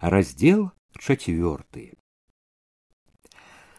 раздел 0.00 0.70
чацвёрты 0.98 1.92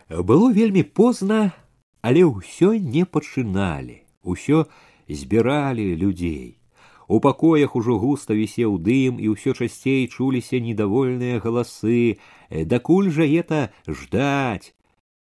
было 0.10 0.52
вельмі 0.52 0.84
позна 0.84 1.54
але 2.02 2.26
ўсё 2.26 2.74
не 2.78 3.06
пачыналі 3.06 4.02
усё 4.22 4.66
збіралі 5.10 5.96
людзей 5.96 6.62
у 7.08 7.20
пакоях 7.20 7.76
ужо 7.76 7.98
густа 8.02 8.34
вісеў 8.34 8.78
дым 8.82 9.22
і 9.22 9.34
ўсё 9.34 9.54
часцей 9.54 10.08
чуліся 10.10 10.60
недовольныя 10.60 11.40
галасы 11.40 12.18
дакуль 12.50 13.10
жа 13.14 13.26
это 13.26 13.62
ждать 13.88 14.74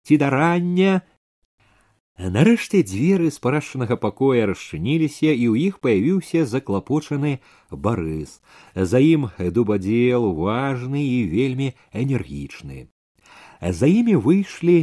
ці 0.06 0.18
да 0.22 0.30
рання 0.30 1.02
нарэшце 2.20 2.82
дзверы 2.88 3.30
спарашчанага 3.36 3.98
пакоя 4.00 4.48
расчыніліся 4.50 5.32
і 5.36 5.46
ў 5.52 5.56
іх 5.68 5.80
паявіўся 5.84 6.46
заклапочаны 6.48 7.40
барыс 7.70 8.40
за 8.76 9.04
ім 9.04 9.28
дубадзел 9.58 10.32
важны 10.40 11.04
і 11.04 11.20
вельмі 11.32 11.74
энергічны 11.92 12.88
за 13.60 13.92
імі 13.92 14.16
выйшлі 14.28 14.78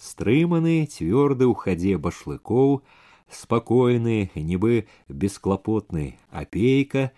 стрыманы 0.00 0.88
цвёрды 0.88 1.44
ў 1.44 1.54
хадзе 1.60 2.00
башлыкоў 2.00 2.80
спакойны 3.28 4.32
нібы 4.32 4.88
бесклапотны 5.08 6.16
апейка 6.32 7.12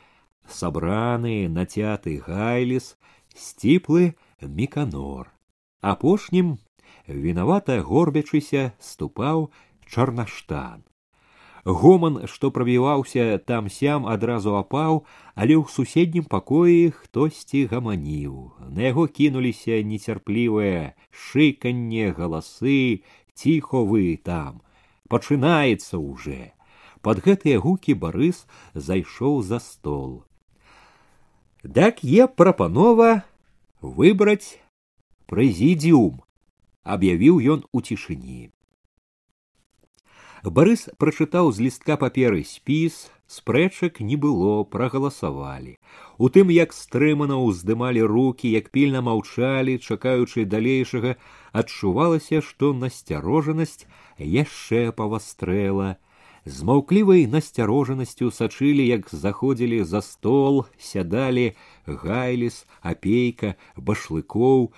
сабраны 0.58 1.46
нацяты 1.46 2.18
гайліс 2.26 2.94
сціплы 3.34 4.14
міканор 4.42 5.30
апошнім 5.94 6.56
вінавата 7.07 7.81
горбячыся 7.81 8.71
ступаў 8.79 9.49
чарнаштан. 9.87 10.83
Гоман 11.63 12.25
што 12.25 12.49
прабіваўся 12.49 13.37
там 13.37 13.69
сям 13.69 14.07
адразу 14.09 14.55
апаў 14.57 15.05
але 15.35 15.53
ў 15.57 15.69
суседнім 15.69 16.25
пакоі 16.25 16.89
хтосьці 16.89 17.67
гаманіў. 17.69 18.57
На 18.69 18.89
яго 18.89 19.05
кінуліся 19.05 19.81
нецярплівае 19.85 20.97
шыканне 21.11 22.09
галасы 22.17 23.05
ціхо 23.37 23.85
вы 23.85 24.17
там 24.17 24.65
пачынаецца 25.11 26.01
уже 26.01 26.53
под 27.05 27.21
гэтыя 27.25 27.61
гукі 27.61 27.93
барыс 27.93 28.45
зайшоў 28.73 29.41
за 29.45 29.59
стол. 29.59 30.25
Дак 31.63 32.01
е 32.01 32.25
прапанова 32.25 33.21
выбраць 33.81 34.57
прэзідіум 35.29 36.21
аб'явіў 36.83 37.39
ён 37.55 37.63
у 37.71 37.81
цішыні 37.81 38.49
барыс 40.57 40.89
прачытаў 40.97 41.51
з 41.53 41.67
лістка 41.67 41.97
паперы 42.01 42.41
спіс 42.51 43.11
спрэчак 43.29 44.01
не 44.01 44.17
было 44.23 44.63
прагаласавалі 44.75 45.77
у 46.17 46.29
тым 46.37 46.49
як 46.55 46.73
стрымана 46.73 47.37
ўздымалі 47.37 48.01
руки 48.13 48.49
як 48.49 48.71
пільна 48.73 49.01
маўчалі 49.05 49.77
чакаючы 49.77 50.45
далейшага 50.45 51.15
адчувалася 51.53 52.41
што 52.41 52.73
насцярожанасць 52.73 53.85
яшчэ 54.17 54.89
павастрэла 54.97 55.95
з 56.46 56.62
маўклівай 56.62 57.26
насцярожанасцю 57.26 58.30
сачылі 58.30 58.86
як 58.86 59.08
заходзілі 59.10 59.82
за 59.92 60.00
стол 60.08 60.64
сядалі 60.78 61.46
гайліс 61.86 62.58
апейка 62.80 63.54
башлыкоў 63.76 64.68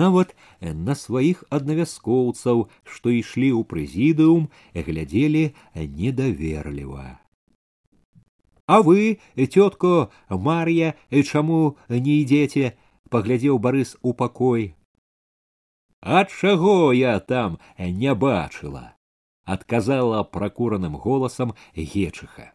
нават 0.00 0.34
на 0.60 0.96
сваіх 1.02 1.44
аднавяскоўцаў 1.58 2.66
што 2.84 3.14
ішлі 3.18 3.52
ў 3.56 3.62
прэзідыум 3.70 4.48
глядзелі 4.88 5.44
недаверліва 5.74 7.06
а 8.66 8.82
вы 8.82 9.18
цётко 9.38 10.10
мар'я 10.28 10.94
чаму 11.24 11.62
не 11.88 12.18
ідзеце 12.22 12.74
паглядзеў 13.08 13.62
барыс 13.68 13.96
у 14.02 14.12
пакой 14.12 14.68
ад 16.20 16.28
чаго 16.40 16.92
я 16.92 17.16
там 17.32 17.58
не 17.78 18.14
бачыла 18.26 18.84
адказала 19.44 20.22
пракураным 20.22 20.96
голасам 20.96 21.54
гечыха 21.76 22.52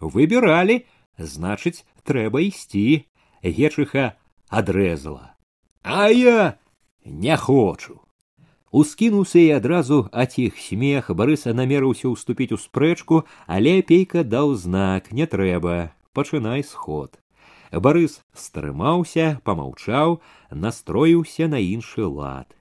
выбіралі 0.00 0.84
значыць 1.18 1.84
трэба 2.04 2.44
ісці 2.48 2.84
гечыха 3.42 4.16
адрэзала 4.48 5.34
а 5.82 6.08
я 6.12 6.58
не 7.04 7.36
хочу 7.36 8.00
ускінуўся 8.70 9.38
і 9.38 9.50
адразу 9.56 10.08
аціх 10.12 10.60
смех 10.60 11.10
барыса 11.22 11.56
намерыўся 11.56 12.12
ўступіць 12.12 12.52
у 12.56 12.60
спрэчку 12.60 13.24
але 13.46 13.80
пейка 13.82 14.22
даў 14.36 14.54
знак 14.54 15.10
не 15.12 15.26
трэба 15.26 15.90
пачынай 16.12 16.62
сход 16.62 17.18
барыс 17.72 18.20
стрымаўся 18.34 19.40
помаўчаў 19.48 20.20
настроіўся 20.50 21.48
на 21.48 21.58
іншы 21.62 22.06
лад 22.06 22.56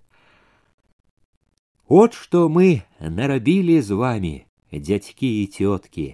от 1.94 2.14
што 2.14 2.48
мы 2.54 2.82
нарабілі 3.02 3.82
з 3.82 3.98
вами 3.98 4.34
дзядзькі 4.74 5.30
і 5.42 5.46
цёткі 5.50 6.08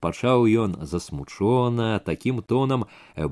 пачаў 0.00 0.46
ён 0.64 0.76
засмучона 0.90 1.88
такім 2.08 2.40
тонам 2.52 2.86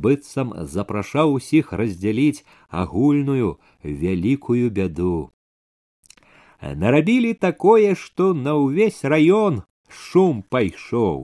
быццам 0.06 0.52
запрашаў 0.74 1.34
усіх 1.38 1.72
раздзяліць 1.80 2.44
агульную 2.82 3.56
вялікую 4.02 4.70
бяду 4.78 5.30
нарабілі 6.60 7.34
такое 7.46 7.94
што 7.94 8.34
на 8.34 8.54
ўвесь 8.58 9.02
раён 9.14 9.62
шум 9.88 10.42
пайшоў 10.54 11.20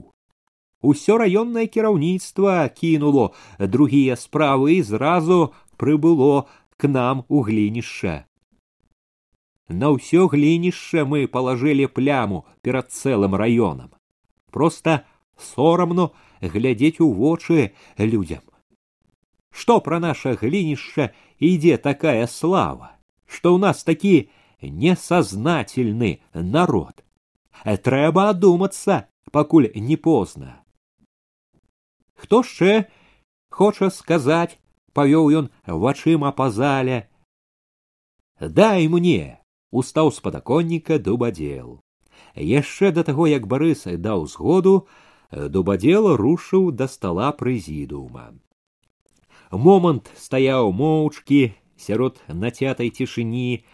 усё 0.91 1.17
раённае 1.21 1.65
кіраўніцтва 1.75 2.55
кінуло 2.79 3.25
другія 3.59 4.15
справы 4.15 4.79
і 4.79 4.85
зразу 4.91 5.41
прыбыло 5.77 6.47
к 6.77 6.87
нам 6.87 7.25
у 7.27 7.43
глінішча 7.49 8.15
на 9.69 9.89
ўсё 9.95 10.27
глінішча 10.29 11.05
мы 11.09 11.25
палажылі 11.27 11.87
пляму 11.89 12.45
перад 12.61 12.91
цэлым 12.93 13.35
раёнам 13.35 13.89
просто 14.51 15.05
сорамно 15.37 16.11
глядзець 16.41 17.01
у 17.01 17.11
вочы 17.11 17.73
людзям 17.97 18.43
што 19.49 19.79
пра 19.81 19.99
наша 19.99 20.35
глінішча 20.37 21.09
ідзе 21.39 21.77
такая 21.77 22.27
слава 22.27 22.93
што 23.25 23.55
ў 23.55 23.59
нас 23.65 23.83
такі 23.83 24.29
несазнательны 24.61 26.21
народ 26.33 27.01
трэба 27.89 28.29
адумацца 28.35 29.09
пакуль 29.31 29.71
не 29.73 29.97
позна 29.97 30.61
хто 32.13 32.43
шчэ 32.43 32.85
хоча 33.49 33.89
сказаць 33.89 34.59
павёў 34.93 35.33
ён 35.41 35.49
вачыма 35.65 36.31
па 36.37 36.51
зале 36.53 37.09
дай 38.39 38.87
мне 38.87 39.38
устаў 39.71 40.11
з 40.15 40.23
падаконніка 40.25 40.97
дубадзел 41.07 41.81
яшчэ 42.49 42.91
да 42.97 43.03
таго 43.09 43.27
як 43.31 43.47
барыс 43.51 43.85
даў 44.07 44.25
згоду 44.31 44.75
дубадзел 45.57 46.09
рушыў 46.21 46.71
да 46.81 46.87
стала 46.95 47.29
прэзідуума 47.41 48.25
момант 49.67 50.11
стаяў 50.25 50.71
моўчкі 50.81 51.41
сярод 51.87 52.23
нацятай 52.45 52.89
цішыні 52.89 53.65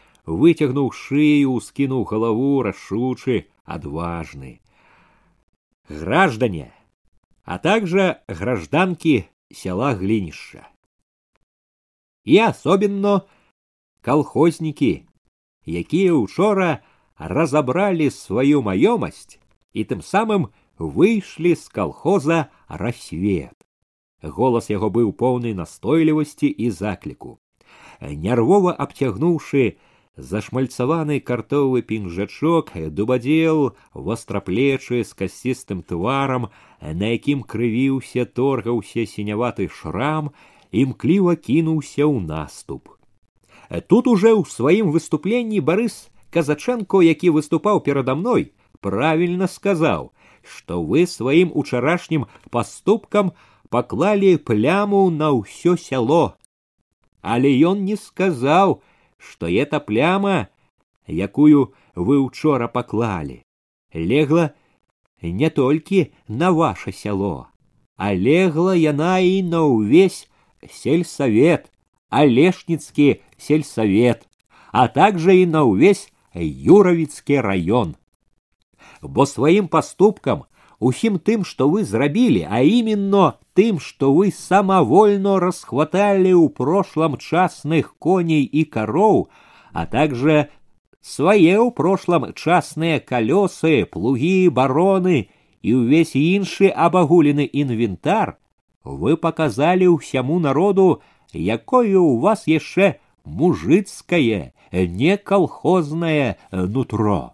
выцягнуў 0.44 0.92
шыю 1.04 1.58
скінуў 1.70 2.06
галаву 2.12 2.52
рашучы 2.68 3.48
адважны 3.78 4.54
граждане 5.90 6.70
а 7.44 7.60
также 7.60 8.22
гражданки 8.28 9.30
села 9.52 9.94
Глинища. 9.94 10.68
И 12.24 12.38
особенно 12.38 13.28
колхозники, 14.02 15.08
якія 15.66 16.14
учора 16.14 16.82
разобрали 17.18 18.10
свою 18.10 18.62
маёмасць 18.62 19.40
и 19.74 19.84
тем 19.84 20.02
самым 20.02 20.50
вышли 20.78 21.54
с 21.54 21.70
колхоза 21.70 22.50
рассвет. 22.68 23.56
Голос 24.22 24.70
яго 24.70 24.90
быў 24.90 25.14
поўны 25.14 25.54
настойлівасці 25.54 26.48
і 26.48 26.70
закліку. 26.72 27.40
Нервова 28.02 28.74
абцягнуўшы 28.74 29.78
зашмальцаваны 30.18 31.20
картовы 31.20 31.82
пінжачок 31.82 32.72
дубадзел 32.76 33.76
востраплечы 33.94 35.04
з 35.04 35.14
касістым 35.14 35.84
тварам 35.84 36.50
на 36.82 37.14
якім 37.16 37.44
крывіўся 37.44 38.26
торгаўся 38.26 39.06
сіняваты 39.06 39.70
шрам 39.70 40.32
імкліва 40.72 41.36
кінуўся 41.36 42.06
ў 42.06 42.20
наступ 42.26 42.95
тут 43.88 44.08
уже 44.08 44.34
ў 44.34 44.44
сваім 44.48 44.92
выступленні 44.96 45.62
барыс 45.62 46.10
казаченко 46.32 47.02
які 47.06 47.34
выступаў 47.38 47.82
перада 47.88 48.16
мной 48.16 48.52
правильно 48.80 49.48
сказаў 49.48 50.12
што 50.42 50.82
вы 50.84 51.08
сваім 51.08 51.52
учарашнім 51.54 52.28
паступкам 52.50 53.34
паклалі 53.70 54.38
пляму 54.38 55.10
на 55.10 55.34
ўсё 55.36 55.78
сяло 55.78 56.24
але 57.22 57.52
ён 57.72 57.86
не 57.86 57.96
сказаў 57.96 58.82
што 59.22 59.48
эта 59.48 59.80
пляма, 59.80 60.50
якую 61.06 61.74
вы 61.96 62.20
учора 62.20 62.68
паклалі, 62.68 63.44
легла 63.94 64.52
не 65.22 65.50
толькі 65.50 66.12
на 66.28 66.52
ваше 66.52 66.92
сяло, 66.92 67.48
а 67.96 68.14
легла 68.14 68.74
яна 68.74 69.20
і 69.20 69.44
на 69.46 69.62
ўвесь 69.70 70.28
сельсовет, 70.66 71.70
Олешницкий 72.10 73.24
сельсовет, 73.38 74.28
а 74.72 74.88
также 74.88 75.38
и 75.38 75.46
на 75.46 75.64
увесь 75.64 76.12
Юровицкий 76.34 77.40
район. 77.40 77.96
Бо 79.02 79.26
своим 79.26 79.68
поступкам 79.68 80.46
усім 80.80 81.20
тым, 81.20 81.46
што 81.46 81.70
вы 81.70 81.84
зрабілі, 81.84 82.48
а 82.50 82.62
именно 82.62 83.38
тым, 83.54 83.80
што 83.80 84.14
вы 84.14 84.32
самавольно 84.32 85.40
расхватали 85.40 86.34
ў 86.34 86.50
прошлом 86.50 87.18
частных 87.18 87.96
коней 88.00 88.44
і 88.44 88.66
кароў, 88.66 89.30
а 89.72 89.86
также 89.86 90.50
свае 91.02 91.58
ў 91.62 91.72
прошлом 91.72 92.34
частныя 92.34 93.00
калёсы, 93.00 93.86
плугі, 93.86 94.50
бароны 94.50 95.30
і 95.62 95.70
ўвесь 95.78 96.18
іншы 96.18 96.74
абагулены 96.74 97.46
інвентар, 97.46 98.38
вы 98.84 99.18
показалі 99.18 99.94
ўсяму 99.94 100.42
народу, 100.42 101.02
якое 101.34 101.98
у 101.98 102.18
вас 102.20 102.48
яшчэ 102.48 102.96
мужицкое, 103.26 104.54
не 104.72 105.18
колхознае 105.18 106.36
нутро 106.52 107.32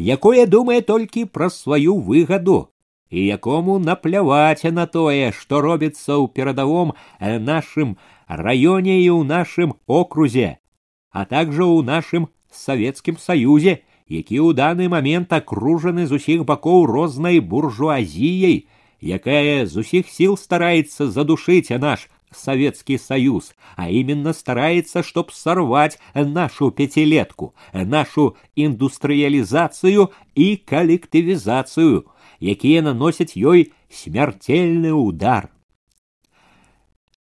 якое 0.00 0.46
думае 0.46 0.80
толькі 0.80 1.24
пра 1.24 1.50
сваю 1.50 2.00
выгаду 2.00 2.68
і 3.10 3.26
якому 3.26 3.78
напляваць 3.78 4.64
на 4.64 4.86
тое, 4.86 5.32
што 5.32 5.60
робіцца 5.60 6.14
ў 6.14 6.28
перадавом 6.30 6.94
э, 7.18 7.38
нашым 7.38 7.98
раёне 8.28 9.02
і 9.02 9.10
ў 9.10 9.26
нашым 9.26 9.74
окрузе, 9.86 10.58
а 11.10 11.24
также 11.26 11.66
ў 11.66 11.82
нашым 11.82 12.30
савецкім 12.54 13.18
саюзе, 13.18 13.82
які 14.06 14.38
ў 14.38 14.54
даны 14.54 14.88
момент 14.88 15.32
акружаны 15.32 16.06
з 16.06 16.22
усіх 16.22 16.46
бакоў 16.46 16.86
рознай 16.86 17.42
буржуазіяй, 17.42 18.70
якая 19.02 19.66
з 19.66 19.74
усіх 19.82 20.06
сіл 20.06 20.38
стараецца 20.38 21.10
задушыць 21.10 21.74
наш 21.82 22.06
Советский 22.34 22.96
Союз, 22.96 23.54
а 23.76 23.90
именно 23.90 24.32
старается, 24.32 25.02
чтоб 25.02 25.32
сорвать 25.32 25.98
нашу 26.14 26.70
пятилетку, 26.70 27.54
нашу 27.72 28.36
индустриализацию 28.54 30.12
и 30.34 30.56
коллективизацию, 30.56 32.06
якія 32.40 32.82
наносяць 32.82 33.36
ёй 33.36 33.72
смяртельны 33.90 34.92
удар. 34.92 35.50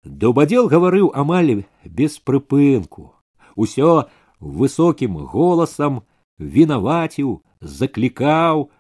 Дубадзел 0.05 0.69
гаварыў 0.69 1.13
амаль 1.15 1.65
без 1.85 2.19
прыпынку, 2.19 3.15
усё 3.57 4.11
высокім 4.41 5.17
голасам 5.25 6.03
вінаваціў, 6.39 7.41
заклікаў, 7.61 8.71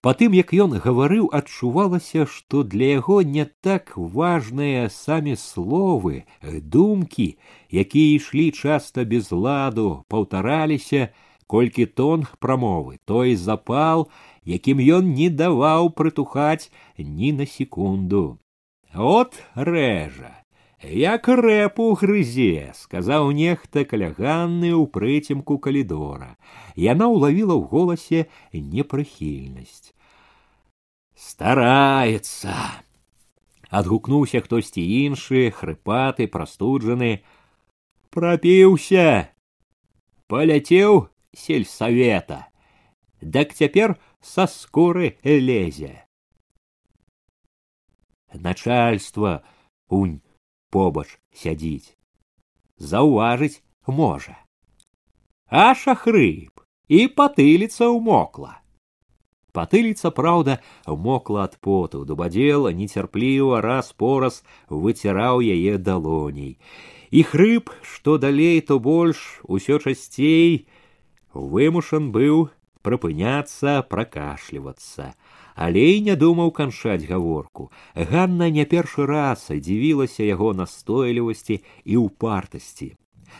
Па 0.00 0.14
тым, 0.16 0.32
як 0.32 0.52
ён 0.64 0.72
гаварыў, 0.80 1.26
адчувалася, 1.36 2.24
што 2.24 2.62
для 2.74 2.86
яго 2.96 3.20
не 3.20 3.44
так 3.44 3.92
важныя 3.96 4.88
самі 4.88 5.36
словы, 5.36 6.24
думкі, 6.40 7.26
якія 7.68 8.16
ішлі 8.16 8.46
часта 8.56 9.04
без 9.04 9.28
ладу, 9.28 10.06
паўтараліся, 10.08 11.12
колькі 11.44 11.84
тон 11.84 12.24
прамовы, 12.40 12.96
той 13.04 13.36
запал, 13.36 14.08
якім 14.48 14.80
ён 14.80 15.12
не 15.20 15.28
даваў 15.28 15.92
прытухаць 15.92 16.72
ні 16.96 17.36
на 17.36 17.44
секунду. 17.44 18.38
От 18.96 19.36
рэжа, 19.52 20.39
як 20.81 21.27
рэпу 21.27 21.95
грызе, 21.97 22.71
сказаў 22.75 23.31
нехта 23.31 23.85
каляганны 23.85 24.69
ў 24.75 24.85
прыцемку 24.91 25.57
калідора. 25.57 26.37
Яна 26.75 27.09
ўлавіла 27.09 27.55
ў 27.57 27.63
голасе 27.65 28.19
непрыхільнасць. 28.53 29.95
Стараецца. 31.15 32.53
Адгукнуўся 33.71 34.43
хтосьці 34.45 34.83
іншы, 34.83 35.49
хрыпаты, 35.49 36.27
прастуджаны. 36.27 37.23
Прапіўся. 38.11 39.31
Паляцеў 40.27 41.09
сельсавета. 41.33 42.47
Дак 43.21 43.55
цяпер 43.55 43.97
са 44.21 44.45
скуры 44.45 45.17
лезе. 45.23 46.05
Начальство 48.33 49.41
унь 49.89 50.21
побач 50.69 51.07
сядзіць. 51.31 51.95
Заўважыць 52.77 53.63
можа. 53.87 54.35
А 55.49 55.73
шахрыб 55.77 56.51
і 56.89 57.07
патыліца 57.07 57.89
ўмокла. 57.93 58.59
Патыліца, 59.55 60.11
праўда, 60.11 60.59
мокла 60.85 61.47
ад 61.47 61.55
поту, 61.63 62.03
дубадзела 62.03 62.73
нецярпліва 62.75 63.61
раз 63.63 63.93
пораз 63.95 64.43
выціраў 64.67 65.39
яе 65.39 65.77
далоней. 65.79 66.59
І 67.11 67.23
хрып, 67.23 67.71
што 67.81 68.17
далей, 68.19 68.59
то 68.59 68.79
больш 68.83 69.39
усё 69.47 69.79
часцей 69.79 70.67
вымушан 71.31 72.11
быў 72.11 72.49
прыпыняцца, 72.83 73.79
пракашлівацца 73.87 75.15
але 75.59 75.83
і 75.95 76.01
не 76.07 76.15
думаў 76.15 76.51
канчаць 76.51 77.07
гаворку. 77.07 77.71
Ганна 77.95 78.49
не 78.49 78.65
першы 78.65 79.05
раз 79.05 79.47
дзівілася 79.49 80.23
яго 80.23 80.53
настойлівасці 80.53 81.61
і 81.83 81.97
ўпартасці. 82.03 82.95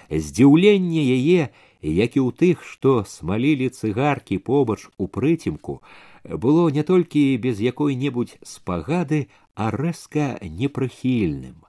Здзіўленне 0.10 1.04
яе, 1.16 1.50
як 1.81 2.16
і 2.18 2.22
ў 2.24 2.30
тых, 2.33 2.63
што 2.63 3.04
смалілі 3.04 3.69
цыгаркі 3.69 4.39
побач 4.39 4.88
у 4.98 5.07
прыцемку, 5.07 5.81
было 6.24 6.69
не 6.69 6.83
толькі 6.83 7.38
без 7.38 7.62
якой-небудзь 7.62 8.39
спагады, 8.44 9.27
а 9.56 9.72
рэзка 9.72 10.39
непрыхільным. 10.42 11.63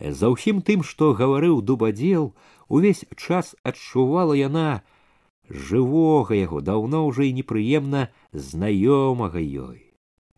За 0.00 0.30
ўсім 0.30 0.62
тым, 0.62 0.82
што 0.82 1.12
гаварыў 1.14 1.60
дубадзел, 1.62 2.34
увесь 2.68 3.04
час 3.16 3.54
адчувала 3.62 4.34
яна 4.34 4.82
жывога 5.48 6.36
яго 6.38 6.60
даўно 6.60 7.06
ўжо 7.08 7.26
і 7.28 7.32
непрыемна 7.40 8.08
знаёмага 8.32 9.40
ёй. 9.40 9.81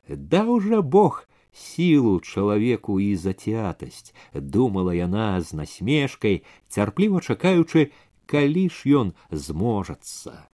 Даў 0.08 0.60
жа 0.60 0.82
Бог 0.82 1.24
сілу 1.52 2.20
чалавеку 2.20 3.00
і 3.00 3.16
зацятасць, 3.16 4.14
думала 4.34 4.94
яна 4.94 5.40
з 5.40 5.54
насмешкай, 5.62 6.42
цярпліва 6.68 7.20
чакаючы, 7.20 7.90
калі 8.26 8.68
ж 8.68 8.94
ён 9.02 9.12
зможацца. 9.30 10.46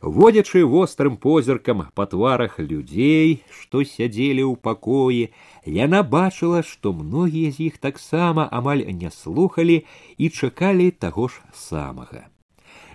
Водзячы 0.00 0.62
вострым 0.64 1.16
позіркам 1.16 1.86
па 1.94 2.06
тварах 2.06 2.58
людзей, 2.60 3.42
што 3.50 3.82
сядзелі 3.82 4.44
ў 4.44 4.54
пакоі, 4.60 5.32
яна 5.64 6.02
бачыла, 6.02 6.62
што 6.62 6.92
многія 6.92 7.50
з 7.50 7.72
іх 7.72 7.78
таксама 7.78 8.48
амаль 8.52 8.84
не 9.02 9.10
слухалі 9.10 9.82
і 10.18 10.30
чакалі 10.30 10.90
таго 10.90 11.28
ж 11.28 11.40
самага. 11.52 12.28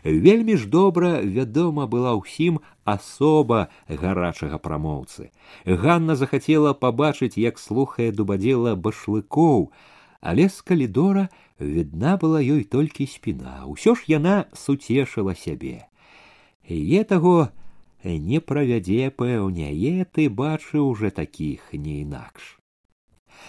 Вельмі 0.06 0.54
ж 0.56 0.68
добра 0.70 1.18
вядома 1.18 1.90
была 1.90 2.14
ўсім 2.14 2.62
асоба 2.86 3.66
гарачага 3.90 4.62
прамоўцы. 4.62 5.34
Ганна 5.66 6.14
захацела 6.14 6.78
пабачыць, 6.78 7.34
як 7.34 7.58
слухае 7.58 8.14
дубадзела 8.14 8.78
башлыкоў, 8.78 9.74
але 10.22 10.46
з 10.46 10.62
калідора 10.62 11.26
відна 11.58 12.14
была 12.22 12.38
ёй 12.38 12.62
толькі 12.62 13.10
спіна. 13.10 13.66
Усё 13.66 13.98
ж 13.98 14.06
яна 14.06 14.46
суцешыла 14.54 15.34
сябе. 15.34 15.90
Е 16.70 17.02
таго 17.02 17.50
не 18.06 18.38
правядзе 18.38 19.10
пэўняе 19.10 20.06
ты 20.06 20.30
бачыў 20.30 20.86
уже 20.94 21.10
такіх 21.10 21.74
не 21.74 22.06
інакш. 22.06 22.62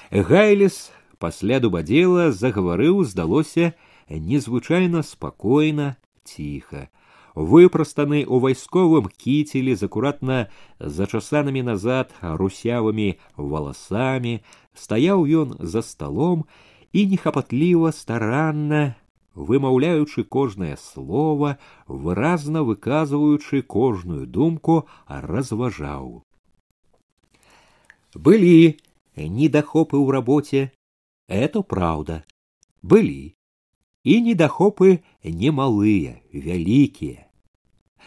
Гайлес 0.10 0.90
пасля 1.22 1.62
дубадзела 1.62 2.32
загаварыў, 2.34 3.06
здалося 3.06 3.78
незвычайна 4.10 5.06
спакойна, 5.06 6.02
ціха 6.27 6.89
выпрастаны 7.35 8.23
ў 8.29 8.37
вайсковым 8.45 9.09
кіцелі 9.09 9.75
з 9.77 9.89
акуратна 9.89 10.39
зачасанымі 10.79 11.62
назад 11.69 12.12
русявымі 12.21 13.17
валасамі 13.37 14.41
стаяў 14.77 15.25
ён 15.45 15.57
за 15.61 15.83
сталом 15.83 16.45
і 16.93 17.07
нехапатліва 17.12 17.93
старанна 17.97 18.83
вымаўляючы 19.35 20.25
кожнае 20.29 20.77
слово 20.77 21.57
выразна 21.89 22.62
выказваючы 22.69 23.62
кожную 23.62 24.27
думку 24.27 24.85
разважаў 25.09 26.25
былі 28.15 28.77
недахопы 29.17 29.97
ў 29.97 30.09
рабоце 30.12 30.61
это 31.29 31.65
праўда 31.65 32.25
былі 32.83 33.36
і 34.07 34.21
недахопы 34.27 34.99
немалыя, 35.25 36.19
вялікія. 36.33 37.27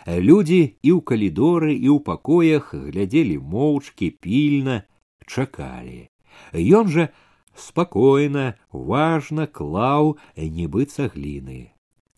Людзі 0.05 0.77
і 0.83 0.89
ў 0.91 0.99
калідоры 1.01 1.71
і 1.73 1.89
ў 1.95 1.99
пакоях 2.03 2.73
глядзелі 2.75 3.39
моўчкі 3.39 4.11
пільна, 4.21 4.83
чакалі. 5.25 6.11
Ён 6.53 6.91
жа 6.91 7.09
спакойна, 7.55 8.59
важна 8.69 9.47
клаў 9.47 10.19
нібы 10.35 10.85
цагліны. 10.91 11.71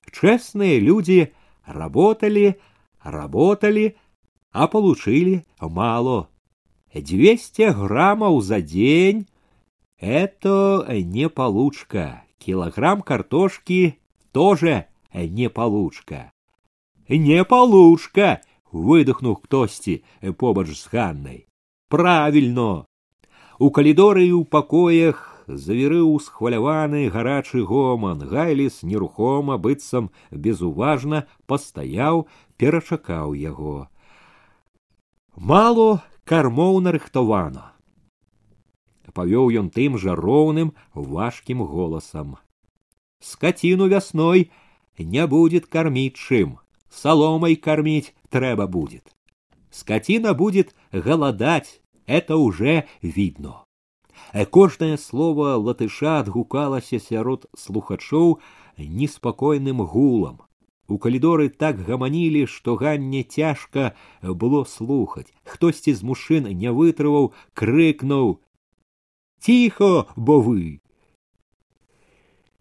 Чэсныя 0.09 0.81
людзі 0.81 1.31
работалі, 1.63 2.57
работалі, 3.03 3.93
а 4.51 4.67
получили 4.67 5.45
мало. 5.61 6.27
200 6.91 7.77
граммаў 7.77 8.41
за 8.41 8.59
дзень 8.61 9.27
Это 9.99 10.85
не 10.89 11.29
получка. 11.29 12.23
Килограмм 12.41 13.01
картошки 13.01 13.99
тоже 14.31 14.87
не 15.13 15.49
получка. 15.49 16.31
Не 17.09 17.43
получка, 17.43 18.41
выдохнув 18.71 19.37
ктосьці 19.37 20.03
побач 20.37 20.67
з 20.67 20.87
Ганнай. 20.91 21.47
Правильно. 21.89 22.85
У 23.59 23.71
калідоры 23.71 24.27
і 24.27 24.33
ў 24.37 24.45
пакоях 24.45 25.47
завірыў 25.47 26.19
схваляваны 26.19 27.07
гарачы 27.09 27.63
гоман. 27.63 28.19
Гайліс 28.19 28.83
нерухома, 28.83 29.57
быццам 29.57 30.11
безуважна 30.29 31.25
пастаяў, 31.47 32.27
перачакаў 32.59 33.33
яго. 33.33 33.87
Мало 35.33 36.03
кармоў 36.27 36.83
нарыхтавана 36.83 37.70
павёў 39.13 39.51
ён 39.61 39.69
тым 39.77 39.97
жа 39.97 40.15
роўным 40.15 40.73
важкім 40.93 41.63
голасам 41.73 42.37
скаціну 43.19 43.87
вясной 43.87 44.51
не 44.97 45.27
будет 45.27 45.67
кормить 45.67 46.15
чым 46.15 46.57
соломой 46.89 47.55
кормить 47.55 48.13
трэба 48.29 48.67
будет 48.67 49.15
скотина 49.71 50.33
будет 50.33 50.75
голодать 50.91 51.81
это 52.05 52.37
уже 52.37 52.87
видно 53.01 53.63
кожнае 54.49 54.97
слово 54.97 55.55
латыша 55.55 56.19
адгукалася 56.19 56.99
сярод 56.99 57.45
слухачоў 57.55 58.39
неспакойным 58.77 59.85
гулам 59.85 60.41
у 60.87 60.97
калідоры 60.97 61.49
так 61.49 61.79
гаманілі 61.83 62.45
што 62.47 62.75
ганне 62.79 63.23
цяжка 63.23 63.93
было 64.21 64.63
слухаць 64.63 65.31
хтосьці 65.43 65.93
з 65.93 66.03
мужчын 66.03 66.51
не 66.63 66.71
вытрываў 66.71 67.33
крыкнуў 67.53 68.39
Тихо, 69.42 70.06
бо 70.14 70.40
вы. 70.40 70.80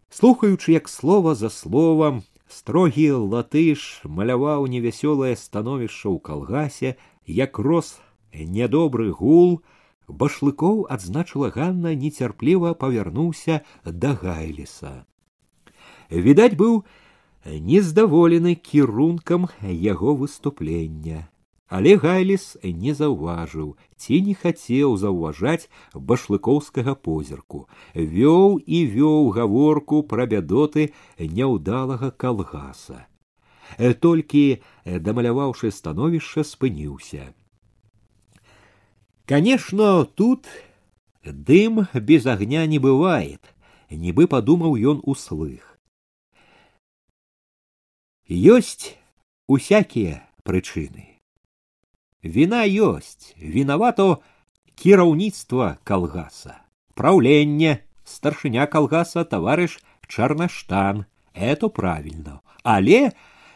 Слухаючы, 0.10 0.72
як 0.72 0.90
слова 0.90 1.36
за 1.36 1.50
словам, 1.50 2.24
строгі 2.50 3.12
латыш 3.22 4.02
маляваў 4.04 4.66
невясёлае 4.66 5.38
становішча 5.38 6.10
ў 6.10 6.18
калгасе, 6.26 6.98
як 7.30 7.62
рос 7.62 8.02
нядобры 8.34 9.14
гул, 9.14 9.62
башлыкоў 10.10 10.90
адзначыла 10.90 11.54
Ганна 11.54 11.94
нецярпліва 11.94 12.74
павярнуўся 12.74 13.62
да 13.86 14.18
гайліса. 14.18 15.06
Відаць 16.10 16.58
быў 16.58 16.82
нездаволены 17.46 18.58
кірункам 18.58 19.54
яго 19.62 20.18
выступлення 20.18 21.30
але 21.71 21.97
гайліс 21.99 22.57
не 22.63 22.95
заўважыў 22.95 23.75
ці 23.99 24.21
не 24.27 24.35
хацеў 24.39 24.95
заўважаць 25.03 25.69
башлыкоўскага 26.11 26.95
позірку 26.95 27.67
вёў 27.95 28.61
і 28.63 28.79
вёў 28.95 29.31
гаворку 29.39 30.03
пра 30.13 30.27
бядоты 30.31 30.93
няўдалага 31.19 32.11
калгаса 32.25 33.07
толькі 34.07 34.45
дамаляваўшы 35.09 35.73
становішча 35.75 36.47
спыніўся 36.47 37.35
конечно 39.27 40.05
тут 40.15 40.47
дым 41.25 41.87
без 41.95 42.31
агня 42.31 42.63
не 42.67 42.79
бывает 42.79 43.43
нібы 43.91 44.31
падумаў 44.31 44.79
ён 44.95 45.03
услых 45.03 45.75
ёсць 48.31 48.95
усякія 49.51 50.23
прычыны 50.47 51.10
Вина 52.24 52.62
ёсць, 52.70 53.34
вінавато 53.42 54.22
кіраўніцтва 54.78 55.82
калгаса, 55.84 56.62
праўленне, 56.94 57.82
старшыня 58.06 58.68
калгаса 58.70 59.26
таварыш 59.26 59.82
чарнаштан, 60.08 61.06
это 61.34 61.70
правильно. 61.70 62.42
Але 62.64 63.14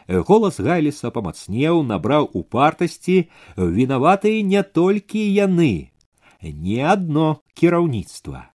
голас 0.08 0.58
гайліса 0.58 1.10
памацнеў, 1.14 1.86
набраў 1.86 2.26
упартасці, 2.34 3.30
вінаватыя 3.56 4.42
не 4.42 4.62
толькі 4.62 5.22
яны, 5.22 5.94
не 6.42 6.82
адно 6.82 7.42
кіраўніцтва. 7.54 8.50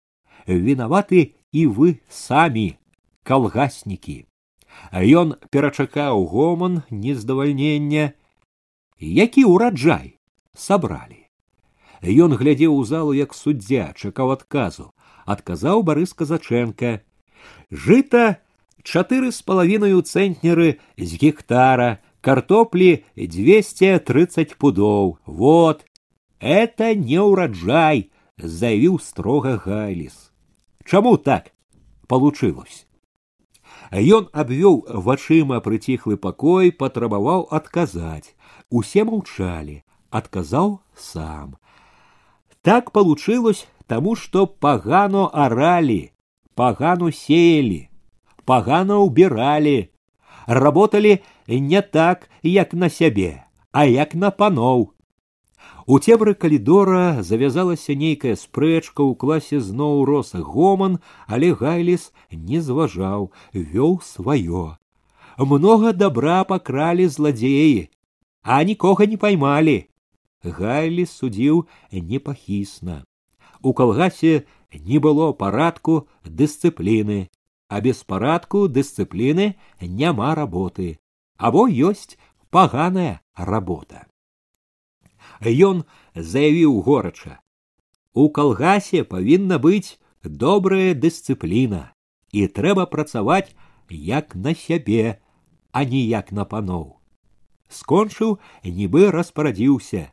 Вінаваты 0.46 1.34
і 1.50 1.66
вы 1.66 1.98
самі, 2.06 2.78
калгаснікі. 3.26 4.26
Ён 4.94 5.34
перачакаў 5.50 6.30
гоман 6.30 6.82
нездавальнення, 6.90 8.14
які 8.99 9.45
ўраджай 9.49 10.17
сабралі 10.53 11.19
ён 12.25 12.35
глядзеў 12.37 12.75
у 12.75 12.83
залу 12.85 13.13
як 13.17 13.33
суддзя 13.37 13.93
чакаў 13.97 14.33
адказу 14.37 14.91
адказаў 15.35 15.83
барыс 15.89 16.13
казаченко 16.21 16.93
жыта 17.85 18.25
чатыры 18.83 19.31
з 19.31 19.41
палавінаю 19.49 20.01
цэнтнеры 20.01 20.69
з 20.97 21.21
гектара 21.23 21.89
картоплі 22.21 22.91
двести 23.15 23.97
тридцать 24.11 24.57
пудоў 24.57 25.17
вот 25.25 25.85
это 26.39 26.93
не 26.93 27.21
ўраджай 27.21 28.05
заявіў 28.37 29.01
строга 29.09 29.57
гайліс 29.65 30.31
чаму 30.85 31.17
так 31.17 31.51
получилось 32.07 32.85
Ён 33.91 34.29
абвёў 34.31 34.87
вачыма 35.03 35.59
прыціхлы 35.59 36.15
пакой, 36.15 36.71
патрабаваў 36.71 37.47
адказаць. 37.51 38.31
Усе 38.69 39.03
маўчалі, 39.03 39.83
адказаў 40.09 40.79
сам. 40.95 41.55
Так 42.61 42.91
получилось, 42.91 43.67
таму 43.87 44.15
што 44.15 44.45
пагано 44.47 45.27
аралі, 45.33 46.11
пагану 46.55 47.11
сеялі, 47.11 47.89
пагана 48.45 49.01
ўбіралі, 49.01 49.89
работалі 50.47 51.19
не 51.47 51.81
так, 51.81 52.29
як 52.43 52.73
на 52.73 52.89
сябе, 52.89 53.43
а 53.71 53.85
як 53.85 54.15
на 54.15 54.31
паноў. 54.31 54.91
У 55.85 55.97
цебры 55.99 56.33
калідора 56.35 57.23
завязалася 57.23 57.95
нейкая 57.95 58.35
спрэчка 58.39 59.01
ў 59.03 59.15
класе 59.17 59.59
зноў 59.59 60.05
рос 60.05 60.31
гоман, 60.35 60.99
але 61.27 61.51
гайліс 61.51 62.11
не 62.31 62.61
зважаў, 62.61 63.31
вёў 63.53 63.99
сваё. 64.05 64.77
Много 65.37 65.91
добра 65.91 66.43
пакралі 66.45 67.07
зладзеі, 67.07 67.89
а 68.46 68.62
нікога 68.62 69.06
не 69.10 69.18
поймалі. 69.18 69.76
Гайліс 70.46 71.10
судзіў 71.10 71.66
непахісна. 71.90 73.02
У 73.60 73.74
калгасе 73.74 74.46
не 74.70 75.02
было 75.02 75.32
парадку 75.34 76.06
дысцыпліны, 76.22 77.26
а 77.66 77.80
без 77.82 78.04
парадку 78.04 78.68
дысцыпліны 78.70 79.58
няма 79.82 80.34
работы, 80.38 81.02
або 81.36 81.66
ёсць 81.66 82.14
паганая 82.50 83.20
работа 83.34 84.06
ён 85.44 85.84
заявіў 86.14 86.80
горача 86.86 87.40
у 88.14 88.28
калгасе 88.30 89.04
павінна 89.04 89.58
быць 89.58 89.98
добрая 90.24 90.94
дысцыпліна 90.94 91.92
і 92.32 92.46
трэба 92.58 92.86
працаваць 92.86 93.52
як 93.90 94.34
на 94.34 94.54
сябе 94.54 95.20
а 95.72 95.84
не 95.84 96.02
як 96.08 96.32
на 96.32 96.44
паноў 96.44 96.86
скончыў 97.79 98.37
нібы 98.79 99.09
распарадзіўся 99.15 100.03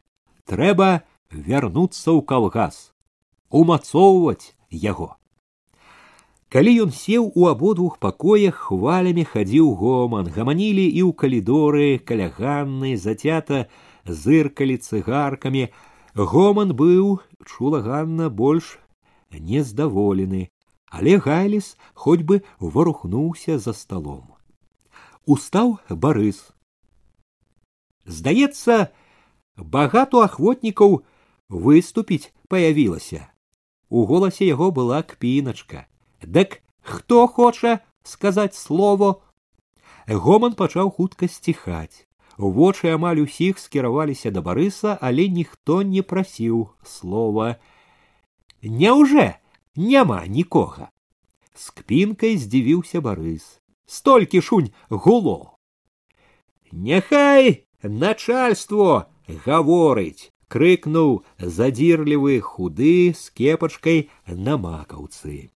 трэба 0.53 0.91
вярнуцца 1.33 2.09
ў 2.15 2.21
калгас 2.33 2.77
умацоўваць 3.63 4.55
яго 4.89 5.09
калі 6.55 6.73
ён 6.85 6.93
сеў 6.97 7.29
у 7.35 7.49
абодвух 7.53 7.99
пакоях 8.05 8.61
хвалямі 8.69 9.25
хадзіў 9.33 9.73
гоман 9.81 10.31
гаманілі 10.37 10.87
і 10.89 11.03
ў 11.05 11.13
калідоры 11.23 11.89
каля 12.11 12.29
ганны 12.39 12.97
зацята 12.97 13.65
зыркалі 14.25 14.77
цыгаркамі 14.81 15.69
гоман 16.33 16.73
быў 16.83 17.19
чула 17.45 17.83
ганна 17.89 18.31
больш 18.43 18.77
нездаволены 19.51 20.49
але 20.89 21.19
гайліс 21.25 21.77
хоць 21.93 22.25
бы 22.25 22.41
варухнуўся 22.61 23.59
за 23.59 23.77
сталом 23.77 24.25
устаў 25.37 25.77
барыс 25.91 26.41
здаецца 28.05 28.89
багато 29.57 30.25
ахвотнікаў 30.25 30.99
выступіць 31.49 32.33
паявілася 32.49 33.23
у 33.89 34.05
голасе 34.11 34.49
яго 34.49 34.71
была 34.81 35.03
кпіначка 35.03 35.87
дык 36.23 36.61
хто 36.81 37.27
хоча 37.27 37.79
сказаць 38.03 38.57
слово 38.57 39.15
гоман 40.09 40.55
пачаў 40.61 40.91
хутка 40.99 41.29
сціхаць 41.29 42.09
Вочы 42.39 42.95
амаль 42.95 43.19
усіх 43.19 43.59
скіраваліся 43.59 44.31
да 44.31 44.41
барыса, 44.41 44.95
але 45.03 45.27
ніхто 45.27 45.83
не 45.83 46.03
прасіў 46.07 46.71
слова. 46.87 47.59
Няўжо 48.63 49.35
няма 49.75 50.23
нікога. 50.27 50.95
З 51.55 51.71
кпінкай 51.75 52.39
здзівіўся 52.39 53.03
барыс. 53.03 53.59
Столькі 53.91 54.39
шунь 54.39 54.71
гуло. 54.89 55.59
Няхай 56.71 57.67
начальство 57.83 59.09
гаворыць, 59.45 60.31
крыкнуў 60.49 61.25
задзірлівы 61.39 62.41
худы 62.41 63.13
з 63.13 63.31
кепачкай 63.37 64.11
на 64.27 64.57
макаўцы. 64.57 65.51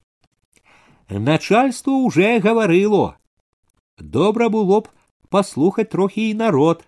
Начальство 1.09 1.91
уже 1.91 2.39
гаварыло. 2.39 3.17
Добра 3.97 4.49
было 4.49 4.81
б 4.81 4.87
паслухаць 5.29 5.89
трохі 5.89 6.29
і 6.29 6.33
народ. 6.43 6.85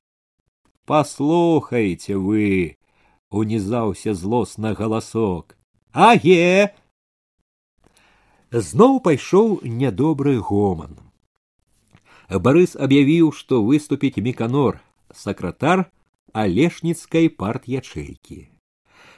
Паслухайце 0.86 2.16
вы, 2.16 2.78
унізаўся 3.32 4.14
злосна 4.14 4.74
галасок. 4.74 5.58
Аге! 5.92 6.76
Зноў 8.52 9.00
пайшоў 9.00 9.60
нядобры 9.64 10.38
гоман. 10.38 11.00
Барыс 12.30 12.76
аб'явіў, 12.76 13.32
што 13.32 13.64
выступіць 13.64 14.22
міканор, 14.22 14.80
сакратар 15.14 15.86
алешніцкай 16.34 17.30
парт-ячэйкі. 17.30 18.50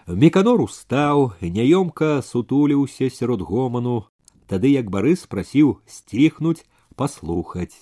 Міканор 0.08 0.62
устаў, 0.62 1.34
няёмка 1.42 2.22
сутуліўся 2.22 3.10
сярод 3.10 3.42
гоману, 3.42 4.06
тады 4.46 4.70
як 4.76 4.92
барыс 4.94 5.26
прасіў 5.26 5.80
сціхнуць, 5.88 6.62
паслухаць. 6.96 7.74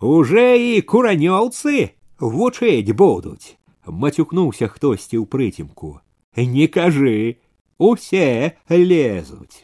Уже 0.00 0.56
і 0.58 0.82
куранёўцы 0.82 1.96
вучэць 2.20 2.92
будуць, 2.92 3.56
мацюкнуўся 3.86 4.68
хтосьці 4.68 5.16
ў 5.20 5.24
прыцемку. 5.24 6.00
Не 6.36 6.68
кажы, 6.68 7.40
усе 7.78 8.56
лезуць. 8.68 9.63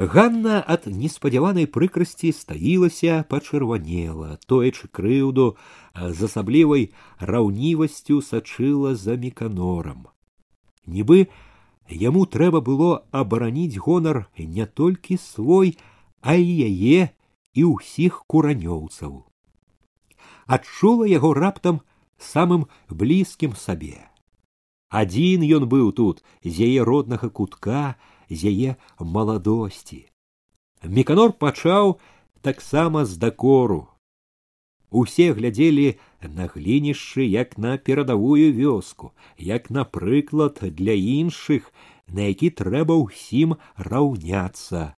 Ганна 0.00 0.64
ад 0.64 0.86
неспадзяванай 0.88 1.66
прыкрасці 1.68 2.30
стаілася 2.32 3.20
пачырванела, 3.28 4.38
тоечы 4.48 4.88
крыўду 4.88 5.58
з 5.92 6.24
асаблівай 6.24 6.86
раўнівасцю 7.20 8.22
сачыла 8.24 8.94
за 8.96 9.20
міканорам. 9.20 10.08
Нібы 10.88 11.28
яму 11.92 12.24
трэба 12.24 12.64
было 12.64 13.04
абараніць 13.12 13.76
гонар 13.76 14.24
не 14.38 14.64
толькі 14.64 15.20
свой, 15.20 15.76
а 16.24 16.32
і 16.32 16.48
яе 16.48 17.12
і 17.52 17.62
ўсіх 17.68 18.24
куранёўцаў. 18.24 19.28
Адчула 20.48 21.12
яго 21.12 21.36
раптам 21.36 21.84
самым 22.16 22.64
блізкім 22.88 23.52
сабе. 23.52 24.08
Адзін 24.88 25.44
ён 25.44 25.68
быў 25.68 25.92
тут 25.92 26.24
з 26.40 26.56
яе 26.64 26.88
роднага 26.88 27.28
кутка, 27.28 28.00
з 28.30 28.50
яе 28.50 28.76
маладосці. 28.98 30.06
Міканор 30.84 31.32
пачаў 31.32 31.98
таксама 32.40 33.04
з 33.04 33.16
дакору. 33.16 33.88
Усе 34.90 35.32
глядзелі 35.32 35.98
на 36.22 36.46
глінішчы 36.50 37.22
як 37.22 37.58
на 37.58 37.76
перадавую 37.78 38.50
вёску, 38.54 39.12
як 39.38 39.70
на 39.70 39.84
прыклад 39.84 40.58
для 40.62 40.96
іншых, 40.96 41.70
на 42.08 42.26
які 42.32 42.50
трэба 42.50 42.98
ўсім 42.98 43.54
раўняцца. 43.78 44.94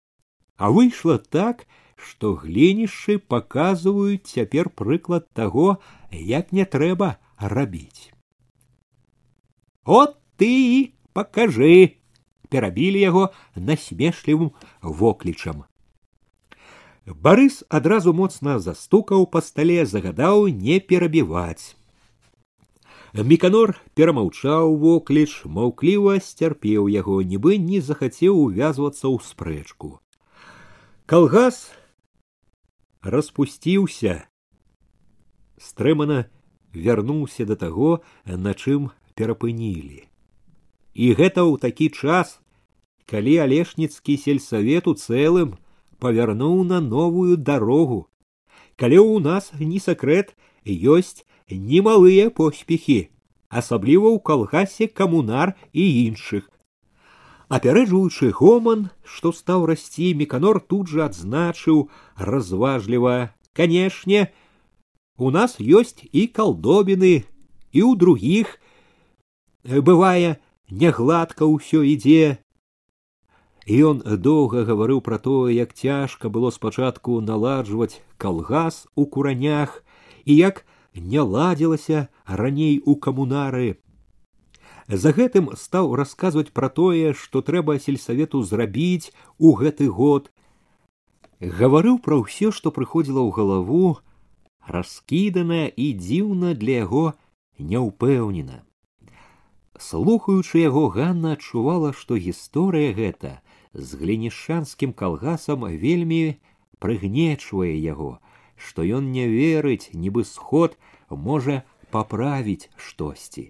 А 0.56 0.70
выйшла 0.70 1.18
так, 1.18 1.68
што 1.96 2.32
глінішчы 2.40 3.18
паказваюць 3.18 4.24
цяпер 4.24 4.70
прыклад 4.70 5.28
таго, 5.36 5.76
як 6.10 6.52
не 6.52 6.64
трэба 6.64 7.20
рабіць. 7.36 8.12
От 9.84 10.16
ты 10.36 10.94
покажи, 11.12 12.00
перабілі 12.52 13.00
яго 13.00 13.24
насмешлівым 13.56 14.50
воклічам. 15.02 15.64
Барыс 17.06 17.62
адразу 17.68 18.12
моцна 18.14 18.58
застукаў 18.62 19.26
па 19.26 19.40
стале, 19.42 19.82
загадаў 19.86 20.46
не 20.48 20.78
перабіваць. 20.78 21.74
Міканор 23.12 23.74
перамаўчаў 23.98 24.76
вокліч, 24.80 25.44
маўкліва 25.44 26.20
сцярпеў 26.24 26.88
яго, 26.88 27.20
нібы 27.20 27.58
не 27.58 27.80
захацеў 27.80 28.38
увязвацца 28.38 29.04
ў 29.04 29.18
спрэчку. 29.20 29.98
Калгас 31.04 31.68
распусціўся, 33.02 34.24
стрымана 35.58 36.24
вярнуўся 36.72 37.44
да 37.44 37.56
таго, 37.56 38.00
на 38.24 38.54
чым 38.54 38.90
перапынілі. 39.14 40.08
І 40.94 41.06
гэта 41.12 41.44
ў 41.44 41.60
такі 41.60 41.90
час, 41.90 42.40
калі 43.07 43.37
алешніцкі 43.45 44.17
сельсавет 44.19 44.87
у 44.91 44.93
цэлым 44.93 45.55
павярнуў 46.03 46.63
на 46.67 46.79
новую 46.83 47.37
дарогу, 47.37 48.05
калі 48.75 48.99
ў 49.01 49.23
нас 49.23 49.49
не 49.59 49.79
сакрэт 49.79 50.35
ёсць 50.67 51.23
немалыя 51.49 52.27
поспехі, 52.29 53.09
асабліва 53.49 54.11
ў 54.11 54.19
калгасе 54.19 54.87
камунар 54.91 55.55
і 55.71 55.87
іншых. 56.11 56.51
Апярэджваючы 57.47 58.35
гоман, 58.35 58.89
што 59.07 59.31
стаў 59.31 59.71
расці, 59.71 60.11
міканор 60.19 60.59
тут 60.59 60.91
жа 60.91 61.07
адзначыў 61.07 61.87
разважліва: 62.19 63.31
канешне, 63.55 64.35
у 65.15 65.31
нас 65.31 65.55
ёсць 65.57 66.03
і 66.11 66.27
калдобіны, 66.27 67.23
і 67.71 67.79
ў 67.87 67.95
другіх 67.95 68.59
бывае 69.63 70.43
нягладка 70.67 71.47
ўсё 71.47 71.87
ідзе 71.87 72.43
Ён 73.68 74.02
доўга 74.02 74.64
гаварыў 74.66 75.00
пра 75.00 75.18
тое 75.18 75.54
як 75.54 75.72
цяжка 75.72 76.28
было 76.28 76.50
спачатку 76.50 77.20
наладжваць 77.20 78.02
калгас 78.18 78.88
у 78.96 79.06
куранях 79.06 79.84
і 80.24 80.36
як 80.36 80.66
не 80.94 81.20
ладзілася 81.20 82.08
раней 82.26 82.82
у 82.84 82.96
камунары. 82.96 83.78
За 84.88 85.12
гэтым 85.14 85.54
стаў 85.56 85.94
расказваць 85.94 86.50
пра 86.52 86.68
тое 86.68 87.14
што 87.14 87.40
трэба 87.40 87.78
сельсавету 87.78 88.42
зрабіць 88.42 89.14
у 89.38 89.54
гэты 89.54 89.88
год. 89.88 90.30
Гаварыў 91.40 91.98
пра 92.02 92.18
ўсё 92.18 92.50
што 92.50 92.74
прыходзіла 92.74 93.22
ў 93.22 93.30
галаву 93.30 94.02
раскіданая 94.66 95.70
і 95.70 95.86
дзіўна 95.94 96.54
для 96.58 96.82
яго 96.82 97.14
няўпэўнена. 97.58 98.66
Слухаючы 99.78 100.62
яго 100.62 100.88
ганна 100.94 101.38
адчувала 101.38 101.94
што 101.94 102.18
гісторыя 102.18 102.92
гэта 102.94 103.38
з 103.74 103.98
глінішанскім 104.00 104.92
калгасам 104.92 105.66
вельмі 105.84 106.20
прыгнечвае 106.84 107.74
яго 107.78 108.12
што 108.68 108.86
ён 108.98 109.10
не 109.16 109.26
верыць 109.32 109.90
нібы 110.04 110.24
сход 110.28 110.78
можа 111.10 111.62
паправіць 111.96 112.70
штосьці 112.76 113.44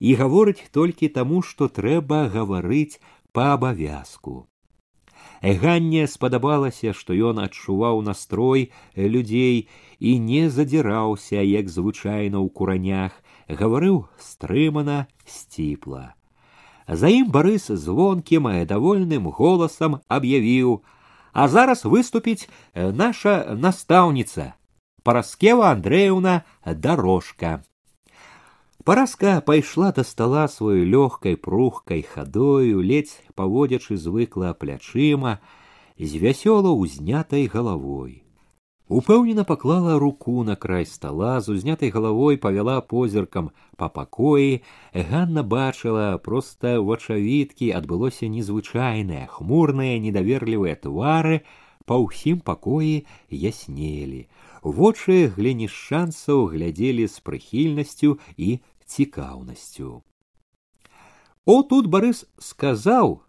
і 0.00 0.14
гаворыць 0.22 0.70
толькі 0.78 1.12
таму 1.18 1.42
што 1.50 1.68
трэба 1.78 2.24
гаварыць 2.34 3.00
па 3.32 3.52
абавязку 3.58 4.36
ганне 5.62 6.06
спадабалася 6.08 6.94
што 6.96 7.16
ён 7.30 7.40
адчуваў 7.44 8.00
настрой 8.08 8.70
людзей 8.96 9.68
і 9.98 10.18
не 10.18 10.48
задзіраўся 10.56 11.44
як 11.44 11.68
звычайна 11.68 12.40
ў 12.40 12.48
куранях 12.48 13.20
гаварыў 13.48 14.04
стрымана 14.18 15.06
сціпла. 15.26 16.14
За 16.87 17.07
ім 17.07 17.29
барыс 17.29 17.69
звонкім 17.69 18.49
давольным 18.65 19.29
голасам 19.29 19.99
аб'явіў: 20.07 20.81
А 21.33 21.47
зараз 21.47 21.85
выступіць 21.85 22.49
наша 22.75 23.53
настаўніца 23.53 24.53
параскева 25.03 25.71
Андреевна 25.71 26.43
дорожка. 26.65 27.63
Параска 28.83 29.41
пайшла 29.41 29.91
да 29.91 30.03
стала 30.03 30.47
сваёй 30.47 30.85
лёгкай 30.85 31.35
прухкай 31.37 32.01
хадою, 32.01 32.81
ледзь 32.81 33.17
паводзячы 33.35 33.97
звыкла 33.97 34.53
плячыма, 34.53 35.39
з 35.99 36.11
вясёла 36.15 36.71
ўзнятай 36.73 37.45
галавой. 37.45 38.22
Упэўнена 38.89 39.43
паклала 39.45 39.99
руку 39.99 40.43
на 40.43 40.55
край 40.55 40.85
стола, 40.85 41.39
з 41.41 41.49
узнятай 41.49 41.91
галавой 41.93 42.37
павяла 42.37 42.81
позіркам 42.81 43.51
па 43.77 43.87
пакоі. 43.87 44.63
Ганна 44.93 45.43
бачыла 45.45 46.17
проста 46.17 46.81
вачавіткі 46.81 47.69
адбылося 47.77 48.25
незвычайнае, 48.25 49.29
хмурныя 49.29 50.01
недаверлівыя 50.01 50.73
твары 50.73 51.45
па 51.85 52.01
ўсім 52.01 52.41
пакоі 52.41 53.05
яснелі. 53.29 54.25
Вочы 54.65 55.29
глінішчанцаў 55.37 56.49
глядзелі 56.49 57.05
з 57.05 57.21
прыхільнасцю 57.21 58.17
і 58.41 58.57
цікаўнасцю. 58.89 60.01
О 61.45 61.61
тут 61.61 61.85
барыс 61.85 62.25
сказаў, 62.41 63.21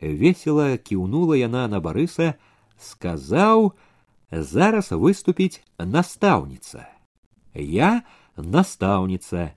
весела 0.00 0.80
кіўнула 0.80 1.36
яна 1.36 1.68
на 1.68 1.84
барыса, 1.84 2.40
сказаў, 2.80 3.76
зараз 4.31 4.91
выступіць 4.91 5.61
настаўніца. 5.79 6.87
Я 7.53 8.01
настаўніца. 8.35 9.53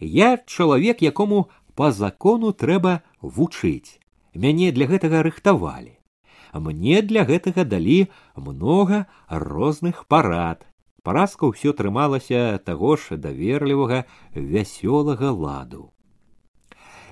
Я 0.00 0.38
чалавек, 0.46 1.02
якому 1.02 1.48
по 1.74 1.92
закону 1.92 2.52
трэба 2.52 3.00
вучыць. 3.20 4.00
Мяне 4.34 4.72
для 4.72 4.86
гэтага 4.86 5.22
рыхтавалі. 5.22 5.96
Мне 6.52 7.02
для 7.02 7.24
гэтага 7.24 7.64
далі 7.64 8.08
многа 8.36 9.06
розных 9.28 10.04
парад. 10.08 10.64
Параска 11.02 11.46
ўсё 11.52 11.72
трымалася 11.76 12.58
таго 12.64 12.96
ж 12.96 13.16
даверлівага 13.16 14.04
вясёлага 14.34 15.30
ладу. 15.30 15.92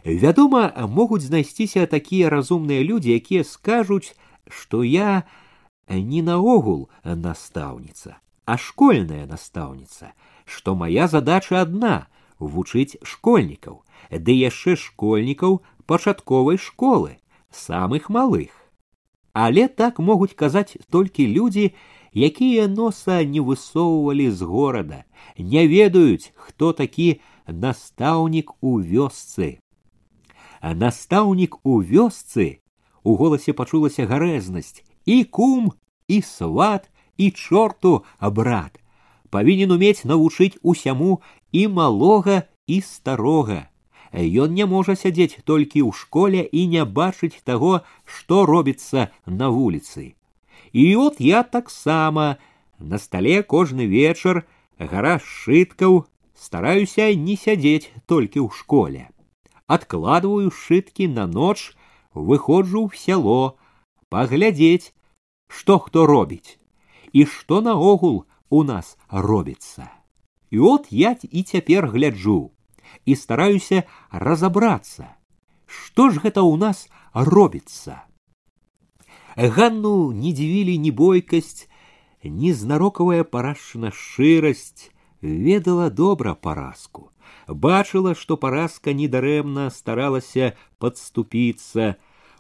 Вядома, 0.05 0.73
могуць 0.89 1.25
знайсціся 1.25 1.87
такія 1.87 2.29
разумныя 2.29 2.85
людзі, 2.85 3.15
якія 3.17 3.45
скажуць, 3.45 4.17
што 4.49 4.85
я 4.85 5.25
не 5.89 6.23
наогул 6.23 6.89
настаўніца, 7.05 8.19
а 8.47 8.57
школьная 8.57 9.27
настаўніца, 9.27 10.13
што 10.45 10.75
моя 10.75 11.09
задача 11.09 11.63
адна 11.63 12.07
вучыць 12.39 13.01
школьнікаў, 13.03 13.83
ды 14.11 14.33
яшчэ 14.33 14.77
школьнікаў 14.77 15.61
пачатковай 15.87 16.59
школы, 16.59 17.19
самых 17.51 18.09
малых. 18.09 18.51
Але 19.33 19.69
так 19.69 19.99
могуць 19.99 20.35
казаць 20.35 20.77
толькі 20.91 21.27
людзі, 21.27 21.75
якія 22.15 22.69
носа 22.69 23.25
не 23.25 23.41
высоўвалі 23.41 24.31
з 24.31 24.43
горада, 24.43 25.05
не 25.39 25.67
ведаюць, 25.67 26.33
хто 26.35 26.73
такі 26.73 27.21
настаўнік 27.47 28.55
у 28.61 28.79
вёсцы. 28.81 29.59
А 30.61 30.75
настаўнік 30.75 31.59
у 31.67 31.83
вёсцы 31.83 32.63
у 33.03 33.17
голасе 33.17 33.53
пачулася 33.53 34.07
гарэзнасць 34.07 34.87
і 35.06 35.24
кум, 35.24 35.72
і 36.08 36.22
сват, 36.22 36.90
і 37.18 37.32
чорту 37.32 38.04
брат. 38.22 38.80
Павінен 39.30 39.72
умець 39.72 40.06
навучыць 40.06 40.58
усяму 40.64 41.22
і 41.52 41.68
малога 41.68 42.44
і 42.68 42.82
старога. 42.82 43.70
Ён 44.14 44.54
не 44.58 44.66
можа 44.66 44.96
сядзець 44.98 45.42
толькі 45.46 45.86
ў 45.86 45.94
школе 45.94 46.42
і 46.42 46.66
не 46.68 46.86
бачыць 46.86 47.46
таго, 47.46 47.82
што 48.06 48.46
робіцца 48.50 49.14
на 49.26 49.50
вуліцы. 49.54 50.18
І 50.74 50.96
от 50.96 51.22
я 51.22 51.44
таксама 51.44 52.38
на 52.80 52.98
стале 52.98 53.44
кожны 53.44 53.86
вечар 53.86 54.46
гара 54.80 55.20
сшыткаў 55.20 56.06
стараюся 56.34 57.14
не 57.14 57.36
сядзець 57.38 57.92
толькі 58.06 58.46
ў 58.46 58.50
школе. 58.50 59.10
Адкладваю 59.68 60.50
сшыткі 60.50 61.10
на 61.14 61.28
ноч, 61.28 61.78
выходжу 62.14 62.90
ў 62.90 62.98
сяло, 62.98 63.60
паглядзець, 64.14 64.94
што 65.48 65.80
хто 65.80 66.06
робіць 66.06 66.58
і 67.14 67.26
што 67.26 67.62
наогул 67.62 68.26
у 68.50 68.64
нас 68.64 68.98
робіцца. 69.10 69.90
І 70.50 70.60
от 70.60 70.88
я 70.90 71.16
і 71.22 71.44
цяпер 71.44 71.88
гляджу 71.90 72.52
і 73.06 73.16
стараюся 73.16 73.84
разабрацца, 74.12 75.18
што 75.66 76.10
ж 76.10 76.22
гэта 76.22 76.42
ў 76.42 76.58
нас 76.58 76.90
робіцца. 77.14 78.06
Ганну 79.38 80.12
не 80.12 80.34
дзівілі 80.34 80.78
ні 80.78 80.92
бойкасць, 80.92 81.70
ні 82.24 82.54
знарокавая 82.54 83.24
парашчына 83.24 83.94
шчырасць, 83.94 84.90
ведала 85.22 85.90
добра 85.90 86.34
паразку. 86.36 87.12
Бачыла, 87.48 88.16
што 88.16 88.38
паразка 88.38 88.94
недарэмна 88.94 89.70
старалася 89.70 90.54
падступіцца. 90.78 91.96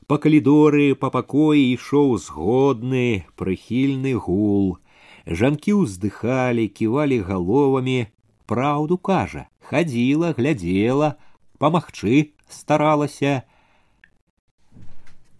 Па 0.06 0.18
калідоры 0.20 0.92
па 1.00 1.08
пакоі 1.08 1.60
ішоў 1.74 2.18
згодны, 2.20 3.24
прыхільны 3.40 4.12
гул. 4.20 4.76
Жанкі 5.24 5.80
ўздыхалі, 5.80 6.68
ківалі 6.68 7.24
галовамі, 7.24 8.12
праўду 8.44 8.98
кажа, 9.00 9.48
хадзіла, 9.64 10.34
глядзела, 10.36 11.16
памагчы 11.56 12.36
старалася. 12.52 13.48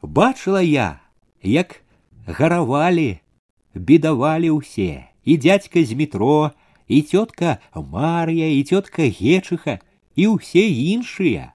Бачыла 0.01 0.65
я, 0.65 0.89
як 1.45 1.85
гаравалі, 2.25 3.21
бедавалі 3.75 4.57
ўсе, 4.57 5.13
і 5.29 5.37
дядька 5.37 5.85
з 5.85 5.93
метро, 5.93 6.57
і 6.89 7.05
тётка 7.05 7.61
Марія, 7.77 8.49
і 8.49 8.65
тётка 8.65 9.13
Гечыха, 9.13 9.81
і 10.17 10.33
ўсе 10.41 10.65
іншыя. 10.65 11.53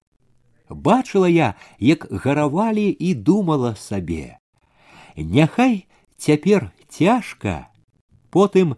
Бачыла 0.69 1.29
я, 1.29 1.53
як 1.79 2.08
гаравалі 2.12 2.89
і 2.99 3.13
думала 3.15 3.75
сабе. 3.75 4.38
Няхай 5.17 5.88
цяпер 6.17 6.71
цяжка, 6.88 7.69
потым 8.29 8.77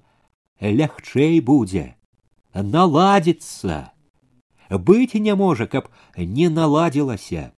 лягчэй 0.61 1.41
будзе, 1.43 1.95
наладзіцца. 2.55 3.91
Быць 4.71 5.19
не 5.19 5.35
можа, 5.35 5.67
каб 5.67 5.91
не 6.15 6.47
наладзілася. 6.49 7.51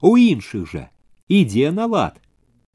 У 0.00 0.14
іншых 0.16 0.70
жа 0.70 0.90
ідзе 1.28 1.72
налад. 1.72 2.20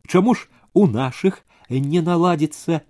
Чаму 0.07 0.35
ж 0.35 0.49
у 0.73 0.87
нашых 0.87 1.45
не 1.69 2.01
наладзіцца? 2.01 2.81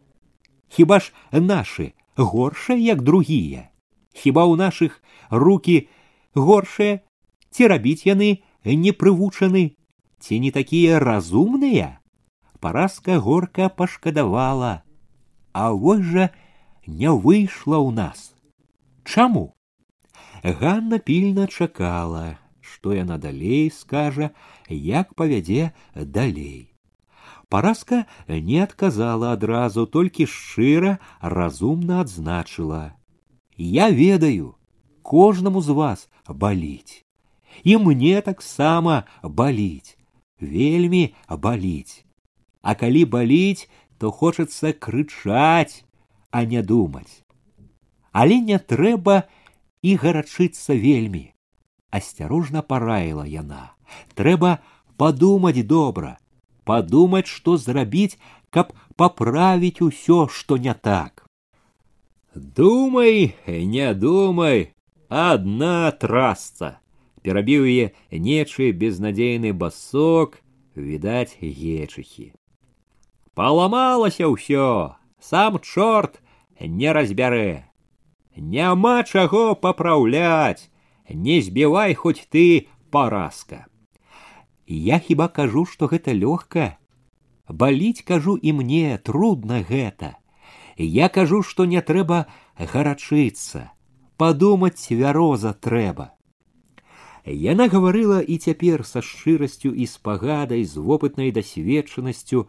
Хіба 0.70 1.00
ж 1.00 1.14
нашы 1.32 1.94
горшыя, 2.18 2.78
як 2.78 3.02
другія? 3.04 3.70
Хіба 4.14 4.50
ў 4.50 4.58
нашых 4.58 5.02
руки 5.30 5.90
горшыя, 6.34 7.02
ці 7.51 7.67
рабіць 7.71 8.07
яны 8.07 8.43
не 8.65 8.93
прывучаны, 8.93 9.77
ці 10.19 10.41
не 10.41 10.51
такія 10.51 10.99
разумныя? 10.99 12.01
Паразка 12.61 13.19
горка 13.21 13.69
пашкадавала, 13.69 14.83
А 15.53 15.71
вось 15.71 16.03
жа 16.03 16.31
не 16.87 17.11
выйшла 17.13 17.79
ў 17.79 17.91
нас. 17.95 18.35
Чаму? 19.05 19.55
Ганна 20.43 20.99
пільна 20.99 21.47
чакала, 21.47 22.39
што 22.61 22.93
яна 22.93 23.19
далей 23.19 23.71
скажа, 23.71 24.31
як 24.69 25.15
павядзе 25.15 25.73
далей. 25.95 26.75
Параска 27.49 28.07
не 28.29 28.59
адказала 28.65 29.33
адразу, 29.33 29.87
толькі 29.87 30.27
шчыра 30.27 30.99
разумна 31.21 32.01
адзначыла: 32.01 32.99
Я 33.57 33.91
ведаю, 33.91 34.57
кожнаму 35.03 35.63
з 35.63 35.71
вас 35.71 36.09
баліць. 36.29 37.05
І 37.63 37.77
мне 37.77 38.21
таксама 38.21 39.05
баліць, 39.23 39.97
вельмі 40.41 41.15
баліць. 41.29 42.05
А 42.63 42.75
калі 42.75 43.05
баліць, 43.05 43.69
то 43.99 44.11
хочацца 44.11 44.73
крычаць, 44.73 45.85
а 46.31 46.45
не 46.45 46.63
думаць. 46.63 47.23
Але 48.13 48.41
не 48.41 48.59
трэба 48.59 49.23
і 49.83 49.97
гарачыцца 50.03 50.75
вельмі. 50.75 51.31
Асцярожна 51.95 52.63
параіла 52.63 53.25
яна. 53.27 53.75
Трэба 54.19 54.59
падумаць 54.97 55.67
добра, 55.67 56.19
подумать, 56.65 57.27
что 57.27 57.57
зрабіць, 57.57 58.19
каб 58.51 58.73
поправить 58.97 59.83
усё, 59.83 60.27
что 60.29 60.57
не 60.57 60.75
так. 60.75 61.27
Думай, 62.35 63.37
не 63.47 63.95
думай, 63.95 64.75
одна 65.09 65.91
трасца. 65.93 66.81
Перабіў 67.29 67.65
яе 67.65 67.87
нечы 68.11 68.73
безнадзейны 68.73 69.53
басок, 69.53 70.41
відаць 70.77 71.37
гечыхі. 71.41 72.33
Паламалася 73.35 74.29
ўсё, 74.29 74.95
сам 75.19 75.59
чорт 75.59 76.21
не 76.61 76.93
разбярэ. 76.93 77.65
Няма 78.37 79.03
чаго 79.03 79.55
папраўляць, 79.55 80.71
не 81.09 81.41
збівай 81.41 81.95
хоць 81.95 82.27
ты 82.31 82.67
паразка. 82.91 83.67
Я 84.67 84.99
хіба 84.99 85.29
кажу, 85.29 85.65
што 85.65 85.87
гэта 85.87 86.13
лёгка. 86.13 86.79
Баліць 87.49 88.03
кажу 88.03 88.37
і 88.37 88.53
мне 88.53 88.99
трудно 88.99 89.63
гэта. 89.63 90.17
Я 90.77 91.09
кажу, 91.09 91.43
што 91.43 91.67
не 91.67 91.81
трэба 91.81 92.27
гарачыцца, 92.59 93.71
падумаць 94.17 94.81
цвяроза 94.81 95.53
трэба. 95.53 96.15
Яна 97.26 97.68
гаварыла 97.68 98.22
і 98.22 98.38
цяпер 98.38 98.86
са 98.86 99.02
шчырасцю 99.02 99.74
і 99.76 99.86
спагадай 99.86 100.64
з 100.64 100.80
вопытнай 100.80 101.32
дасведчанасцю, 101.36 102.48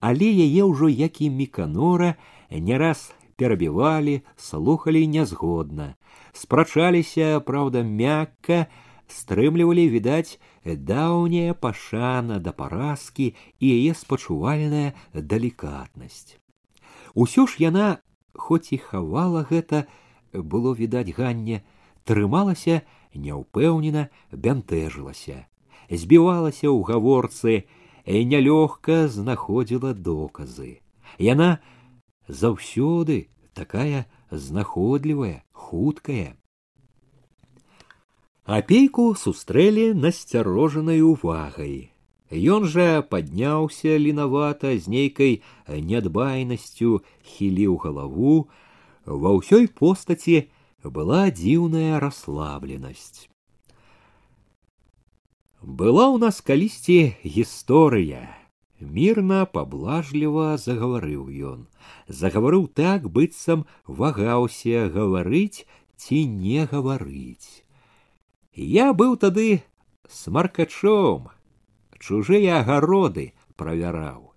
але 0.00 0.26
яе 0.26 0.66
ўжо 0.66 0.88
як 0.88 1.20
і 1.22 1.30
міканора 1.30 2.14
не 2.50 2.78
раз 2.78 3.14
перабівалі, 3.38 4.22
слухалі 4.36 5.06
нязгодна, 5.06 5.94
спрачаліся, 6.32 7.38
праўда, 7.40 7.86
мякка, 7.86 8.66
стрымлівалі 9.06 9.88
відаць 9.88 10.38
даўняя 10.64 11.54
пашана 11.54 12.38
да 12.42 12.52
паразкі 12.52 13.32
і 13.60 13.66
яе 13.70 13.94
спачувальная 13.94 14.92
далікатнасць. 15.14 16.36
Усё 17.14 17.46
ж 17.46 17.56
яна, 17.62 18.02
хоць 18.34 18.74
і 18.74 18.78
хавала 18.78 19.46
гэта, 19.46 19.86
было 20.34 20.74
відаць 20.74 21.14
ганне, 21.16 21.62
трымалася 22.04 22.82
няўпэўнена, 23.14 24.08
бянтэжылася, 24.32 25.46
збівалася 25.90 26.68
ў 26.68 26.78
гаворцы, 26.88 27.64
і 28.08 28.24
нялёгка 28.24 29.08
знаходзіла 29.08 29.92
доказы. 29.92 30.80
Яна 31.20 31.60
заўсёды 32.28 33.28
такая 33.52 34.08
знаходлівая, 34.30 35.44
хуткая, 35.52 36.38
Апейку 38.48 39.12
сустрэлі 39.12 39.92
насцярожанай 39.92 41.02
увагай. 41.04 41.92
Ён 42.32 42.64
жа 42.64 43.04
падняўся 43.04 44.00
ленавата 44.00 44.72
з 44.72 44.88
нейкай 44.88 45.34
нядбайнасцю, 45.68 47.04
хіліў 47.28 47.76
галаву, 47.84 48.48
ва 49.04 49.34
ўсёй 49.36 49.68
постаці 49.68 50.48
была 50.83 51.31
дзіўная 51.31 51.99
расслабленасць. 52.03 53.29
Была 55.63 56.11
ў 56.11 56.19
нас 56.19 56.43
калісьці 56.43 57.15
гісторыя. 57.23 58.27
Мірна 58.83 59.45
паблажліва 59.47 60.59
загаварыў 60.59 61.31
ён. 61.31 61.59
Загаварыў 62.11 62.67
так, 62.67 63.07
быццам 63.07 63.63
вагаўся 63.87 64.91
гаварыць 64.91 65.63
ці 65.95 66.27
не 66.27 66.67
гаварыць. 66.67 67.63
Я 68.53 68.91
быў 68.91 69.15
тады 69.15 69.63
смаркачом, 70.11 71.31
чужыя 71.95 72.59
агароды 72.59 73.31
правяраў. 73.55 74.35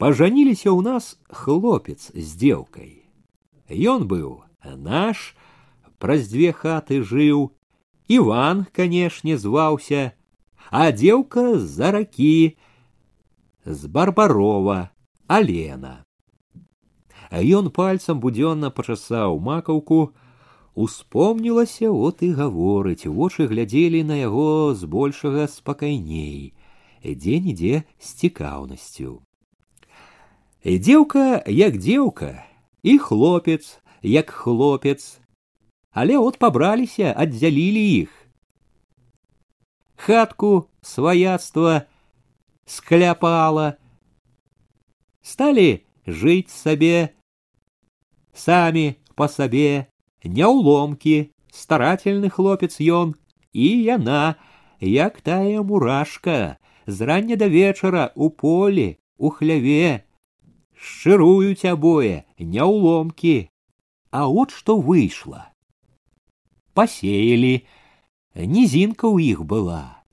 Пажаніліся 0.00 0.72
ў 0.72 0.80
нас 0.88 1.20
хлопец 1.28 2.08
з 2.14 2.28
дзеўкай. 2.32 3.04
Ён 3.68 4.08
быў 4.08 4.40
наш, 4.64 5.36
праз 5.98 6.28
дзве 6.28 6.52
хаты 6.52 7.02
жыў, 7.02 7.50
Іван, 8.08 8.64
канешне, 8.72 9.36
зваўся, 9.36 10.12
а 10.70 10.90
дзеўка 10.92 11.58
з-за 11.58 11.92
ракі, 11.92 12.56
з 13.64 13.86
барбарова, 13.86 14.90
алена. 15.26 16.04
А 17.30 17.44
ён 17.44 17.68
пальцам 17.68 18.20
будзённа 18.20 18.70
пачасаў 18.72 19.36
макаўку, 19.44 20.16
успомнілася 20.72 21.90
от 21.92 22.22
і 22.24 22.32
гаворыць, 22.32 23.04
вочы 23.04 23.44
глядзелі 23.50 24.04
на 24.08 24.16
яго 24.16 24.72
збольшага 24.72 25.44
спакайней, 25.52 26.54
дзе-нідзе 27.04 27.84
з 28.00 28.08
цікаўнасцю. 28.24 29.20
Дзеўка 30.64 31.44
як 31.46 31.76
дзеўка, 31.76 32.44
і 32.82 32.98
хлопец 32.98 33.80
як 34.02 34.30
хлопец, 34.30 35.20
але 35.90 36.18
от 36.18 36.38
пабраліся, 36.38 37.14
аддзялілі 37.16 37.84
іх. 38.06 38.10
Хатку 39.96 40.68
сваяцтва 40.82 41.82
скляпала, 42.64 43.76
сталі 45.22 45.82
жыць 46.06 46.54
сабе, 46.54 47.10
самі 48.32 48.94
па 49.18 49.26
сабе, 49.26 49.90
няўломкі, 50.22 51.34
старательны 51.50 52.30
хлопец 52.30 52.78
ён, 52.78 53.14
і 53.52 53.68
яна, 53.82 54.36
як 54.80 55.20
тая 55.20 55.62
мурашка, 55.62 56.58
з 56.86 57.00
рання 57.02 57.36
да 57.36 57.48
вечара 57.48 58.12
у 58.14 58.30
полі, 58.30 58.98
у 59.18 59.30
хляве, 59.30 60.06
шчыруюць 60.78 61.66
абое, 61.66 62.22
няўломкі, 62.38 63.50
а 64.12 64.28
от 64.28 64.50
што 64.50 64.78
выйшла. 64.80 65.52
Пасеялі, 66.74 67.66
нізінка 68.34 69.08
ў 69.08 69.34
іх 69.34 69.44
была. 69.44 70.04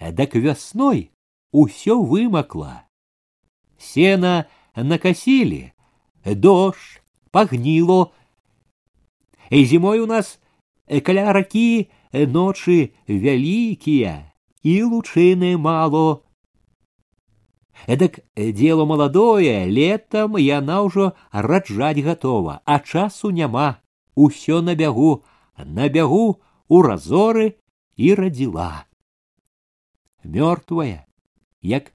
Дак 0.00 0.34
вясной 0.34 1.10
усё 1.52 2.00
вымакла. 2.00 2.88
Сена 3.78 4.44
накасілі, 4.74 5.72
дождь, 6.24 7.02
пагніло. 7.30 8.12
І 9.50 9.64
зімой 9.64 10.00
у 10.00 10.06
нас 10.06 10.40
каля 11.04 11.32
ракі 11.32 11.90
ночы 12.12 12.90
вялікія 13.06 14.32
і 14.62 14.74
лучыны 14.84 15.56
мало. 15.56 16.22
Эдак 17.86 18.20
дело 18.36 18.84
маладое, 18.84 19.64
летом 19.64 20.36
яна 20.36 20.82
ўжо 20.86 21.12
раджаць 21.32 22.04
гатова, 22.04 22.60
а 22.64 22.78
часу 22.80 23.30
няма. 23.30 23.80
Усё 24.14 24.60
на 24.60 24.74
бягу, 24.74 25.24
на 25.56 25.88
бягу 25.88 26.40
у 26.68 26.82
разоры 26.82 27.56
і 27.96 28.14
радзіла. 28.14 28.84
Мёртвая, 30.24 31.06
як 31.62 31.92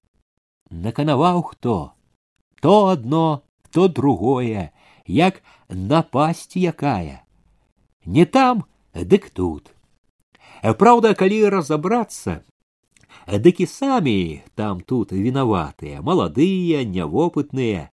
наканаваў 0.70 1.44
хто, 1.44 1.94
то 2.62 2.88
одно, 2.88 3.44
то 3.72 3.88
другое, 3.88 4.72
як 5.06 5.44
напасть 5.70 6.56
якая. 6.56 7.24
Не 8.06 8.26
там, 8.26 8.65
дык 8.94 9.30
тут. 9.30 9.72
Праўда, 10.62 11.13
калі 11.13 11.50
разабрацца, 11.50 12.41
дык 13.30 13.62
і 13.62 13.68
самі 13.70 14.41
там 14.56 14.82
тут 14.82 15.12
вінаватыя, 15.12 16.02
маладыя, 16.02 16.84
нявопытныя. 16.84 17.89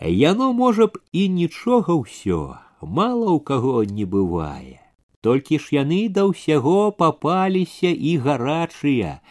Яно 0.00 0.52
можа 0.52 0.86
б 0.86 0.98
і 1.12 1.28
нічога 1.28 1.94
ўсё, 1.94 2.58
мала 2.82 3.28
ў 3.32 3.38
каго 3.40 3.84
не 3.86 4.04
бывае. 4.04 4.82
Толькі 5.22 5.62
ж 5.62 5.78
яны 5.78 6.10
да 6.10 6.26
ўсяго 6.26 6.90
папаліся 6.90 7.90
і 7.94 8.18
гарачыя, 8.18 9.22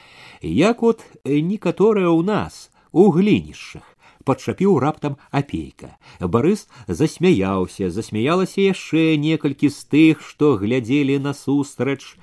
як 0.41 0.83
от 0.83 1.03
некаторыя 1.25 2.07
ў 2.07 2.23
нас 2.23 2.71
у 2.91 3.11
глінішчах 3.11 3.91
падчапіў 4.23 4.79
раптам 4.79 5.17
апейка. 5.31 5.97
Барыс 6.19 6.67
засмяяўся, 6.87 7.89
засмяялася 7.89 8.61
яшчэ 8.61 9.17
некалькі 9.17 9.69
з 9.69 9.79
тых, 9.91 10.21
што 10.21 10.55
глядзелі 10.61 11.19
насустрач. 11.19 12.15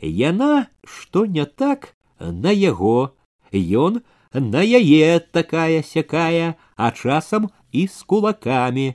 Яна, 0.00 0.68
што 0.84 1.26
не 1.26 1.44
так, 1.46 1.94
на 2.18 2.50
яго, 2.50 3.12
ён 3.52 4.00
на 4.32 4.62
яе 4.62 5.20
такая 5.20 5.82
сякая, 5.82 6.54
а 6.76 6.90
часам 6.90 7.50
і 7.72 7.86
з 7.86 8.02
кулакамі. 8.02 8.94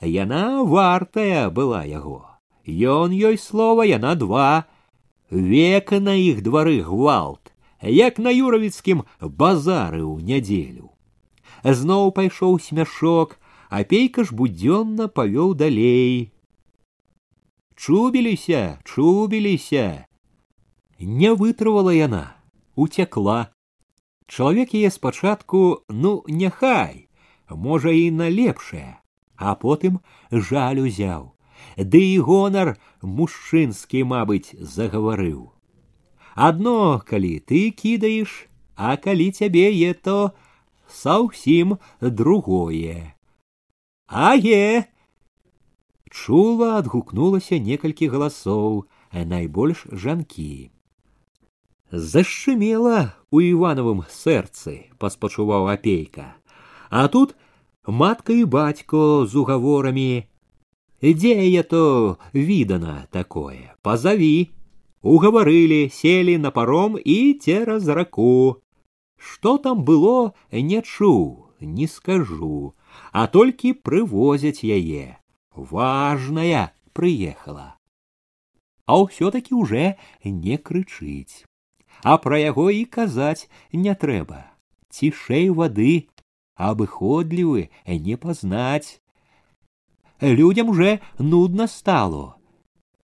Яна 0.00 0.62
вартая 0.62 1.48
была 1.50 1.84
яго. 1.84 2.26
Ён 2.66 3.14
ёй 3.14 3.38
слова 3.38 3.84
яна 3.86 4.14
два. 4.14 4.64
Века 5.30 6.00
на 6.00 6.14
іх 6.14 6.42
двары 6.42 6.82
гвалт, 6.82 7.52
як 7.80 8.18
на 8.18 8.30
юравіцкім 8.30 9.04
базары 9.20 10.04
ў 10.04 10.20
нядзелю. 10.20 10.92
Зноў 11.64 12.12
пайшоў 12.12 12.58
смяшок, 12.60 13.38
а 13.72 13.80
пейка 13.88 14.26
ж 14.28 14.36
будзённа 14.36 15.08
павёў 15.08 15.54
далей. 15.56 16.32
Чубіліся, 17.74 18.78
чубіліся, 18.84 20.04
не 20.99 21.33
вытрывала 21.33 21.91
яна, 21.91 22.35
уцякла. 22.75 23.53
Чалавек 24.27 24.73
яе 24.73 24.91
спачатку, 24.91 25.83
ну, 25.87 26.23
няхай, 26.27 27.07
можа 27.49 27.91
і 27.91 28.11
на 28.11 28.29
лепшае, 28.29 28.99
а 29.35 29.55
потым 29.55 29.99
жаль 30.31 30.83
узяў. 30.83 31.33
Ды 31.77 32.01
і 32.13 32.19
гонар 32.25 32.75
мужчынскі, 33.01 34.03
мабыць, 34.03 34.53
загаварыў. 34.59 35.53
Адно, 36.35 37.01
калі 37.01 37.39
ты 37.39 37.71
кідаеш, 37.71 38.49
а 38.75 38.97
калі 38.97 39.31
цябе 39.31 39.71
е, 39.73 39.93
то 39.93 40.33
саўсім 40.87 41.77
другое. 42.01 43.15
Ае! 44.07 44.85
Чула 46.11 46.77
адгукнулася 46.77 47.57
некалькі 47.59 48.07
галасоў, 48.13 48.85
найбольш 49.11 49.87
жанкі. 49.91 50.71
Зашумела 51.92 53.14
у 53.30 53.40
Івановым 53.44 53.98
сэрцы, 54.08 54.88
паспачуваў 54.96 55.68
апейка. 55.68 56.40
А 56.88 57.04
тут 57.08 57.36
матка 57.86 58.32
і 58.32 58.48
бацько 58.48 59.26
з 59.28 59.36
угаворамі. 59.36 60.24
Дзе 61.02 61.36
я 61.52 61.62
то 61.62 62.16
відана 62.32 63.04
такое, 63.10 63.76
пазаві. 63.82 64.48
Угаварылі, 65.02 65.90
селі 65.92 66.38
на 66.38 66.50
паром 66.50 66.96
і 66.96 67.34
цераз 67.34 67.88
раку. 67.88 68.62
Што 69.18 69.58
там 69.58 69.84
было, 69.84 70.32
не 70.50 70.80
чуў, 70.80 71.52
не 71.60 71.88
скажу, 71.88 72.72
а 73.12 73.26
толькі 73.26 73.76
прывозяць 73.76 74.64
яе. 74.64 75.20
Важная 75.52 76.72
прыехала. 76.96 77.76
А 78.86 78.96
ўсё-такі 78.96 79.52
уже 79.60 80.00
не 80.24 80.56
крычыць 80.56 81.44
а 82.06 82.18
пра 82.18 82.38
яго 82.38 82.70
і 82.70 82.84
казаць 82.84 83.48
не 83.72 83.94
трэба. 83.94 84.44
Цішэй 84.90 85.50
вады, 85.50 86.08
абыходлівы 86.56 87.70
не 87.86 88.16
пазнаць. 88.16 89.00
Людям 90.20 90.70
уже 90.70 91.00
нудно 91.18 91.66
стало. 91.66 92.36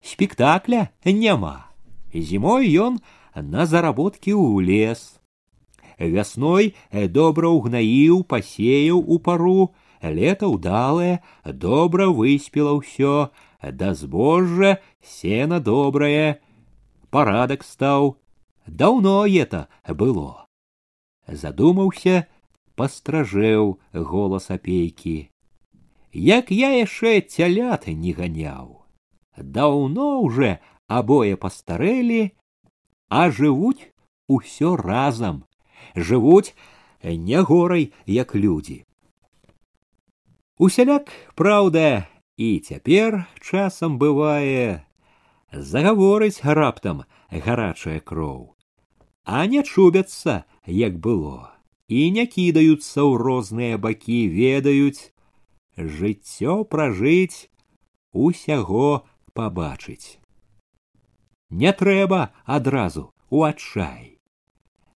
Спектакля 0.01 0.89
няма. 1.03 1.67
Зімой 2.13 2.71
ён 2.71 2.99
на 3.35 3.65
заработкі 3.65 4.33
ў 4.33 4.63
лес. 4.63 5.19
Вясной 5.99 6.75
добра 6.91 7.51
ўгнаіў, 7.51 8.23
пасеяў 8.23 9.03
у 9.03 9.19
пару, 9.19 9.75
лета 10.01 10.47
ўдалае, 10.47 11.19
добра 11.43 12.07
выспела 12.07 12.71
ўсё, 12.79 13.29
да 13.59 13.91
збожжа 13.93 14.79
сена 15.03 15.59
добрае, 15.59 16.39
парадак 17.11 17.67
стаў, 17.67 18.15
Даўно 18.66 19.26
это 19.26 19.68
было. 19.88 20.46
Задумаўся, 21.26 22.26
пастражэў 22.74 23.78
голас 23.92 24.50
апейкі. 24.50 25.28
як 26.14 26.50
я 26.50 26.70
яшчэ 26.78 27.20
цялят 27.20 27.86
не 27.88 28.12
ганяў. 28.14 28.86
Даўно 29.36 30.22
уже 30.22 30.60
абое 30.86 31.36
пастарэлі, 31.36 32.30
а 33.10 33.30
жывуць 33.30 33.90
усё 34.30 34.76
разам, 34.76 35.44
жывуць 35.96 36.54
не 37.02 37.42
горай, 37.42 37.92
як 38.06 38.34
людзі. 38.34 38.86
Усяляк, 40.56 41.10
праўда, 41.34 42.06
і 42.38 42.60
цяпер 42.62 43.26
часам 43.42 43.98
бывае, 43.98 44.86
загаворыць 45.50 46.46
раптам 46.46 47.02
гарачая 47.30 47.98
кроў, 47.98 48.53
а 49.24 49.46
не 49.46 49.62
чубяцца, 49.62 50.44
як 50.66 50.98
было, 51.00 51.52
і 51.88 52.10
не 52.10 52.26
кідаюцца 52.28 53.00
ў 53.00 53.12
розныя 53.20 53.80
бакі, 53.80 54.28
ведаюць, 54.28 55.12
жыццё 55.76 56.64
пражыць, 56.64 57.48
усяго 58.12 59.04
пабачыць. 59.32 60.20
Не 61.50 61.72
трэба 61.72 62.32
адразу 62.44 63.12
у 63.30 63.44
адчай. 63.44 64.14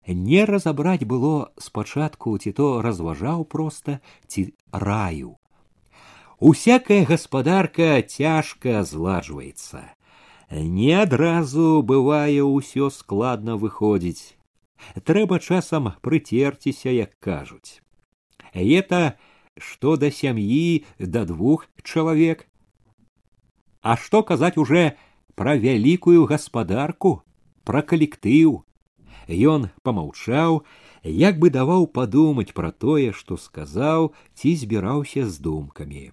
Не 0.07 0.45
разабраць 0.45 1.09
было 1.09 1.53
спачатку 1.57 2.37
ці 2.37 2.53
то 2.53 2.83
разважаў 2.85 3.45
проста 3.45 4.01
ці 4.29 4.53
раю. 4.73 5.37
Усякая 6.39 7.05
гаспадарка 7.09 8.03
цяжка 8.03 8.85
зладжваецца. 8.85 9.97
Не 10.52 10.93
адразу 11.02 11.82
бывае 11.82 12.41
ўсё 12.41 12.89
складна 12.89 13.56
выходзіць. 13.56 14.36
Трэба 15.06 15.39
часам 15.39 15.91
прыцерціся, 16.02 16.89
як 16.89 17.13
кажуць. 17.19 17.82
Это 18.54 19.19
што 19.60 19.98
да 19.98 20.10
сям'і 20.10 20.86
да 21.00 21.26
двух 21.26 21.67
чалавек. 21.84 22.48
А 23.82 23.95
што 23.98 24.24
казаць 24.24 24.58
уже 24.58 24.95
пра 25.36 25.56
вялікую 25.56 26.26
гаспадарку, 26.26 27.22
пра 27.63 27.82
калектыў, 27.84 28.63
Ён 29.30 29.69
помаўчаў, 29.86 30.65
як 31.06 31.38
бы 31.38 31.50
даваў 31.54 31.86
падумаць 31.93 32.54
пра 32.54 32.72
тое, 32.72 33.13
што 33.13 33.38
сказаў, 33.38 34.13
ці 34.34 34.56
збіраўся 34.56 35.30
з 35.30 35.38
думкамі. 35.38 36.12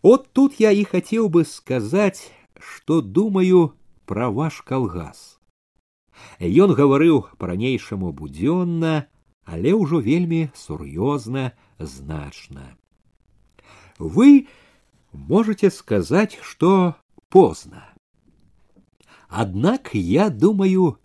От 0.00 0.32
тут 0.32 0.56
я 0.60 0.70
і 0.72 0.84
хацеў 0.84 1.28
бы 1.28 1.44
сказаць, 1.44 2.32
што 2.60 3.00
думаю 3.00 3.74
пра 4.04 4.30
ваш 4.30 4.60
калгас. 4.62 5.38
Ён 6.40 6.72
гаварыў 6.72 7.28
па-ранейшаму 7.38 8.12
будзённа, 8.12 9.08
але 9.44 9.72
ўжо 9.76 10.00
вельмі 10.00 10.48
сур'ёзна, 10.54 11.52
значна. 11.78 12.76
Вы 13.98 14.48
можете 15.12 15.70
сказаць, 15.70 16.38
што 16.40 16.94
позна. 17.28 17.92
Аднак 19.28 19.90
я 19.94 20.30
думаю, 20.30 20.98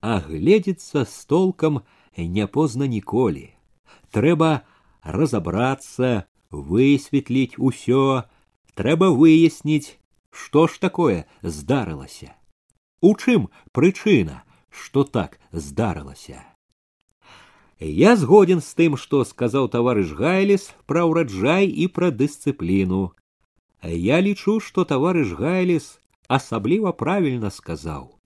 агледзецца 0.00 1.04
з 1.04 1.16
толкам 1.26 1.82
не 2.16 2.46
позна 2.46 2.86
ніколі. 2.86 3.54
Трэба 4.10 4.66
разабрацца, 5.02 6.26
высветліць 6.50 7.56
усё, 7.58 8.24
трэба 8.74 9.10
выясніць, 9.14 10.00
што 10.34 10.66
ж 10.66 10.80
такое 10.80 11.26
здарылася. 11.42 12.34
У 13.00 13.16
чым 13.16 13.48
прычына, 13.72 14.44
што 14.70 15.04
так 15.04 15.38
здарылася. 15.52 16.44
Я 17.80 18.14
згоден 18.16 18.60
з 18.60 18.74
тым, 18.76 18.96
што 19.00 19.24
сказаў 19.24 19.72
таварыш 19.72 20.12
Гайліс 20.12 20.70
пра 20.86 21.08
ўраджай 21.08 21.66
і 21.66 21.88
пра 21.88 22.12
дысцыпліну. 22.12 23.16
Я 23.82 24.20
лічу, 24.20 24.60
што 24.60 24.84
таварыш 24.84 25.32
Гайліс 25.32 25.96
асабліва 26.28 26.92
правільна 26.92 27.48
сказаў 27.48 28.20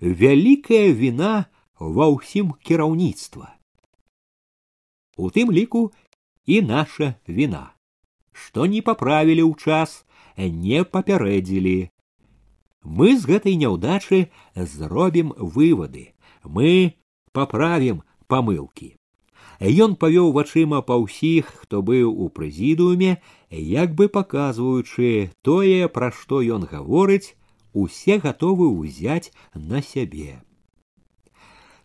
вялікая 0.00 0.92
віна 0.94 1.46
ва 1.78 2.06
ўсім 2.14 2.54
кіраўніцтва. 2.62 3.54
У 5.18 5.30
тым 5.34 5.50
ліку 5.50 5.90
і 6.46 6.62
наша 6.62 7.18
віна, 7.26 7.74
што 8.32 8.66
не 8.70 8.82
паправілі 8.82 9.42
ў 9.42 9.54
час, 9.58 10.06
не 10.37 10.83
папярэдзілі. 10.83 11.89
Мы 12.83 13.15
з 13.17 13.29
гэтай 13.29 13.55
няўдачы 13.55 14.27
зробім 14.55 15.31
вывады, 15.37 16.11
мы 16.43 16.99
паправім 17.31 18.03
памылкі. 18.27 18.95
Ён 19.63 19.95
павёў 19.95 20.33
вачыма 20.35 20.81
па 20.81 20.97
ўсіх, 20.99 21.47
хто 21.63 21.81
быў 21.81 22.11
у 22.11 22.27
прэзідыуме, 22.27 23.21
як 23.49 23.93
бы 23.95 24.09
паказваючы 24.09 25.31
тое, 25.41 25.87
пра 25.87 26.11
што 26.11 26.41
ён 26.41 26.67
гаворыць, 26.67 27.37
усе 27.71 28.19
гатовы 28.19 28.67
ўзяць 28.67 29.31
на 29.55 29.81
сябе. 29.81 30.43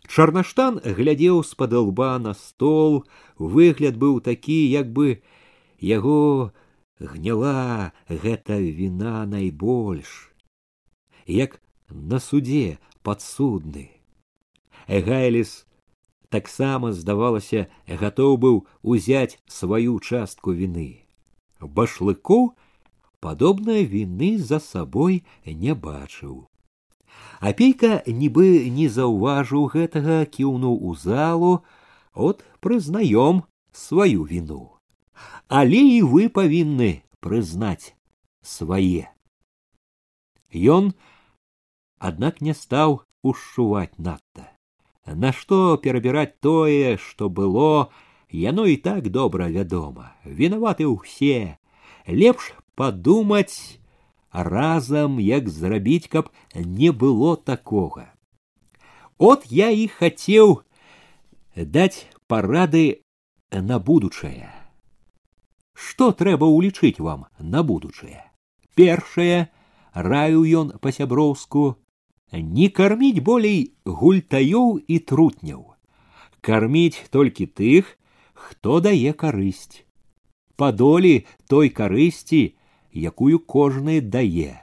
Чарнаштан 0.09 0.81
глядзеў 0.83 1.43
з-пад 1.45 1.73
лба 1.73 2.17
на 2.19 2.33
стол, 2.33 3.05
выгляд 3.37 3.95
быў 3.95 4.19
такі, 4.25 4.57
як 4.67 4.91
бы 4.91 5.21
яго 5.79 6.51
гняла 6.99 7.91
гэта 8.09 8.59
віна 8.59 9.25
найбольш, 9.25 10.31
як 11.25 11.61
на 11.89 12.19
суде 12.19 12.77
падсудны. 13.03 13.89
Гайліс 14.87 15.65
таксама 16.29 16.93
здавалася 16.93 17.67
гатоў 17.87 18.37
быў 18.37 18.55
узяць 18.81 19.39
сваю 19.47 19.99
частку 19.99 20.51
віны. 20.51 21.05
Башлыкоў 21.61 22.53
падобнай 23.19 23.83
віны 23.83 24.37
за 24.37 24.59
сабой 24.59 25.23
не 25.45 25.75
бачыў. 25.75 26.47
Апейка 27.39 28.03
нібы 28.05 28.69
не 28.69 28.87
заўважыў 28.89 29.71
гэтага, 29.75 30.25
кіўнуў 30.25 30.75
у 30.75 30.95
залу, 30.95 31.63
от 32.13 32.43
прызнаём 32.59 33.43
сваю 33.71 34.23
віну. 34.23 34.78
Але 35.48 35.80
і 35.96 36.02
вы 36.02 36.28
павінны 36.28 37.02
прызнаць 37.20 37.94
свае. 38.42 39.10
Ён, 40.54 40.92
аднак 41.98 42.40
не 42.40 42.54
стаў 42.54 43.02
ушчуваць 43.22 43.98
надта. 43.98 44.50
Нашто 45.06 45.76
перабіраць 45.76 46.40
тое, 46.40 46.96
што 46.96 47.28
было, 47.28 47.92
яно 48.30 48.64
і 48.66 48.76
так 48.76 49.10
добра 49.10 49.48
вядома, 49.52 50.12
вінаваты 50.24 50.88
ўсе, 50.88 51.58
лепш 52.08 52.52
падумаць 52.74 53.78
разам, 54.32 55.20
як 55.20 55.48
зрабіць, 55.48 56.08
каб 56.08 56.32
не 56.54 56.90
было 56.90 57.36
такога. 57.36 58.10
От 59.18 59.46
я 59.46 59.70
і 59.70 59.86
хацеў 59.88 60.62
даць 61.54 62.08
парады 62.26 63.04
на 63.52 63.78
будучае. 63.78 64.57
Што 65.78 66.12
трэба 66.12 66.46
ўлічыць 66.46 66.98
вам 66.98 67.26
на 67.38 67.62
будучае? 67.62 68.22
Першае, 68.74 69.48
раю 69.94 70.44
ён 70.60 70.72
па-сяброўску, 70.82 71.76
не 72.32 72.68
карміць 72.68 73.22
болей 73.22 73.74
гультаёў 73.86 74.78
і 74.88 74.98
трутняў, 74.98 75.74
карміць 76.40 77.06
толькі 77.10 77.46
тых, 77.46 77.96
хто 78.34 78.80
дае 78.80 79.12
карысць. 79.12 79.84
Падолі 80.56 81.26
той 81.48 81.68
карысці, 81.68 82.54
якую 82.92 83.38
кожны 83.38 84.00
дае. 84.00 84.62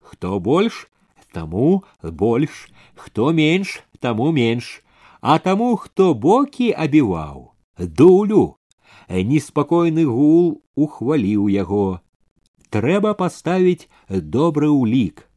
Хто 0.00 0.38
больш, 0.40 0.88
таму 1.32 1.84
больш, 2.02 2.68
хто 2.94 3.32
менш, 3.32 3.82
таму 3.98 4.30
менш, 4.32 4.82
а 5.20 5.38
таму, 5.38 5.76
хто 5.76 6.14
бокі 6.14 6.72
абіваў, 6.72 7.54
дулю, 7.78 8.55
неспакойны 9.08 10.04
гул 10.04 10.62
ухваліў 10.74 11.48
яго. 11.48 12.00
Трэба 12.72 13.14
паставіць 13.14 13.88
добры 14.08 14.68
ўлік, 14.72 15.28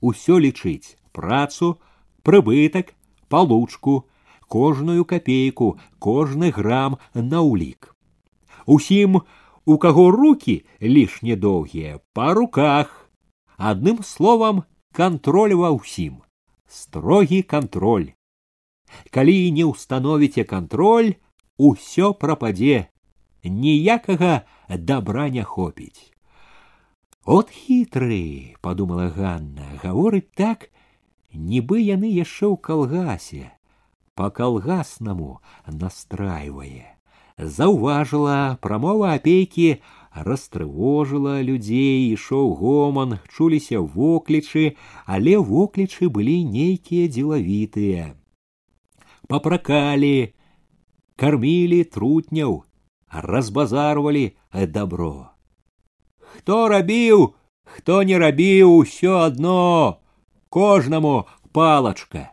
усё 0.00 0.38
лічыць 0.38 0.96
працу, 1.12 1.78
прыбытак, 2.22 2.94
палучку, 3.28 4.06
кожную 4.48 5.04
капейку, 5.04 5.78
кожны 5.98 6.50
грам 6.50 6.98
на 7.14 7.40
ўлік. 7.46 7.94
Усім 8.66 9.22
у 9.64 9.78
каго 9.78 10.10
руки 10.10 10.64
лішне 10.82 11.36
доўгія 11.36 12.00
па 12.12 12.34
руках 12.34 13.10
адным 13.56 14.02
словам 14.02 14.64
кантроль 14.92 15.54
ва 15.60 15.70
ўсім 15.76 16.16
строгі 16.66 17.42
кантроль 17.52 18.08
калі 19.16 19.36
не 19.58 19.66
ўстановіце 19.68 20.44
кантроль 20.52 21.12
усё 21.70 22.12
прападзе 22.24 22.88
ніякага 23.45 24.41
добра 24.91 25.29
не 25.29 25.43
хопіць 25.43 26.11
от 27.25 27.49
хітры 27.49 28.57
подумала 28.61 29.07
ганна 29.17 29.69
гаворыць 29.83 30.33
так 30.41 30.69
нібы 31.33 31.81
яны 31.81 32.09
яшчэ 32.09 32.49
ў 32.49 32.57
калгасе 32.69 33.45
по 34.15 34.29
калгаснаму 34.29 35.31
настрайвае 35.67 36.85
заўважыла 37.37 38.57
прамова 38.61 39.13
апейкі 39.19 39.69
растрывожыла 40.15 41.41
людзей, 41.41 42.13
ішоў 42.15 42.55
гоман, 42.55 43.19
чуліся 43.27 43.81
воклічы, 43.81 44.75
але 45.05 45.37
воклічы 45.37 46.09
былі 46.09 46.43
нейкія 46.43 47.11
дзелавітыя. 47.11 48.15
Папракалі, 49.27 50.33
кормілі 51.19 51.83
трутняў, 51.83 52.63
разбазарвалі 53.14 54.36
добро. 54.52 55.30
Хто 56.18 56.68
рабіў, 56.68 57.34
хто 57.64 58.02
не 58.02 58.18
рабіў 58.18 58.76
усё 58.82 59.18
адно, 59.26 60.00
кожнаму 60.48 61.26
палачка. 61.52 62.30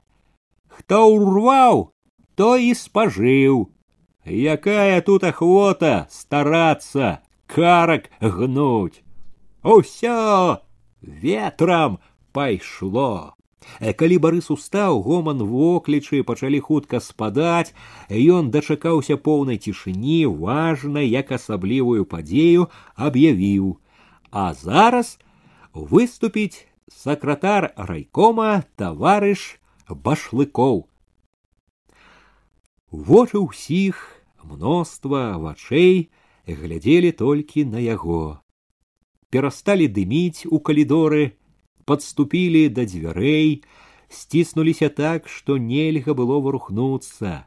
Хто 0.68 1.10
ўрваў, 1.14 1.90
то 2.36 2.58
і 2.58 2.74
спажыў. 2.74 3.74
Якая 4.28 5.02
тут 5.02 5.24
ахвота 5.24 6.08
старацца, 6.12 7.22
карак 7.48 8.12
гнуть. 8.22 9.04
Усё 9.64 10.62
ветрам 11.02 12.00
пайшло. 12.32 13.34
Э, 13.80 13.94
калі 13.94 14.18
барыс 14.24 14.50
устаў 14.54 15.02
гоман 15.06 15.44
воклічы 15.50 16.24
пачалі 16.30 16.60
хутка 16.68 17.00
спадаць 17.04 17.74
ён 18.10 18.50
дачакаўся 18.56 19.18
поўнай 19.28 19.58
цішыні 19.58 20.26
важна 20.44 21.04
як 21.06 21.32
асаблівую 21.38 22.06
падзею 22.14 22.68
аб'явіў 22.96 23.78
а 24.32 24.54
зараз 24.62 25.18
выступіць 25.74 26.66
сакратар 26.90 27.72
райкома 27.78 28.52
таварыш 28.82 29.48
башлыкоў 29.90 30.86
вочы 32.92 33.44
ўсіх 33.44 34.00
мноства 34.44 35.38
вачэй 35.38 36.10
глядзелі 36.48 37.12
толькі 37.12 37.66
на 37.66 37.80
яго. 37.84 38.40
Перасталі 39.30 39.88
дыміць 39.92 40.48
у 40.48 40.60
калідоры, 40.64 41.36
подступілі 41.86 42.70
да 42.70 42.86
дзвярэй, 42.86 43.64
сціснуліся 44.10 44.90
так, 44.90 45.28
што 45.28 45.58
нельга 45.58 46.14
было 46.14 46.40
варухнуцца. 46.42 47.46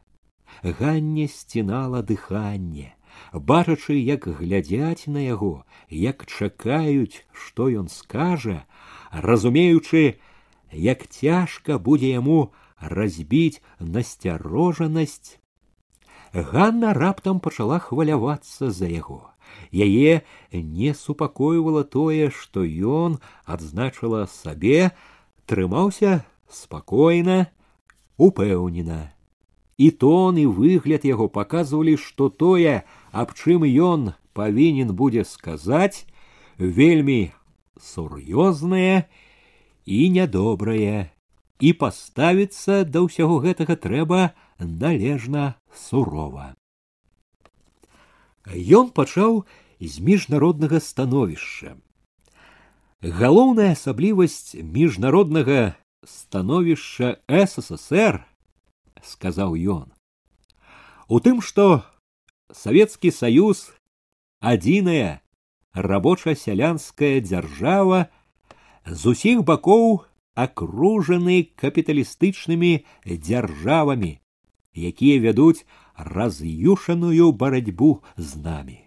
Ганне 0.63 1.27
сцінала 1.27 2.01
дыханне, 2.01 2.93
бачачы, 3.33 3.95
як 3.97 4.27
глядзяць 4.27 5.07
на 5.07 5.23
яго, 5.25 5.65
як 5.89 6.25
чакаюць, 6.25 7.23
што 7.31 7.69
ён 7.69 7.87
скажа, 7.87 8.65
разумеючы, 9.11 10.19
як 10.71 11.07
цяжка 11.07 11.79
будзе 11.79 12.11
яму 12.17 12.51
разбіць 12.79 13.61
насцярожанасць 13.79 15.41
Ганна 16.33 16.93
раптам 16.93 17.39
пачала 17.39 17.79
хвалявацца 17.79 18.71
за 18.71 18.87
яго. 18.87 19.31
Яе 19.72 20.22
не 20.52 20.94
супакойвала 20.94 21.84
тое, 21.84 22.30
што 22.30 22.64
ён 22.64 23.18
адзначыла 23.44 24.26
сабе, 24.30 24.92
трымаўся 25.46 26.24
спакойна, 26.48 27.50
упэўнена. 28.16 29.12
І 29.76 29.90
тон 29.90 30.38
і 30.40 30.46
выгляд 30.46 31.04
яго 31.04 31.28
паказвалі, 31.28 31.96
што 32.00 32.28
тое, 32.28 32.84
аб 33.12 33.34
чым 33.36 33.66
ён 33.68 34.12
павінен 34.32 34.96
будзе 34.96 35.24
сказаць, 35.24 36.06
вельмі 36.56 37.32
сур'ёзнае 37.76 39.04
і 39.84 39.98
нядобрае, 40.16 41.12
і 41.60 41.72
паставіцца 41.72 42.84
да 42.84 43.04
ўсяго 43.04 43.40
гэтага 43.44 43.76
трэба 43.76 44.32
належна 44.60 45.56
сурова. 45.72 46.56
Ён 48.47 48.89
пачаў 48.89 49.45
з 49.81 49.99
міжнароднага 49.99 50.79
становішча. 50.79 51.77
Галоўная 53.01 53.73
асаблівасць 53.73 54.53
міжнароднага 54.61 55.73
становішча 56.05 57.17
ССР, 57.25 58.21
сказаў 59.01 59.57
ён, 59.57 59.87
у 61.09 61.17
тым, 61.19 61.41
што 61.41 61.81
Савецкі 62.51 63.11
саюз 63.15 63.71
адзіная 64.41 65.21
рабоча-сялянская 65.73 67.21
дзяржава 67.23 68.11
з 68.85 69.01
усіх 69.13 69.43
бакоў 69.47 70.03
акружаны 70.35 71.37
капіталістычнымі 71.55 72.71
дзяржавамі, 73.05 74.19
якія 74.75 75.19
вядуць 75.23 75.65
раз'юшаную 75.95 77.31
барацьбу 77.31 78.01
з 78.17 78.35
намі. 78.35 78.79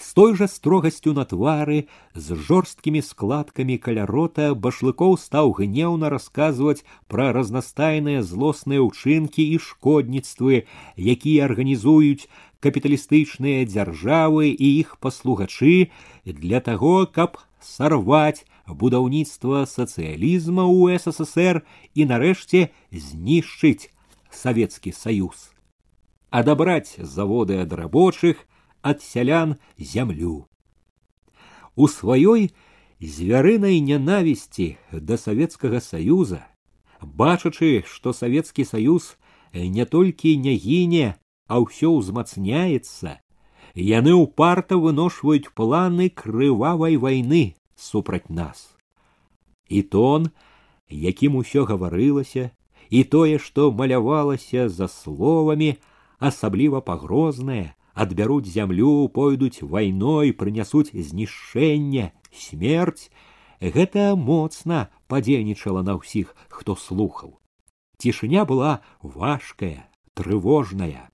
З 0.00 0.14
той 0.14 0.34
жа 0.34 0.46
строгасцю 0.48 1.12
на 1.12 1.26
твары 1.28 1.84
з 2.14 2.34
жорсткімі 2.34 3.02
складкамі 3.04 3.76
каля 3.76 4.06
рота 4.08 4.46
башлыкоў 4.56 5.18
стаў 5.20 5.52
гнеўна 5.58 6.08
расказваць 6.08 6.80
пра 7.12 7.26
разнастайныя 7.36 8.22
злосныя 8.24 8.80
ўчынкі 8.80 9.44
і 9.44 9.60
шкодніцтвы, 9.60 10.64
якія 10.96 11.44
арганізуюць 11.52 12.32
капіталістычныя 12.64 13.68
дзяржавы 13.68 14.48
і 14.48 14.68
іх 14.80 14.96
паслугачы 15.04 15.92
для 16.24 16.64
таго, 16.64 17.04
каб 17.04 17.36
сарваць 17.60 18.48
будаўніцтва 18.64 19.68
сацыялізма 19.68 20.64
ў 20.64 20.96
ССР 20.96 21.60
і 21.92 22.08
нарэшце 22.08 22.72
знішчыць 22.88 23.92
Савецкі 24.32 24.96
Саюз, 24.96 25.50
адабраць 26.35 26.99
заводы 26.99 27.61
ад 27.63 27.71
рабочых, 27.71 28.43
ад 28.83 29.01
сялян 29.01 29.55
зямлю. 29.79 30.47
У 31.75 31.87
сваёй 31.87 32.51
звярынай 32.99 33.79
нянавісці 33.79 34.67
да 34.91 35.17
савецкага 35.17 35.79
саюза, 35.79 36.43
бачачы, 37.01 37.83
што 37.87 38.11
савецкі 38.11 38.67
саюз 38.67 39.15
не 39.53 39.85
толькі 39.85 40.35
не 40.35 40.55
гіне, 40.59 41.15
а 41.47 41.63
ўсё 41.63 41.95
ўзмацняецца, 41.95 43.15
яны 43.75 44.11
ўпарта 44.19 44.75
выношваюць 44.75 45.51
планы 45.55 46.09
крывавай 46.09 46.99
вайны 46.99 47.55
супраць 47.79 48.27
нас. 48.29 48.75
І 49.71 49.81
тон, 49.81 50.31
якім 50.89 51.39
усё 51.39 51.63
гаварылася, 51.65 52.51
і 52.89 53.03
тое, 53.03 53.39
што 53.39 53.71
малявалася 53.71 54.69
за 54.69 54.87
словамі, 54.87 55.75
асабліва 56.18 56.80
пагрознае, 56.80 57.74
адбяруць 57.94 58.46
зямлю, 58.46 59.08
пойдуць 59.08 59.62
вайной, 59.62 60.32
прынясуць 60.32 60.92
знішчэнне, 60.92 62.12
смерць, 62.32 63.10
гэта 63.60 64.14
моцна 64.16 64.88
падзейнічала 65.08 65.82
на 65.82 65.98
ўсіх, 66.00 66.36
хто 66.48 66.76
слухаў. 66.76 67.36
Цішыня 68.00 68.44
была 68.44 68.80
важкая, 69.02 69.90
трывожная. 70.14 71.10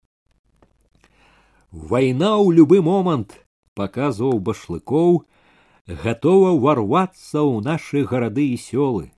Вайна 1.71 2.39
ў 2.39 2.55
любы 2.61 2.79
момант 2.83 3.35
паказваў 3.75 4.39
башлыкоў, 4.41 5.27
гатова 5.87 6.55
ўварвацца 6.55 7.43
ў 7.43 7.63
нашы 7.67 8.07
гарады 8.07 8.47
і 8.55 8.57
сёлы, 8.59 9.11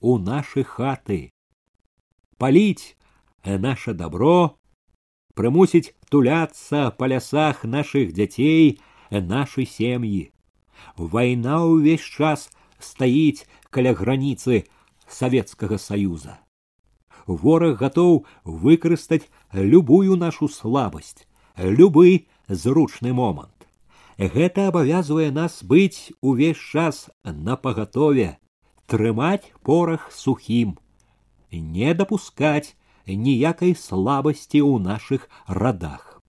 у 0.00 0.18
нашы 0.18 0.62
хаты, 0.62 1.32
паліць 2.38 2.96
наше 3.44 3.94
добро, 3.94 4.58
прымусіць 5.36 5.92
туляцца 6.10 6.90
па 6.98 7.08
лясах 7.12 7.64
нашых 7.64 8.12
дзяцей, 8.16 8.80
нашы 9.10 9.66
сем'і. 9.68 10.32
Вайна 10.96 11.60
ўвесь 11.64 12.04
час 12.04 12.48
стаіць 12.80 13.46
каля 13.70 13.92
граніцы 13.92 14.64
Савецкага 15.08 15.78
Саюза. 15.78 16.40
Вораг 17.26 17.76
гатоў 17.82 18.24
выкарыстаць 18.44 19.28
любую 19.52 20.16
нашу 20.16 20.48
слабасць, 20.48 21.26
любы 21.58 22.26
зручны 22.48 23.12
момант. 23.12 23.66
Гэта 24.16 24.68
абавязвае 24.72 25.30
нас 25.30 25.60
быць 25.62 26.12
увесь 26.22 26.56
час 26.72 27.10
на 27.24 27.56
пагатове, 27.56 28.38
трымаць 28.86 29.52
порах 29.62 30.08
сухім 30.12 30.78
не 31.52 31.94
допускать 31.94 32.76
ніякай 33.06 33.74
слабасці 33.74 34.60
ў 34.60 34.82
нашых 34.82 35.28
радах. 35.48 36.22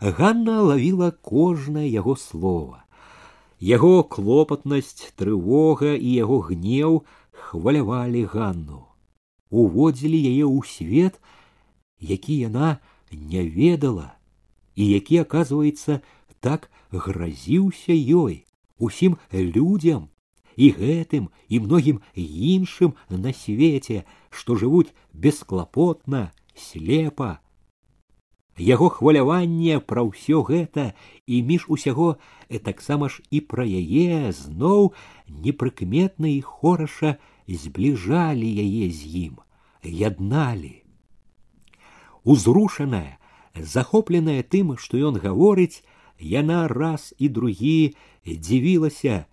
Ганна 0.00 0.60
лавіла 0.62 1.10
кожнае 1.10 1.88
яго 1.88 2.16
слова. 2.16 2.84
Яго 3.60 4.02
клопатнасць, 4.04 5.14
трывога 5.16 5.94
і 5.94 6.10
яго 6.12 6.40
гнеў 6.50 7.04
хвалявалі 7.30 8.24
Ганну, 8.28 8.82
уводзілі 9.48 10.18
яе 10.18 10.44
ў 10.44 10.60
свет, 10.68 11.16
які 12.00 12.36
яна 12.36 12.76
не 13.12 13.46
ведала 13.48 14.12
і 14.74 14.88
які, 14.90 15.22
аказваецца, 15.22 16.02
так 16.40 16.68
гразіўся 16.90 17.94
ёй, 17.94 18.44
усім 18.78 19.16
людзям, 19.32 20.10
і 20.58 20.70
гэтым 20.78 21.30
і 21.48 21.60
многім 21.60 22.02
іншым 22.14 22.94
на 23.08 23.32
свеце, 23.32 24.04
што 24.30 24.54
жывуць 24.56 24.94
бесклапотна, 25.12 26.30
слепа. 26.54 27.44
яго 28.58 28.88
хваляванне 28.88 29.80
пра 29.82 30.06
ўсё 30.06 30.46
гэта 30.46 30.94
і 31.26 31.42
між 31.42 31.66
усяго 31.66 32.16
э, 32.48 32.58
таксама 32.58 33.08
ж 33.10 33.22
і 33.30 33.40
пра 33.40 33.66
яе 33.66 34.30
зноў 34.30 34.94
непрыкметна 35.26 36.30
і 36.30 36.40
хораша 36.40 37.18
збліжалі 37.48 38.46
яе 38.46 38.90
з 38.90 39.00
ім, 39.26 39.34
ядналі. 39.82 40.82
Узрушаная, 42.24 43.18
захопленая 43.58 44.42
тым, 44.42 44.78
што 44.78 44.96
ён 44.96 45.18
гаворыць, 45.18 45.84
яна 46.18 46.68
раз 46.68 47.12
і 47.18 47.28
другі 47.28 47.94
дзівілася, 48.24 49.26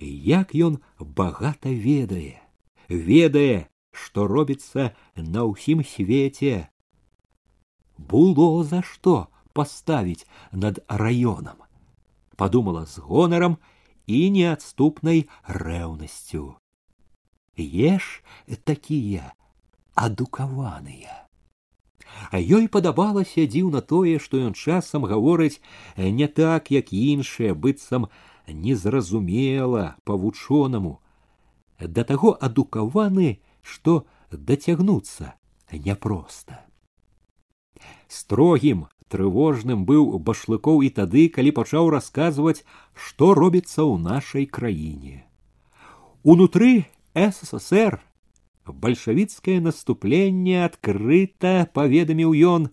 як 0.00 0.54
ён 0.54 0.78
багата 1.00 1.70
ведае, 1.70 2.40
ведае, 2.88 3.68
што 3.92 4.26
робіцца 4.26 4.92
на 5.16 5.46
ўсім 5.48 5.82
свеце. 5.84 6.68
Было 7.96 8.64
за 8.64 8.82
што 8.84 9.32
паставіць 9.56 10.28
над 10.52 10.84
раёнам, 10.88 11.64
подумала 12.36 12.84
з 12.84 13.00
гонарам 13.00 13.56
і 14.06 14.30
неадступнай 14.30 15.28
рэўнасцю. 15.48 16.60
Еш 17.56 18.22
такія 18.68 19.32
адукаваныя. 19.96 21.24
А 22.30 22.36
ёй 22.38 22.68
падабалася 22.68 23.48
дзіўна 23.48 23.80
тое, 23.80 24.20
што 24.20 24.40
ён 24.40 24.52
часам 24.52 25.08
гаворыць 25.08 25.60
не 25.96 26.28
так, 26.28 26.70
як 26.70 26.92
іншыя, 26.92 27.56
быццам 27.56 28.08
незразумела 28.47 29.95
па-вучонаму, 30.03 30.99
да 31.79 32.03
таго 32.03 32.37
адукаваны, 32.39 33.39
што 33.61 34.05
дацягнуцца 34.31 35.33
няпроста. 35.71 36.65
Строгім, 38.07 38.87
трывожным 39.11 39.83
быў 39.85 40.19
башлыкоў 40.19 40.83
і 40.87 40.89
тады, 40.99 41.27
калі 41.29 41.51
пачаў 41.57 41.89
расказваць, 41.95 42.63
што 42.93 43.33
робіцца 43.33 43.81
ў 43.83 43.97
нашай 43.99 44.45
краіне. 44.45 45.25
Унутры 46.23 46.85
ССР 47.15 47.99
бальшавіцкае 48.67 49.59
наступленне 49.59 50.63
адкрыта 50.65 51.67
паведаміў 51.73 52.35
ён, 52.51 52.69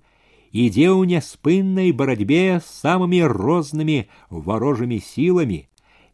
ідзе 0.52 0.88
ў 0.90 1.06
няспыннай 1.12 1.92
барацьбе 1.92 2.58
з 2.58 2.66
самымі 2.66 3.22
рознымі 3.32 3.98
варожымі 4.30 4.98
сіламі, 5.04 5.60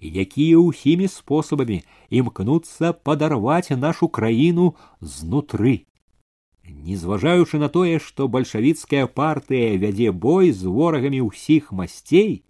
якія 0.02 0.58
ўсімі 0.58 1.08
спосабамі 1.08 1.82
імкнуцца 2.10 2.92
падарваць 2.92 3.70
нашу 3.72 4.08
краіну 4.08 4.74
знутры. 5.00 5.86
Незважаючы 6.64 7.60
на 7.60 7.68
тое, 7.68 7.98
што 8.00 8.26
бальшавіцкая 8.28 9.06
партыя 9.06 9.76
вядзе 9.78 10.10
бой 10.10 10.50
з 10.52 10.64
ворагамі 10.64 11.20
ўсіх 11.28 11.72
масцей, 11.72 12.44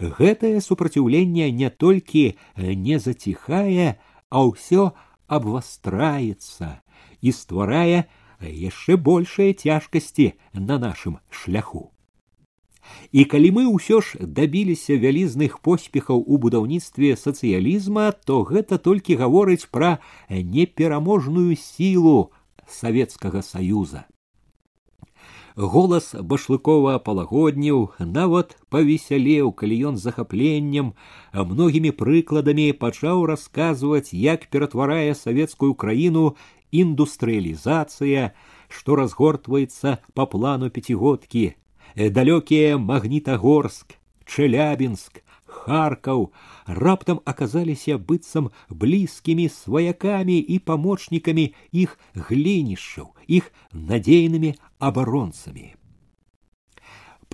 гэтае 0.00 0.60
супраціўленне 0.62 1.50
не 1.50 1.70
толькі 1.70 2.38
не 2.56 2.98
заціхае, 2.98 3.98
а 4.30 4.38
ўсё 4.46 4.94
абвастраецца 5.26 6.80
і 7.20 7.32
стварае 7.34 8.06
яшчэ 8.41 8.97
большыя 8.97 9.53
цяжкасці 9.53 10.33
на 10.53 10.79
нашым 10.79 11.19
шляху. 11.29 11.91
І 13.11 13.25
калі 13.25 13.49
мы 13.57 13.63
ўсё 13.65 14.01
ж 14.05 14.21
дабіліся 14.21 14.97
вялізных 15.01 15.59
поспехаў 15.65 16.21
у 16.21 16.37
будаўніцтве 16.37 17.15
сацыялізма, 17.17 18.11
то 18.11 18.43
гэта 18.43 18.77
толькі 18.77 19.17
гаворыць 19.21 19.65
пра 19.71 19.97
непераможную 20.29 21.55
сілу 21.55 22.31
савецкага 22.67 23.41
саюза. 23.41 24.05
Голас 25.55 26.11
башлыкова 26.19 26.99
палагодніў 26.99 27.95
нават 27.99 28.57
павесялеў, 28.67 29.53
калі 29.55 29.75
ён 29.89 29.95
захапленнем, 29.95 30.91
многімі 31.31 31.95
прыкладамі 31.95 32.73
пачаў 32.75 33.23
расказваць, 33.31 34.11
як 34.11 34.51
ператварае 34.51 35.15
савецкую 35.15 35.71
краіну 35.79 36.35
індустрыялізацыя, 36.72 38.30
што 38.68 38.96
разгортваецца 39.00 39.98
па 40.14 40.26
плану 40.26 40.70
пяцігодкі, 40.70 41.44
далёкія 41.96 42.78
магнітагорск, 42.78 43.98
Чэлябінск, 44.30 45.22
Харкаў 45.50 46.30
раптам 46.66 47.18
аказаліся 47.32 47.98
быццам 47.98 48.48
блізкімі 48.70 49.48
сваякамі 49.50 50.38
і 50.38 50.58
памочнікамі 50.70 51.50
іх 51.72 51.98
глінішчаў, 52.14 53.10
іх 53.26 53.50
надзейнымі 53.74 54.54
абаронцамі. 54.78 55.74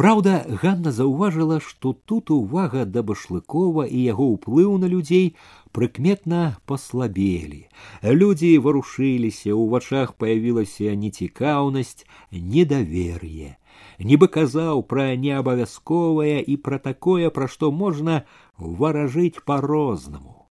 Праўда, 0.00 0.44
Ганна 0.60 0.92
заўважыла, 0.92 1.56
што 1.64 1.94
тут 1.94 2.30
увага 2.30 2.84
да 2.84 3.00
башлыкова 3.00 3.86
і 3.88 4.02
яго 4.04 4.26
ўплыў 4.34 4.76
на 4.82 4.90
людзей 4.92 5.32
прыкметна 5.72 6.60
паслабелі. 6.68 7.62
Людзі 8.04 8.50
варушыліся, 8.60 9.56
у 9.56 9.64
вачах 9.72 10.12
появілася 10.20 10.92
нецікаўнасць, 10.92 12.04
недавер'е. 12.28 13.56
Нібы 13.96 14.28
казаў 14.28 14.84
пра 14.84 15.16
неабавязковае 15.16 16.44
і 16.44 16.60
пра 16.60 16.76
такое, 16.76 17.32
пра 17.32 17.48
што 17.48 17.72
можна 17.72 18.20
варажыць 18.60 19.40
по-рознаму. 19.48 20.44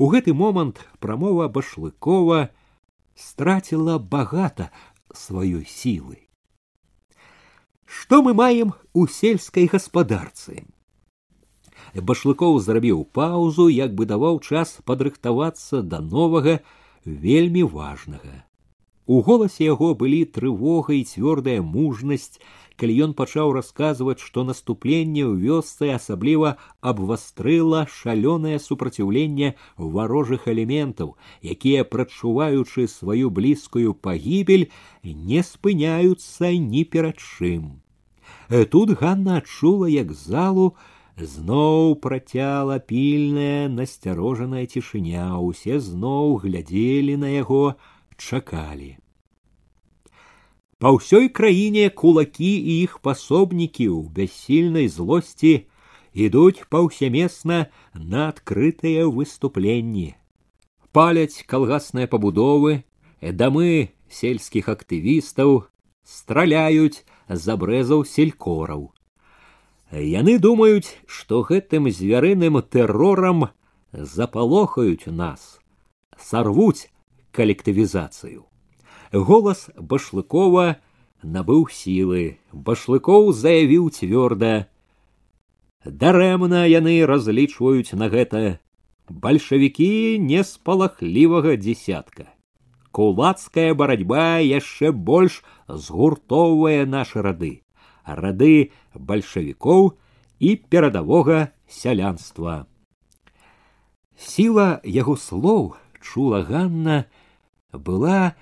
У 0.00 0.08
гэты 0.08 0.32
момант 0.32 0.80
прамова 0.98 1.52
башлыкова 1.52 2.48
страціла 3.14 4.00
багата 4.00 4.72
сваёй 5.12 5.68
сілы. 5.68 6.25
Што 7.87 8.21
мы 8.21 8.33
маем 8.33 8.73
у 8.93 9.07
сельскай 9.07 9.67
гаспадарцы? 9.71 10.65
Башлыкоў 11.95 12.59
зрабіў 12.59 13.05
паўзу, 13.15 13.69
як 13.71 13.95
бы 13.95 14.05
даваў 14.05 14.41
час 14.43 14.75
падрыхтавацца 14.83 15.81
да 15.81 16.01
новага, 16.03 16.59
вельмі 17.05 17.63
важнага. 17.63 18.43
У 19.07 19.21
голасе 19.23 19.63
яго 19.63 19.93
былі 19.95 20.25
трывога 20.25 20.91
і 20.99 21.07
цвёрдая 21.07 21.61
мужнасць, 21.63 22.43
калі 22.76 22.94
ён 23.06 23.12
пачаў 23.18 23.52
расказваць, 23.56 24.18
што 24.20 24.44
наступленне 24.44 25.22
ў 25.26 25.34
вёсцы 25.42 25.90
асабліва 25.94 26.56
абвастрыла 26.80 27.84
шалёнае 27.98 28.58
супраціўленне 28.58 29.54
варожых 29.76 30.48
элементаў, 30.48 31.14
якія, 31.42 31.84
прачуваючы 31.84 32.88
сваю 32.88 33.30
блізкую 33.30 33.94
пагібель, 33.94 34.66
не 35.04 35.42
спыняюцца 35.42 36.52
ні 36.56 36.84
перад 36.84 37.18
чым. 37.18 37.82
Э, 38.48 38.64
тут 38.64 38.90
Ганна 39.00 39.38
адчула, 39.38 39.86
як 39.88 40.12
залу, 40.12 40.74
зноў 41.16 41.96
працяла 41.96 42.78
пільная 42.78 43.68
насцярожаная 43.68 44.66
цішыня, 44.66 45.38
усе 45.38 45.78
зноў 45.80 46.38
глядзелі 46.44 47.16
на 47.16 47.28
яго, 47.32 47.76
чакалі. 48.16 48.96
Па 50.82 50.90
ўсёй 50.90 51.28
краіне 51.30 51.90
кулакі 51.94 52.50
і 52.58 52.72
іх 52.84 52.98
пасобнікі 53.06 53.86
ў 53.86 54.10
бяссільнай 54.16 54.88
злосці 54.90 55.52
ідуць 56.26 56.66
паўсямесна 56.74 57.70
на 57.94 58.34
адкрытыя 58.34 59.06
выступленні. 59.06 60.18
Паляць 60.90 61.46
калгасныя 61.46 62.10
пабудовы, 62.10 62.82
дамы 63.22 63.94
сельскіх 64.10 64.68
актывістаў, 64.74 65.70
страляюць 66.02 67.06
з 67.30 67.44
абрэзаў 67.54 68.04
селькораў. 68.04 68.90
Яны 69.92 70.38
думаюць, 70.42 70.98
што 71.06 71.46
гэтым 71.46 71.86
звярыным 71.94 72.58
тэрорам 72.58 73.52
запалохаюць 73.92 75.06
нас, 75.06 75.60
сарвуць 76.18 76.90
калектывізацыю 77.30 78.50
Голас 79.11 79.69
башлыкова 79.77 80.77
набыў 81.23 81.67
сілы. 81.71 82.39
Башлыкоў 82.53 83.33
заявіў 83.33 83.89
цвёрда 83.89 84.67
дарэмна 85.83 86.65
яны 86.67 87.05
разлічваюць 87.05 87.93
на 87.93 88.09
гэта 88.09 88.59
бальшавікі 89.09 90.19
не 90.19 90.43
спалахлівага 90.43 91.55
дзесятка. 91.55 92.27
Кулацкая 92.91 93.73
барацьба 93.73 94.41
яшчэ 94.41 94.91
больш 94.91 95.43
згуртоўвае 95.67 96.83
нашы 96.85 97.21
рады 97.21 97.67
рады 98.07 98.71
бальшавікоў 98.95 99.97
і 100.39 100.55
перадавога 100.71 101.51
сялянства 101.67 102.65
сіла 104.17 104.79
яго 104.83 105.15
слоў 105.19 105.75
чула 106.01 106.41
ганна 106.47 107.05
была 107.73 108.35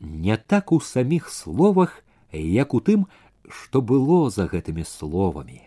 не 0.00 0.36
так 0.36 0.72
у 0.72 0.80
саміх 0.80 1.28
словах, 1.28 2.02
як 2.32 2.74
у 2.74 2.80
тым, 2.80 3.06
што 3.48 3.82
было 3.82 4.30
за 4.30 4.46
гэтымі 4.46 4.84
словамі, 4.84 5.62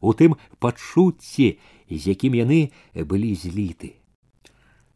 у 0.00 0.12
тым 0.14 0.36
пачуцці, 0.58 1.58
з 1.90 2.02
якім 2.06 2.34
яны 2.38 2.70
былі 2.94 3.34
зліты. 3.34 3.98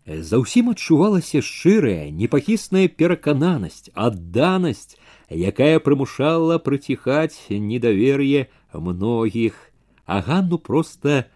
Заўсім 0.06 0.70
адчувалася 0.70 1.42
шчырая, 1.42 2.14
непахісная 2.14 2.86
перакананасць, 2.86 3.90
адданасць, 3.94 4.94
якая 5.30 5.82
прымушала 5.82 6.62
прыціхаць 6.62 7.50
недавер'е 7.50 8.46
многіх, 8.72 9.58
а 10.06 10.22
Ганну 10.22 10.58
проста 10.58 11.26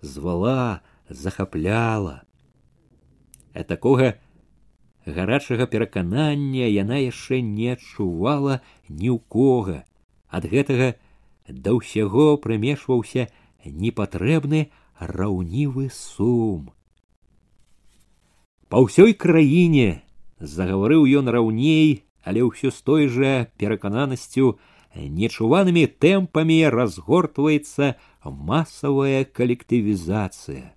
звала, 0.00 0.80
захапляла. 1.08 2.22
А 3.52 3.64
такога 3.64 4.16
гарачага 5.06 5.66
пераканання 5.66 6.66
яна 6.70 6.98
яшчэ 7.02 7.42
не 7.42 7.72
адчувала 7.74 8.60
ні 8.88 9.10
ў 9.10 9.18
кога. 9.28 9.82
Ад 10.30 10.46
гэтага 10.46 10.94
да 11.48 11.74
ўсяго 11.74 12.36
прымешваўся 12.38 13.26
непатрэбны 13.66 14.70
раўнівы 14.98 15.90
сум. 15.90 16.70
Па 18.70 18.80
ўсёй 18.80 19.12
краіне 19.12 20.02
загаварыў 20.38 21.04
ён 21.04 21.28
раўней, 21.28 22.06
але 22.22 22.46
ўсё 22.46 22.70
з 22.70 22.80
той 22.86 23.10
жа 23.10 23.50
перакананасцю 23.58 24.56
нечуванымі 24.94 25.84
тэмпамі 25.86 26.58
разгортваецца 26.70 27.98
масавая 28.24 29.24
калектывізацыя. 29.24 30.72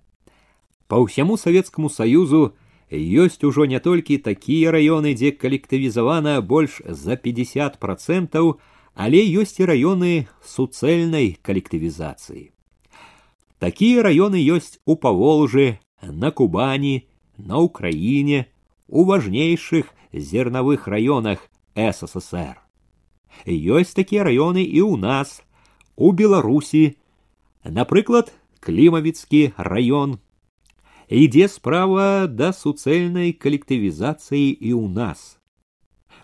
Па 0.86 0.96
ўсяму 1.02 1.38
савецкаму 1.38 1.90
саюзу 1.90 2.54
ёсць 2.91 3.43
ужо 3.43 3.65
не 3.65 3.79
толькі 3.79 4.17
такія 4.17 4.71
раёны, 4.71 5.15
дзе 5.15 5.31
калектывізавана 5.31 6.41
больш 6.41 6.81
за 6.85 7.15
50 7.15 7.79
процентаў, 7.79 8.59
але 8.93 9.23
ёсць 9.23 9.59
і 9.63 9.67
раёны 9.69 10.27
суцэльнай 10.43 11.39
калектывізацыі. 11.41 12.51
Такія 13.59 14.03
раёны 14.03 14.41
ёсць 14.41 14.81
у 14.85 14.95
паволжы, 14.95 15.79
на 16.01 16.31
кубані, 16.31 17.07
на 17.37 17.59
Украине, 17.59 18.47
у 18.87 19.05
важнейших 19.05 19.93
зерновых 20.11 20.87
районах 20.87 21.47
СССР. 21.75 22.59
Ёсць 23.45 23.95
такія 23.95 24.27
раёны 24.27 24.65
і 24.65 24.81
ў 24.83 24.97
нас, 24.99 25.41
у 25.95 26.11
Беларусі, 26.11 26.97
напрыклад, 27.63 28.33
клімавіцкі 28.59 29.53
раён. 29.57 30.19
Ідзе 31.11 31.47
справа 31.51 32.27
да 32.27 32.53
суцэльнай 32.55 33.35
калектывізацыі 33.35 34.47
і 34.55 34.71
ў 34.79 34.87
нас. 34.87 35.41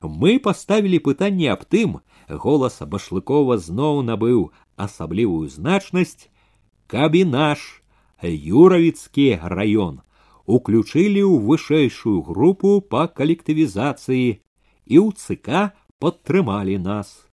Мы 0.01 0.39
паставілі 0.39 1.03
пытанне 1.03 1.51
аб 1.51 1.67
тым, 1.67 1.99
голас 2.29 2.79
башлыкова 2.79 3.57
зноў 3.57 4.01
набыў 4.07 4.51
асаблівую 4.77 5.49
значнасць, 5.51 6.29
каб 6.87 7.19
і 7.19 7.23
наш 7.27 7.83
юравіцкі 8.23 9.43
раён 9.43 10.01
уключили 10.47 11.21
ў 11.21 11.43
вышэйшую 11.43 12.23
групу 12.23 12.79
па 12.79 13.07
калектывізацыі 13.11 14.39
і 14.87 14.95
ў 15.03 15.07
ЦК 15.19 15.75
падтрымалі 15.99 16.79
нас. 16.79 17.27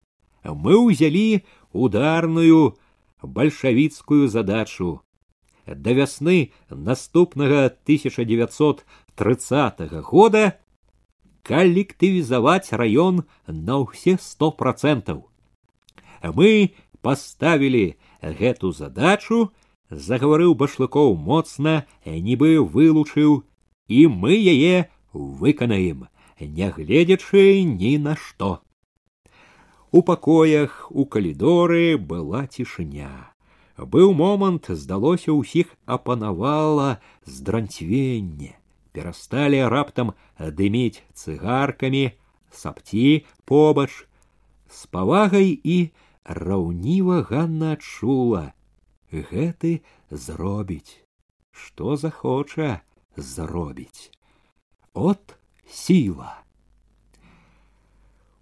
Мы 0.43 0.74
ўзялі 0.76 1.45
ударную 1.71 2.76
бальшавіцкую 3.21 4.28
задачу. 4.28 5.05
Да 5.67 5.93
вясны 5.93 6.51
наступнага 6.69 7.65
1930 7.65 10.03
года 10.03 10.59
калектывізаваць 11.43 12.71
раён 12.71 13.24
на 13.47 13.78
ўсе 13.84 14.17
сто 14.19 14.51
процентаў. 14.51 15.28
Мы 16.24 16.71
паставілі 17.03 17.99
гэту 18.24 18.71
задачу 18.71 19.51
загаварыў 19.91 20.55
башлыкоў 20.55 21.15
моцна, 21.15 21.86
нібы 22.05 22.63
вылучыў, 22.63 23.43
і 23.88 24.07
мы 24.07 24.39
яе 24.39 24.89
выканаем, 25.13 26.07
нягледзячы 26.39 27.63
ні 27.63 27.97
на 27.97 28.15
што. 28.15 28.63
У 29.91 30.01
пакоях 30.01 30.88
у 30.89 31.05
калідоры 31.05 31.97
была 31.97 32.47
цішыня. 32.47 33.26
Быў 33.79 34.11
момант, 34.11 34.66
здалося 34.74 35.31
ўсіх 35.31 35.70
апанавала 35.87 36.99
здранцвенне. 37.22 38.59
Перасталі 38.91 39.62
раптам 39.70 40.18
дыміць 40.35 41.07
цыгаркамі, 41.14 42.11
сапці 42.51 43.22
побач, 43.47 44.03
з 44.66 44.87
павагай 44.91 45.55
і 45.62 45.95
раўніва 46.26 47.22
Ганна 47.31 47.79
адчула, 47.79 48.51
гэты 49.14 49.87
зробіць. 50.11 50.99
Што 51.55 51.95
захоча 51.95 52.83
зробіць. 53.14 54.11
От 54.91 55.39
сіла. 55.70 56.43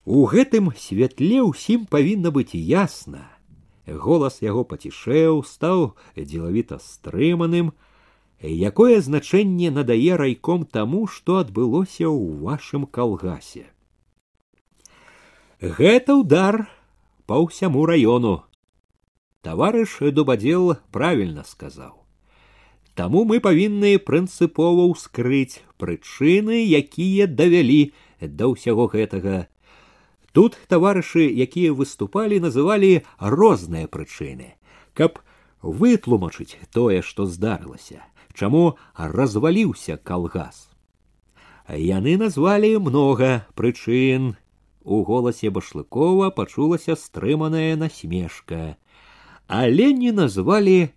У 0.08 0.24
гэтым 0.24 0.72
святле 0.72 1.44
ўсім 1.44 1.84
павінна 1.84 2.32
быць 2.32 2.56
ясна 2.56 3.35
голас 3.86 4.42
яго 4.42 4.64
пацішэў 4.64 5.42
стаў 5.46 5.94
дзелавіта 6.16 6.78
стрыманым 6.82 7.72
якое 8.42 9.00
значэнне 9.00 9.70
надае 9.70 10.18
райком 10.20 10.66
таму 10.66 11.06
што 11.06 11.38
адбылося 11.44 12.10
ў 12.10 12.42
вашым 12.42 12.86
калгасе 12.86 13.70
гэта 15.60 16.18
удар 16.18 16.66
па 17.26 17.40
ўсяму 17.42 17.86
раёну 17.86 18.36
Товарыш 19.46 20.02
дубадзел 20.10 20.74
правильно 20.90 21.44
сказаў. 21.46 22.02
Таму 22.98 23.22
мы 23.22 23.38
павінны 23.38 23.92
прынцыпова 24.02 24.90
ўскрыць 24.90 25.62
прычыны, 25.78 26.66
якія 26.66 27.30
давялі 27.30 27.94
да 28.18 28.50
ўсяго 28.50 28.90
гэтага. 28.90 29.46
Тут 30.35 30.57
таварышы, 30.71 31.27
якія 31.27 31.75
выступалі, 31.75 32.39
называлі 32.39 33.03
розныя 33.19 33.87
прычыны, 33.87 34.55
каб 34.93 35.19
вытлумачыць 35.61 36.55
тое, 36.71 37.01
што 37.01 37.25
здарылася, 37.27 37.99
чаму 38.33 38.77
разваліўся 38.95 39.97
калгас. 39.97 40.69
Яны 41.67 42.17
назвалі 42.17 42.77
многа 42.79 43.45
прычын. 43.55 44.35
У 44.81 45.03
голасе 45.05 45.51
башлыкова 45.53 46.31
пачулася 46.33 46.95
стрыманая 46.97 47.75
насмешка 47.77 48.81
але 49.51 49.91
не 49.91 50.11
назвалі 50.15 50.89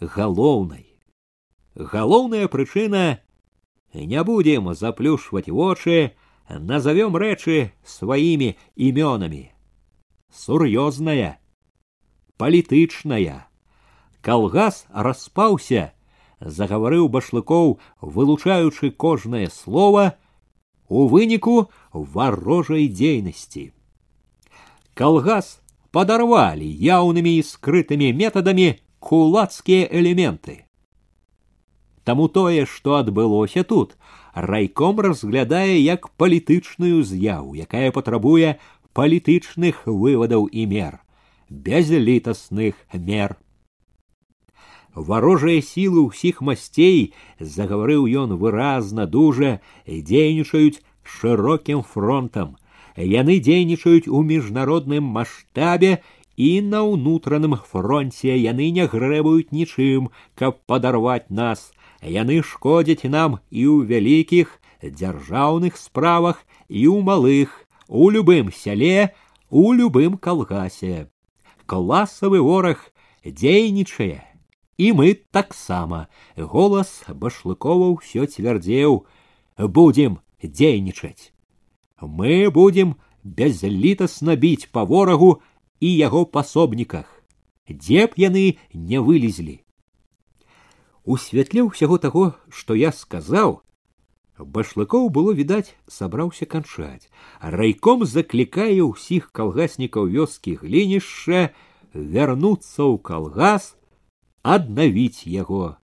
галоўнай. 0.00 0.84
Галоўная 1.74 2.44
прычына 2.52 3.24
не 3.94 4.24
будем 4.28 4.68
заплюшваць 4.74 5.48
вочы, 5.48 6.12
назовем 6.52 7.16
рэчы 7.16 7.72
сваімі 7.84 8.56
імёнамі. 8.76 9.52
Сур'ёзная, 10.32 11.38
палітычная. 12.36 13.48
Калгас 14.20 14.86
распаўся, 14.92 15.92
загаварыў 16.40 17.08
башлыкоў, 17.08 17.78
вылучаючы 18.00 18.90
кожнае 18.90 19.48
слово 19.50 20.18
у 20.88 21.06
выніку 21.08 21.70
варожай 21.92 22.88
дзейнасці. 22.88 23.72
Калгас 24.94 25.60
подорвали 25.90 26.66
яўнымі 26.66 27.36
і 27.38 27.44
скрытымі 27.44 28.12
метадамі 28.12 28.78
кулацкія 28.98 29.88
элементы. 29.90 30.64
Таму 32.04 32.28
тое, 32.28 32.64
што 32.64 32.96
адбылося 32.96 33.64
тут, 33.64 33.96
райком 34.34 35.00
разглядае 35.00 35.80
як 35.80 36.08
палітычную 36.16 37.02
з'яву, 37.02 37.54
якая 37.54 37.90
патрабуе 37.92 38.56
палітычных 38.94 39.86
вывадаў 39.86 40.48
і 40.50 40.66
мер, 40.66 41.00
бязлітасных 41.48 42.74
мер. 42.92 43.36
Варожыя 44.94 45.62
сілы 45.62 46.08
ўсіх 46.10 46.40
масцей, 46.42 47.14
загаварыў 47.38 48.08
ён 48.08 48.34
выразна 48.40 49.06
дужа, 49.06 49.60
дзейнічаюць 49.86 50.82
шырокім 51.04 51.82
фронтам, 51.86 52.56
яны 52.96 53.38
дзейнічаюць 53.38 54.10
у 54.10 54.22
міжнародным 54.26 55.04
маштабе 55.04 56.02
і 56.38 56.48
на 56.62 56.82
ўнутраным 56.86 57.54
фронте 57.70 58.34
яны 58.34 58.70
не 58.74 58.86
грэбуюць 58.90 59.54
нічым, 59.54 60.10
каб 60.34 60.58
падарваць 60.66 61.30
нас. 61.30 61.70
Яны 62.02 62.42
шкодзяць 62.42 63.10
нам 63.10 63.38
і 63.50 63.62
ў 63.66 63.88
вялікіх 63.90 64.58
дзяржаўных 64.82 65.76
справах 65.76 66.44
і 66.68 66.86
ў 66.86 67.02
малых, 67.02 67.54
у 67.88 68.10
любым 68.10 68.52
сяле, 68.52 69.14
у 69.50 69.72
любым 69.72 70.18
калгасе. 70.18 71.08
Класавы 71.66 72.40
вораг 72.40 72.92
дзейнічае. 73.24 74.24
І 74.78 74.92
мы 74.92 75.18
таксама 75.34 76.06
голас 76.36 77.02
башлыкова 77.08 77.98
ўсё 77.98 78.30
цвярдзеў 78.30 79.02
будем 79.58 80.22
дзейнічаць 80.38 81.34
мы 82.00 82.50
будем 82.50 82.96
бязлітасна 83.24 84.36
біць 84.36 84.70
па 84.70 84.84
ворагу 84.84 85.42
і 85.80 85.96
яго 85.96 86.24
пасобніках, 86.26 87.06
дзе 87.68 88.06
б 88.06 88.14
яны 88.16 88.58
не 88.72 89.00
вылезлі. 89.00 89.61
У 91.08 91.16
святле 91.16 91.64
ўсяго 91.64 91.96
таго, 91.96 92.24
што 92.52 92.74
я 92.76 92.92
сказаў, 92.92 93.62
башлыкоў 94.38 95.08
было 95.10 95.32
відаць, 95.32 95.74
сабраўся 95.88 96.46
канчаць. 96.46 97.08
Райком 97.40 98.04
заклікае 98.04 98.84
ўсіх 98.84 99.30
калгаснікаў 99.32 100.08
вёскі 100.12 100.60
глінішча 100.62 101.48
вярнуцца 101.94 102.82
ў 102.84 103.00
калгас, 103.00 103.74
аднавіць 104.42 105.24
яго, 105.26 105.78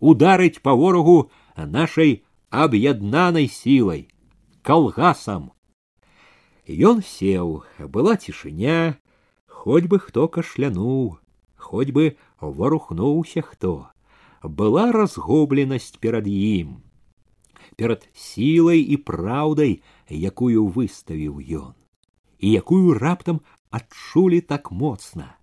ударыць 0.00 0.60
па 0.62 0.74
ворагу 0.74 1.30
нашай 1.56 2.24
аб'яднанай 2.50 3.48
сілай, 3.48 4.08
калгасам. 4.62 5.52
Ён 6.68 7.06
сеў, 7.06 7.62
была 7.78 8.18
цішыня, 8.20 8.98
хоць 9.46 9.86
бы 9.88 10.02
хто 10.02 10.28
кашлянуў, 10.28 11.16
хоць 11.56 11.94
бы 11.94 12.18
варухнуўся 12.40 13.46
хто 13.46 13.88
была 14.43 14.91
разгубленасць 14.91 15.95
перад 15.99 16.27
ім 16.27 16.81
перад 17.75 18.07
сілай 18.13 18.83
і 18.83 18.97
праўдай 18.97 19.79
якую 20.09 20.67
выставіў 20.67 21.39
ён 21.39 21.73
і 22.43 22.51
якую 22.51 22.99
раптам 22.99 23.39
адчулі 23.71 24.41
так 24.41 24.71
моцна. 24.71 25.39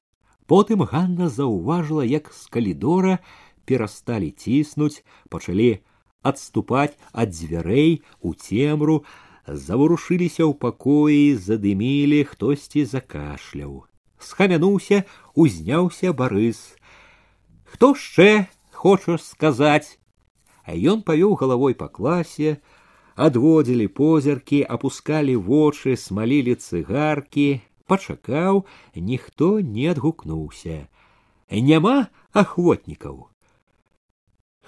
Потым 0.47 0.85
ганна 0.85 1.31
заўважыла 1.33 2.05
як 2.05 2.29
з 2.35 2.47
калідора 2.53 3.19
перасталі 3.65 4.31
ціснуць 4.31 5.03
пачалі 5.33 5.81
адступаць 6.23 6.99
ад 7.13 7.33
дзвярэй 7.33 8.03
у 8.21 8.35
цемру 8.35 9.03
заварушыліся 9.47 10.45
ў 10.45 10.53
пакоі 10.61 11.35
задымілі 11.41 12.23
хтосьці 12.29 12.85
закашляў. 12.85 13.89
Схамянуўся 14.21 15.09
узняўся 15.35 16.13
барыс. 16.13 16.77
Хто 17.65 17.95
яшчэ 17.97 18.51
хочаш 18.80 19.22
сказаць 19.24 20.00
а 20.64 20.74
ён 20.74 21.04
павёў 21.08 21.38
галавой 21.42 21.78
па 21.82 21.88
класе 22.00 22.58
адводзілі 23.28 23.88
позіркі 24.00 24.60
апускалі 24.78 25.36
вочы 25.50 25.96
смалілі 26.06 26.56
цыгаркі 26.56 27.48
пачакаў 27.92 28.66
ніхто 29.12 29.52
не 29.60 29.88
адгукнуўся 29.94 30.78
няма 31.70 31.96
ахвотнікаў 32.34 33.30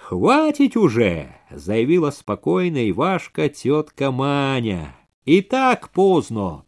хватить 0.08 0.76
уже 0.76 1.34
заявила 1.50 2.10
спокойно 2.10 2.78
и 2.78 2.92
важка 2.92 3.48
тетка 3.48 4.10
маня 4.10 4.94
и 5.24 5.42
так 5.42 5.90
поздно 5.90 6.64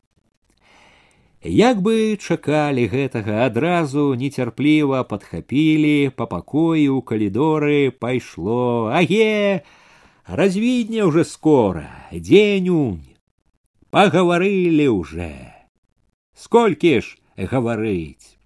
Як 1.45 1.81
бы 1.85 2.17
чакалі 2.17 2.89
гэтага 2.89 3.45
адразу 3.45 4.17
нецярпліва 4.17 5.03
падхапілі 5.05 6.09
па 6.17 6.25
пакоі 6.25 6.89
ў 6.89 7.05
калідоры 7.05 7.93
пайшло. 7.93 8.89
Аге 8.89 9.61
развідне 10.25 11.05
уже 11.05 11.21
скора 11.21 11.85
дзенюнь 12.09 13.13
пагаварылі 13.93 14.89
уже 14.89 15.53
сколькі 16.33 17.05
ж 17.05 17.21
гаварыць? 17.37 18.41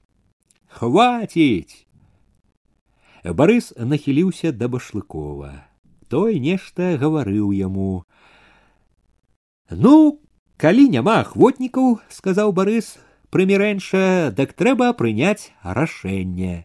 Хваціць! 0.67 1.87
Барыс 3.23 3.71
нахіліўся 3.79 4.51
да 4.51 4.67
башлыкова. 4.67 5.55
Той 6.11 6.43
нешта 6.43 6.99
гаварыў 6.99 7.55
яму. 7.55 8.03
Ну 9.71 10.19
калі 10.58 10.88
няма 10.88 11.16
ахвотнікаў 11.24 11.98
сказаў 12.08 12.52
барыс 12.58 12.94
прымірэнша 13.34 14.30
дак 14.38 14.54
трэба 14.54 14.92
прыняць 15.00 15.50
рашэнне 15.62 16.64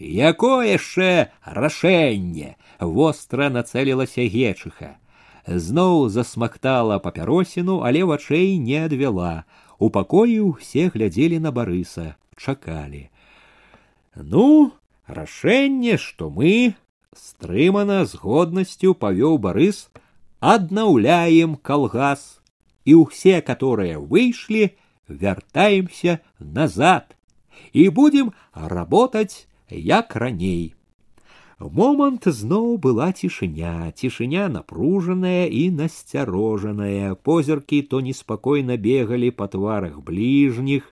якое 0.00 0.72
яшчэ 0.72 1.10
рашэнне 1.44 2.56
востра 2.80 3.48
нацэлілася 3.52 4.26
гечыха 4.34 4.96
зноў 5.46 6.08
засмактала 6.08 6.98
папяросіну 6.98 7.80
але 7.86 8.04
вачэй 8.08 8.58
не 8.58 8.84
адвяла 8.88 9.44
у 9.78 9.90
пакоі 9.90 10.38
ўсе 10.50 10.88
глядзелі 10.94 11.42
на 11.46 11.52
барыса 11.52 12.16
чакалі 12.36 13.08
ну 14.16 14.72
рашэнне 15.06 15.98
што 15.98 16.30
мы 16.30 16.74
стрымана 17.16 18.04
з 18.08 18.16
годнасцю 18.16 18.94
павёў 18.94 19.38
барыс 19.38 19.88
аднаўляем 20.40 21.56
калгас 21.56 22.35
и 22.86 22.94
у 22.94 23.04
все, 23.04 23.42
которые 23.42 23.98
вышли, 23.98 24.76
вертаемся 25.08 26.20
назад 26.38 27.16
и 27.72 27.88
будем 27.88 28.32
работать 28.52 29.46
як 29.68 30.16
раней. 30.16 30.74
Момант 31.62 32.26
зноў 32.26 32.74
была 32.82 33.12
цішыня, 33.14 33.92
цішыня 33.94 34.48
напружаная 34.48 35.46
і 35.46 35.70
насцярожаная. 35.70 37.14
Позіркі 37.14 37.82
то 37.82 38.00
неспакойна 38.02 38.76
бегалі 38.76 39.30
па 39.30 39.46
тварах 39.46 40.00
бліжніх, 40.02 40.90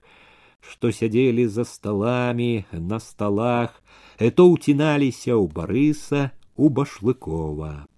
што 0.61 0.93
сядзелі 0.93 1.49
за 1.49 1.65
сталамі, 1.65 2.71
на 2.71 3.01
сталах, 3.03 3.83
то 4.15 4.47
ўціналіся 4.47 5.35
ў 5.35 5.51
барыса 5.51 6.31
у 6.55 6.71
башлыкова. 6.71 7.91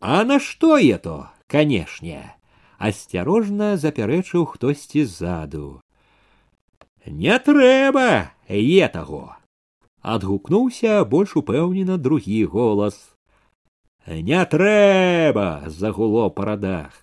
А 0.00 0.24
на 0.28 0.36
што 0.36 0.76
я 0.76 0.98
то, 0.98 1.32
канешне? 1.48 2.36
Асцярожна 2.79 3.75
запярэчыў 3.77 4.47
хтосьці 4.53 5.03
ззаду. 5.03 5.81
Не 7.05 7.35
трэба 7.39 8.31
е 8.47 8.87
таго 8.95 9.39
адгукнуўся 10.01 11.03
больш 11.05 11.35
упэўнена 11.35 11.97
другі 11.97 12.45
голас. 12.45 12.95
Не 14.07 14.43
трэба 14.45 15.67
загуло 15.67 16.29
па 16.29 16.45
радах. 16.45 16.95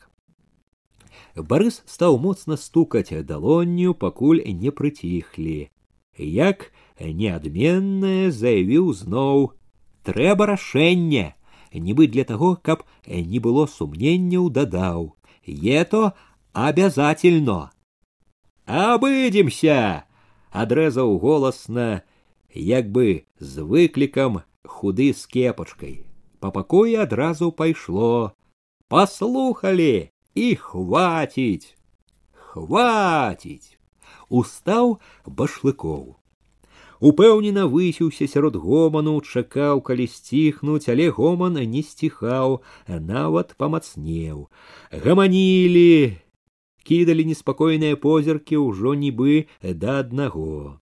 Барыс 1.36 1.82
стаў 1.84 2.16
моцна 2.18 2.56
стукаць 2.56 3.12
далонню 3.12 3.92
пакуль 3.94 4.40
не 4.40 4.70
прыціхлі. 4.72 5.68
Як 6.16 6.72
неадменнае 7.00 8.32
заявіў 8.32 8.92
зноў 8.96 9.52
трэба 10.08 10.46
рашэнне 10.56 11.34
нібы 11.76 12.06
для 12.08 12.24
таго 12.24 12.56
каб 12.56 12.88
не 13.06 13.38
было 13.38 13.66
сумненняў 13.66 14.48
дадаў 14.48 15.12
ето 15.45 16.13
обязательно. 16.53 17.71
Обыдемся, 18.67 20.05
адрезаў 20.51 21.17
голасна, 21.19 22.03
як 22.53 22.91
бы 22.91 23.25
з 23.39 23.65
выклікам 23.65 24.43
худы 24.63 25.11
з 25.13 25.25
кепачкай. 25.25 26.05
Па 26.39 26.51
пакоі 26.51 26.95
адразу 27.03 27.51
пайшло. 27.51 28.31
Паслухалі 28.87 30.11
і 30.35 30.55
хваціць, 30.55 31.75
хваціць. 32.31 33.77
Устаў 34.29 34.99
башлыкоў 35.25 36.15
упэўнена 37.01 37.65
высіўся 37.65 38.27
сярод 38.29 38.55
гоману 38.63 39.13
чакаў 39.21 39.81
калі 39.87 40.05
сціхнуць 40.15 40.85
але 40.93 41.09
гоман 41.17 41.57
не 41.73 41.81
сціхаў 41.87 42.59
нават 42.87 43.55
памацнеў 43.63 44.45
гаманілі 45.05 46.17
кідалі 46.85 47.25
неспакойныя 47.31 47.97
позіркі 48.05 48.61
ўжо 48.61 48.93
нібы 49.05 49.49
да 49.61 49.97
аднаго 50.05 50.77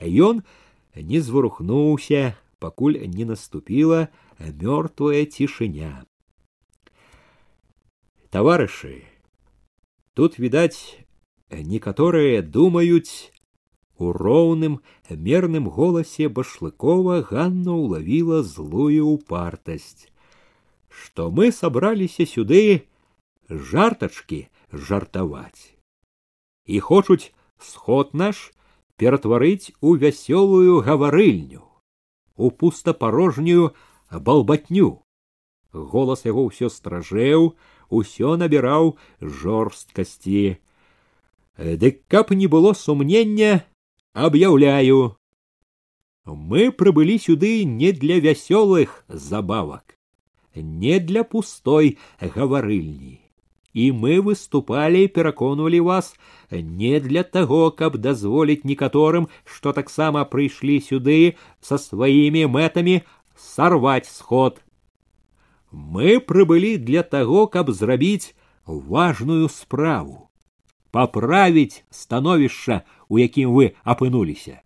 ён 0.00 0.42
не 1.12 1.20
зварухнуўся 1.20 2.24
пакуль 2.64 2.98
не 3.18 3.28
наступіла 3.28 4.08
мёртвая 4.40 5.24
цішыня 5.28 5.92
таварышы 8.32 8.96
тут 10.14 10.40
відаць 10.40 10.98
некаторыя 11.50 12.42
думаюць 12.42 13.30
у 13.98 14.12
роўным 14.12 14.80
мерным 15.10 15.68
голасе 15.68 16.28
башлыкова 16.28 17.20
ганна 17.30 17.76
ўлавіла 17.78 18.42
злую 18.42 19.06
упартасць 19.06 20.10
што 21.02 21.30
мы 21.30 21.52
сабраліся 21.52 22.26
сюды 22.26 22.86
жартачкі 23.48 24.40
жартаваць 24.72 25.74
і 26.66 26.80
хочуць 26.80 27.32
сход 27.58 28.14
наш 28.14 28.50
ператварыць 28.96 29.70
у 29.80 29.94
вясёлую 29.94 30.82
гаварыльню 30.86 31.62
у 32.36 32.50
пустапарожнюю 32.50 33.70
балбатню 34.10 34.90
голас 35.72 36.24
яго 36.26 36.46
ўсё 36.50 36.70
стражэў 36.70 37.54
усё 37.90 38.34
набіраў 38.42 38.96
жорсткасці 39.20 40.58
дык 41.58 42.02
каб 42.08 42.34
не 42.34 42.50
было 42.50 42.74
сумнення 42.74 43.62
объявляю 44.12 45.16
мы 46.24 46.70
прыбылі 46.72 47.18
сюды 47.18 47.64
не 47.64 47.92
для 47.92 48.20
вясёлых 48.20 49.04
забавак 49.08 49.98
не 50.54 51.00
для 51.00 51.24
пустой 51.24 51.98
гаварыльні 52.20 53.24
і 53.74 53.92
мы 53.92 54.20
выступалі 54.22 55.06
пераконвалі 55.08 55.80
вас 55.80 56.14
не 56.50 57.00
для 57.00 57.22
таго, 57.22 57.70
каб 57.70 57.98
дазволіць 57.98 58.62
некаторым, 58.64 59.26
што 59.44 59.74
таксама 59.74 60.24
прыйшлі 60.24 60.78
сюды 60.78 61.34
са 61.60 61.78
сваімі 61.78 62.46
мэтамі 62.46 63.02
сарваць 63.36 64.06
сход. 64.06 64.62
Мы 65.72 66.20
прыбылі 66.22 66.78
для 66.78 67.02
таго, 67.02 67.46
каб 67.50 67.74
зрабіць 67.74 68.34
важную 68.64 69.50
справу, 69.50 70.27
паправіць 70.90 71.82
становішча, 71.90 72.82
у 73.08 73.18
якім 73.18 73.52
вы 73.54 73.74
апынуліся, 73.82 74.62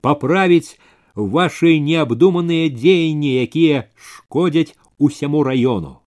паправіць 0.00 0.78
ваши 1.14 1.78
неабдуманыя 1.80 2.68
дзеянні, 2.68 3.30
якія 3.42 3.88
шкодзяць 3.96 4.74
усяму 4.98 5.42
раёну. 5.42 6.02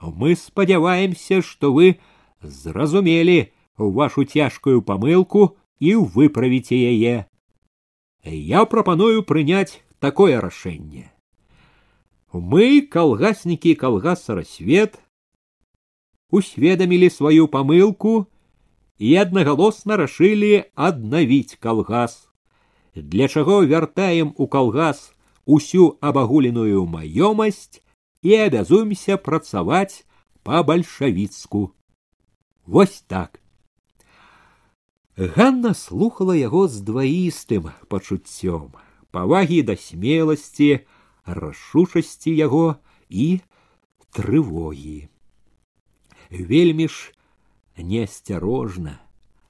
Мы 0.00 0.36
спадзяваемся, 0.36 1.42
што 1.42 1.72
вы 1.74 1.98
зразумелі 2.42 3.50
вашу 3.76 4.24
цяжкую 4.24 4.82
памылку 4.82 5.58
і 5.80 5.94
выправіце 5.94 6.78
яе. 6.78 7.26
Я 8.24 8.64
прапаную 8.64 9.22
прыняць 9.22 9.82
такое 9.98 10.40
рашэнне. 10.40 11.10
Мы, 12.32 12.82
калгаснікі 12.82 13.74
калгаса 13.74 14.34
рассвет, 14.34 14.98
усведамілі 16.30 17.10
сваю 17.10 17.48
памылку 17.48 18.28
і 18.98 19.14
аднагалосна 19.22 19.96
рашылі 19.96 20.64
аднавіць 20.74 21.58
калгас, 21.62 22.28
для 22.94 23.28
чаго 23.28 23.64
вяртаем 23.64 24.34
у 24.36 24.46
калгас 24.46 25.14
усю 25.46 25.96
абагуленую 26.00 26.84
маёмасць 26.86 27.80
і 28.22 28.34
абязуемся 28.46 29.16
працаваць 29.16 30.04
па 30.42 30.62
бальшавіцку. 30.62 31.72
Вось 32.66 33.00
так. 33.06 33.40
Ганна 35.16 35.74
слухала 35.74 36.34
яго 36.36 36.68
з 36.68 36.82
дваістым 36.84 37.70
пачуццём, 37.88 38.74
павагі 39.10 39.62
да 39.62 39.74
смеласці, 39.74 40.86
рашучасці 41.24 42.34
яго 42.34 42.76
і 43.08 43.40
трывогі. 44.14 45.08
Вельмі 46.30 46.88
ж 46.88 47.14
неасцярожна, 47.76 49.00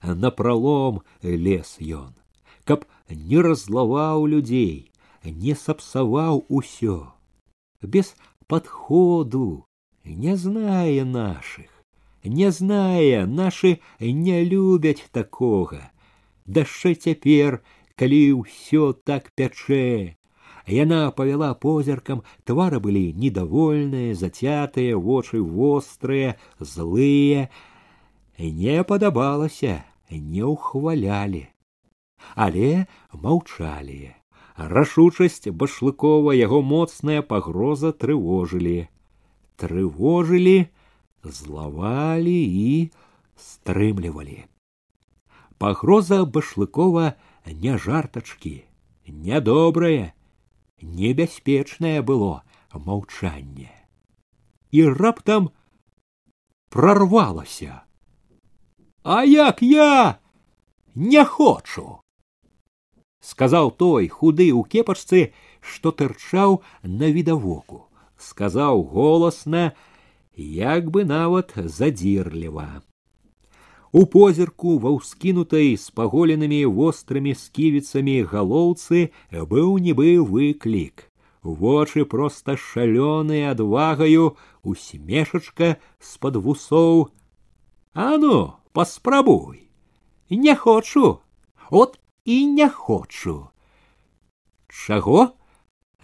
напралом 0.02 1.02
лес 1.22 1.76
ён, 1.80 2.14
каб 2.64 2.84
не 3.08 3.40
разлаваў 3.40 4.26
людзей, 4.26 4.90
не 5.24 5.54
сапсаваў 5.54 6.44
усё, 6.48 7.12
без 7.82 8.14
подходу, 8.46 9.66
не 10.04 10.36
зная 10.36 11.04
наших, 11.04 11.70
не 12.24 12.50
зная, 12.50 13.26
наши 13.26 13.80
не 14.00 14.44
любяць 14.44 15.04
такога. 15.12 15.90
Дашчэ 16.46 16.94
цяпер, 16.94 17.60
калі 17.94 18.40
ўсё 18.40 18.92
так 18.92 19.32
пячэ. 19.36 20.16
Яна 20.68 21.10
павяла 21.16 21.54
позіркам, 21.54 22.22
твары 22.44 22.80
былі 22.80 23.12
недовольныя, 23.12 24.14
зацятыя, 24.14 24.96
вочы 24.96 25.40
вострыя, 25.40 26.36
злыя. 26.60 27.48
Не 28.38 28.84
падабалася, 28.84 29.82
не 30.10 30.44
ўхвалялі, 30.46 31.48
але 32.34 32.86
маўчалі. 33.12 34.14
Рашучасць 34.58 35.50
башлыкова 35.54 36.34
яго 36.34 36.62
моцная 36.62 37.22
пагроза 37.22 37.92
трывожылі. 37.92 38.88
Трывожылі, 39.58 40.66
злавалі 41.22 42.38
і 42.62 42.90
стрымлівалі. 43.38 44.46
Пагроза 45.58 46.24
башлыкова 46.24 47.14
не 47.46 47.78
жартачкі, 47.78 48.62
нядобрае, 49.06 50.14
небяспечнае 50.82 52.02
было 52.02 52.42
маўчанне. 52.74 53.70
І 54.70 54.86
раптам 54.90 55.50
прорвалася. 56.68 57.82
А 59.02 59.24
як 59.24 59.62
я 59.62 60.18
не 60.94 61.24
хочу 61.24 61.98
сказаў 63.20 63.70
той 63.82 64.08
худы 64.08 64.48
ў 64.54 64.64
кепачцы 64.72 65.20
што 65.60 65.92
тырчаў 66.00 66.58
на 66.82 67.10
відавоку 67.16 67.80
сказаў 68.28 68.82
голасна 68.94 69.64
як 70.36 70.90
бы 70.94 71.04
нават 71.04 71.54
задзірліва 71.78 72.68
у 73.92 74.04
позірку 74.14 74.76
ва 74.84 74.94
ўскінутай 74.96 75.74
з 75.82 75.94
паголенымі 75.98 76.60
вострымі 76.78 77.34
сківіцамі 77.42 78.16
галоўцы 78.32 79.08
быў 79.32 79.78
нібы 79.86 80.18
выклік 80.32 81.08
вочы 81.42 82.04
проста 82.04 82.56
шалёныя 82.68 83.54
адвагаю 83.56 84.36
усмешачка 84.62 85.76
з-пад 86.10 86.36
вусоў 86.36 87.08
а 87.94 88.16
ну 88.24 88.36
паспрабуй 88.72 89.68
не 90.30 90.54
хочу 90.54 91.18
от 91.70 91.98
і 92.24 92.46
не 92.46 92.68
хочу. 92.68 93.48
Чаго? 94.68 95.32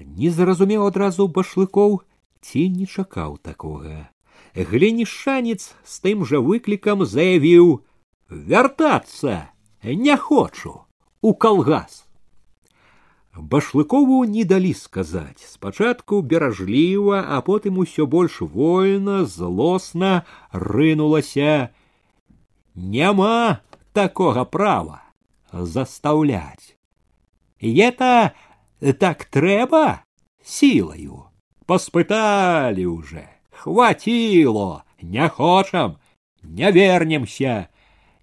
Не 0.00 0.30
зразумеў 0.30 0.86
адразу 0.86 1.28
башлыкоў 1.28 2.00
ці 2.40 2.68
не 2.68 2.86
чакаў 2.86 3.38
такога. 3.38 4.08
Глінішанец 4.54 5.74
з 5.84 5.94
тым 6.00 6.24
жа 6.24 6.40
выклікам 6.40 7.04
заявіў: 7.04 7.84
вяртацца 8.28 9.52
не 9.84 10.16
хочу 10.16 10.80
у 11.20 11.34
калгас. 11.34 12.04
Башлыкову 13.36 14.24
не 14.24 14.44
далі 14.44 14.74
сказаць 14.74 15.42
спачатку 15.42 16.22
беражліва, 16.22 17.24
а 17.28 17.40
потым 17.42 17.78
усё 17.82 18.06
больш 18.06 18.40
вольна, 18.40 19.24
злосна 19.24 20.24
рынулася: 20.52 21.74
няма 22.79 23.59
такога 23.93 24.45
права 24.45 25.01
заставлять. 25.51 26.75
Это 27.59 28.31
так 28.99 29.25
треба 29.25 30.03
силою. 30.43 31.25
Поспытали 31.65 32.85
уже, 32.85 33.29
хватило, 33.51 34.83
не 35.01 35.27
хочем, 35.29 35.97
не 36.41 36.71
вернемся. 36.71 37.69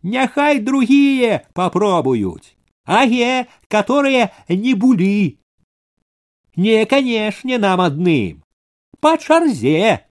Няхай 0.03 0.59
другие 0.61 1.47
попробуют, 1.53 2.57
а 2.85 3.05
е, 3.05 3.47
которые 3.69 4.33
не 4.49 4.75
були. 4.75 5.39
Не, 6.55 6.87
конечно, 6.87 7.59
нам 7.59 7.81
одним, 7.81 8.43
по 9.01 9.17
чарзе. 9.19 10.06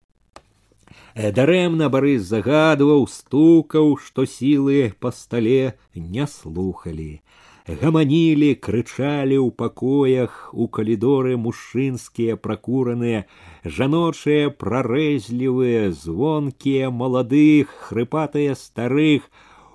Дарэмна 1.17 1.91
Барыс 1.91 2.23
загадваў, 2.23 3.07
стукаў, 3.11 3.97
што 3.99 4.25
сілы 4.25 4.93
па 5.01 5.11
стале 5.11 5.75
не 5.95 6.27
слухалі. 6.27 7.21
Гаманілі, 7.67 8.55
крычалі 8.57 9.37
ў 9.39 9.51
пакоях, 9.55 10.55
у 10.55 10.67
калідоры 10.67 11.37
мужчынскія 11.37 12.35
пракураныя, 12.35 13.27
жаночыя 13.63 14.51
прарэзлівыя, 14.51 15.91
звонкія 15.93 16.91
маладых, 16.91 17.71
хрыпатыя 17.91 18.55
старых, 18.55 19.29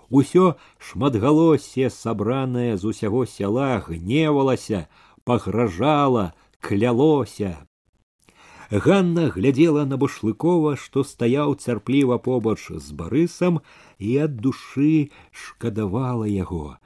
усё 0.09 0.55
шматгалосе 0.80 1.89
сабранае 1.89 2.76
з 2.76 2.95
усяго 2.95 3.23
сяла 3.26 3.84
гневалася, 3.88 4.88
пагражала, 5.23 6.34
клялося, 6.59 7.55
Ганна 8.71 9.30
глядела 9.30 9.86
на 9.86 9.97
башлыкова, 10.01 10.76
што 10.76 11.03
стаяў 11.03 11.55
цярпліва 11.55 12.17
побач 12.17 12.59
з 12.69 12.91
барысам 12.97 13.61
і 13.99 14.17
ад 14.26 14.38
душы 14.41 15.11
шкадавала 15.32 16.26
яго. 16.26 16.78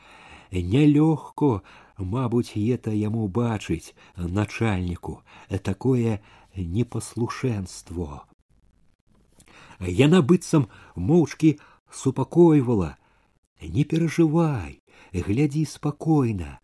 Нялёгко, 0.51 1.61
мабуць, 1.97 2.57
это 2.57 2.91
яму 2.91 3.27
бачыць 3.27 3.93
начальніку 4.17 5.21
такое 5.63 6.19
непаслушэнство. 6.55 8.25
Яна 9.79 10.21
быццам 10.21 10.67
моўчкі 10.95 11.57
супакойвала: 11.91 12.97
не 13.61 13.83
перажывай, 13.83 14.81
глядзі 15.13 15.63
спакойна. 15.65 16.59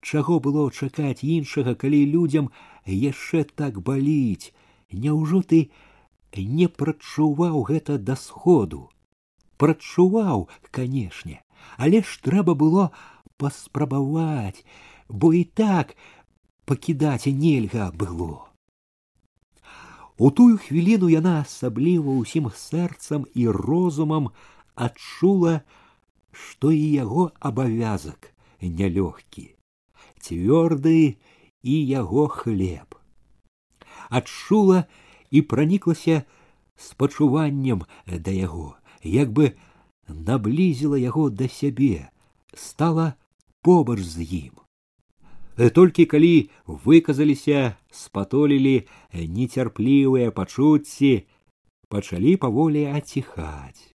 Чаго 0.00 0.38
было 0.40 0.70
чакаць 0.70 1.24
іншага, 1.24 1.74
калі 1.74 2.04
людзям 2.06 2.50
яшчэ 2.86 3.44
так 3.44 3.80
баліць, 3.80 4.52
Няўжо 4.93 5.41
ты 5.49 5.59
не 6.37 6.67
прачуваў 6.67 7.63
гэта 7.69 7.97
да 7.97 8.15
сходу 8.19 8.89
прачуваў 9.57 10.47
канешне 10.77 11.41
але 11.77 12.01
ж 12.01 12.21
трэба 12.25 12.55
было 12.63 12.89
паспрабаваць 13.37 14.65
бо 15.09 15.33
і 15.33 15.43
так 15.61 15.93
пакідаць 16.65 17.29
нельга 17.43 17.91
было 17.91 18.53
У 20.17 20.29
тую 20.29 20.57
хвіліну 20.61 21.09
яна 21.09 21.41
асабліва 21.41 22.13
ўсім 22.21 22.49
сэрцам 22.53 23.25
і 23.33 23.47
розумам 23.49 24.29
адчула, 24.75 25.53
што 26.31 26.69
і 26.71 26.85
яго 26.93 27.31
абавязак 27.39 28.29
нялёгкі, 28.61 29.45
цвёрды 30.21 31.17
і 31.63 31.75
яго 31.89 32.27
хлеб. 32.29 33.02
Адчула 34.12 34.84
і 35.30 35.42
праніклася 35.42 36.22
спачуваннем 36.76 37.84
да 38.06 38.30
яго, 38.30 38.76
як 39.02 39.32
бы 39.32 39.52
наблізіла 40.08 40.98
яго 40.98 41.30
да 41.30 41.48
сябе, 41.48 42.08
стала 42.54 43.14
побач 43.62 44.00
з 44.00 44.22
ім. 44.22 44.54
Толькі 45.74 46.06
калі 46.06 46.50
выказаліся, 46.66 47.74
спатолілі 47.90 48.86
нецярплівыя 49.12 50.30
пачуцці, 50.30 51.26
пачалі 51.88 52.36
паволі 52.36 52.86
аціхаць. 52.94 53.90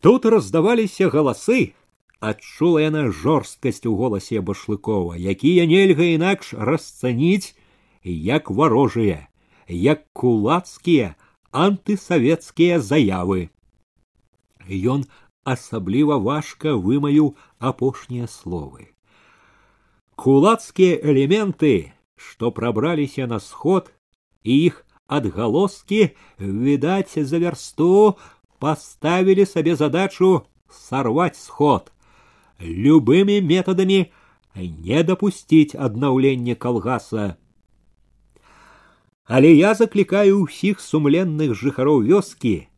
Тут 0.00 0.26
раздаваліся 0.26 1.08
галасы, 1.08 1.72
адчула 2.18 2.82
яна 2.82 3.08
жорсткасць 3.08 3.86
у 3.86 3.94
голасе 3.96 4.40
башлыкова, 4.40 5.14
якія 5.14 5.64
нельга 5.70 6.10
інакш 6.18 6.52
расцаніць 6.58 7.54
як 8.04 8.50
варожыя, 8.50 9.28
як 9.68 10.04
кулацкія 10.12 11.16
антысавецкія 11.52 12.80
заявы. 12.80 13.50
Ён 14.68 15.06
асабліва 15.44 16.18
важка 16.18 16.74
вымаю 16.74 17.36
апошнія 17.58 18.26
словы. 18.26 18.92
Кулацкія 20.16 21.00
элементы, 21.02 21.92
што 22.16 22.52
прабраліся 22.52 23.26
на 23.26 23.40
сход, 23.40 23.92
і 24.42 24.52
іх 24.68 24.86
адгалоскі 25.06 26.10
відаць 26.38 27.18
за 27.18 27.38
вярсту 27.38 28.16
поставили 28.58 29.44
себе 29.44 29.76
задачу 29.76 30.46
сорвать 30.70 31.36
сход, 31.36 31.92
любыми 32.58 33.40
методами 33.40 34.12
не 34.54 35.02
допустить 35.02 35.74
обновления 35.74 36.54
колгаса. 36.54 37.36
Але 39.28 39.54
я 39.56 39.74
закликаю 39.74 40.44
ўсіх 40.44 40.80
сумленных 40.84 41.56
жыхароў 41.56 42.04
вёскі 42.04 42.68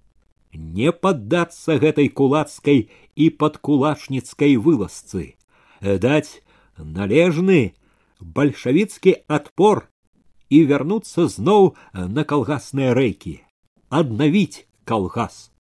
не 0.57 0.93
поддаться 0.93 1.77
гэтай 1.83 2.09
кулацкай 2.09 2.89
і 3.15 3.27
падкулачніцкай 3.31 4.57
вылазцы, 4.57 5.37
даць 5.83 6.41
належны 6.79 7.75
бальшавіцкі 8.21 9.27
адпор 9.27 9.89
і 10.49 10.63
вярнуцца 10.71 11.27
зноў 11.29 11.75
на 11.93 12.25
калгасныя 12.25 12.95
рэйкі, 12.97 13.43
аднавіць 13.91 14.65
калгас. 14.85 15.51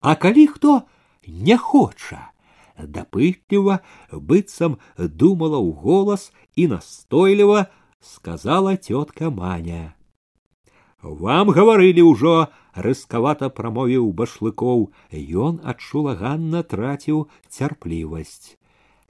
А 0.00 0.14
калі 0.14 0.46
хто 0.46 0.82
не 1.26 1.56
хоча, 1.56 2.30
дапытліва 2.78 3.80
быццам 4.12 4.78
думала 4.98 5.58
ў 5.58 5.70
голас 5.80 6.30
і 6.56 6.74
настойліва 6.74 7.70
сказала 8.00 8.76
тётка 8.76 9.30
маня. 9.30 9.94
Вам 11.02 11.50
гаварылі 11.50 12.02
ўжо, 12.06 12.48
рыскавата 12.74 13.50
прамовіў 13.50 14.06
башлыкоў, 14.14 14.94
ён 15.10 15.58
адчулаганна 15.66 16.62
траціў 16.62 17.26
цярплівасць. 17.50 18.54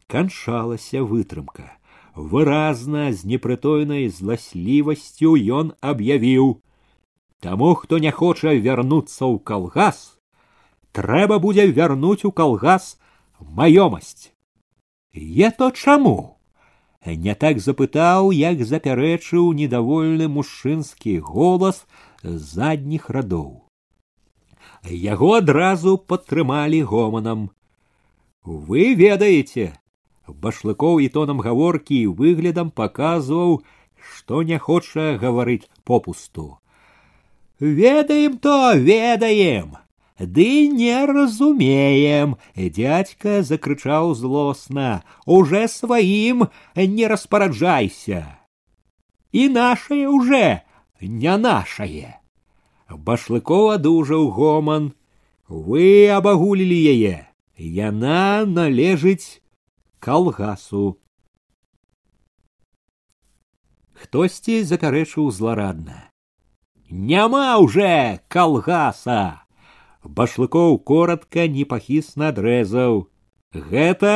Канчалася 0.09 1.05
вытрымка. 1.05 1.69
Выразна 2.17 3.13
з 3.13 3.25
непрытойнай 3.25 4.09
зласлівасцю 4.09 5.37
ён 5.37 5.73
аб'явіў: 5.81 6.61
Таму, 7.41 7.75
хто 7.75 7.99
не 7.99 8.11
хоча 8.11 8.53
вярнуцца 8.53 9.25
ў 9.29 9.41
калгас, 9.41 10.21
трэба 10.93 11.41
будзе 11.41 11.69
вярнуць 11.69 12.25
у 12.25 12.33
калгас 12.33 12.97
маёмасць. 13.41 14.33
Е 15.13 15.51
то 15.51 15.71
чаму? 15.73 16.36
Не 17.06 17.36
так 17.36 17.60
запытаў, 17.60 18.32
як 18.32 18.64
запярэчыў 18.66 19.54
недовольны 19.54 20.28
мужчынскі 20.28 21.20
голас 21.20 21.86
задніх 22.24 23.10
радоў. 23.10 23.64
Яго 24.84 25.34
адразу 25.38 25.98
падтрымалі 25.98 26.82
гоманам. 26.84 27.50
Вы 28.44 28.94
ведаеце, 28.96 29.74
башлыкоў 30.28 31.00
і 31.06 31.10
тонам 31.10 31.40
гаворкі 31.40 31.96
і 32.02 32.14
выглядам 32.22 32.72
паказваў, 32.72 33.62
што 33.96 34.44
не 34.44 34.58
хоча 34.58 35.18
гаварыць 35.18 35.70
попусту. 35.84 36.58
Ведаем 37.60 38.38
то, 38.38 38.74
ведаем, 38.76 39.78
Ды 40.19 40.69
не 40.69 41.05
разумеем, 41.05 42.37
дядька 42.55 43.43
закрычаў 43.43 44.15
злосна, 44.15 45.03
уже 45.27 45.67
сваім 45.67 46.47
не 46.77 47.09
распараджайся. 47.09 48.39
І 49.33 49.49
нашае 49.49 50.07
уже 50.09 50.63
не 51.01 51.37
нашае. 51.37 52.21
Башлыкова 52.89 53.75
адужаў 53.81 54.31
гоман. 54.31 54.93
Вы 55.49 56.09
абагулілі 56.09 56.79
яе, 56.95 57.29
яна 57.59 58.47
належыць 58.47 59.43
калгасу. 59.99 60.97
Хтосьці 63.93 64.63
запярэчыў 64.63 65.31
зларадна. 65.31 66.09
Няма 66.89 67.59
уже 67.59 68.21
калгаса! 68.29 69.43
башлыкоў 70.07 70.79
коротко 70.91 71.47
непахісна 71.57 72.31
адрэзаў 72.35 73.07
гэта 73.73 74.15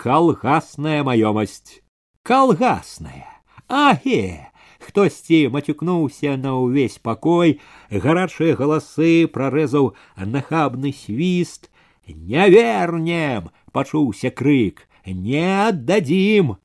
калгасная 0.00 1.02
маёмасць 1.08 1.80
калгасная 2.24 3.28
аге 3.68 4.50
хтосьці 4.80 5.40
мацюкнуўся 5.54 6.36
на 6.40 6.56
ўвесь 6.64 6.98
пакой 7.04 7.60
гарачыя 7.92 8.56
галасы 8.56 9.28
прарэзаў 9.34 9.92
нахабны 10.16 10.92
свіст 10.96 11.68
не 12.08 12.48
вернем 12.56 13.50
пачуўся 13.76 14.32
крык 14.42 14.86
не 15.04 15.44
аддадзім 15.68 16.56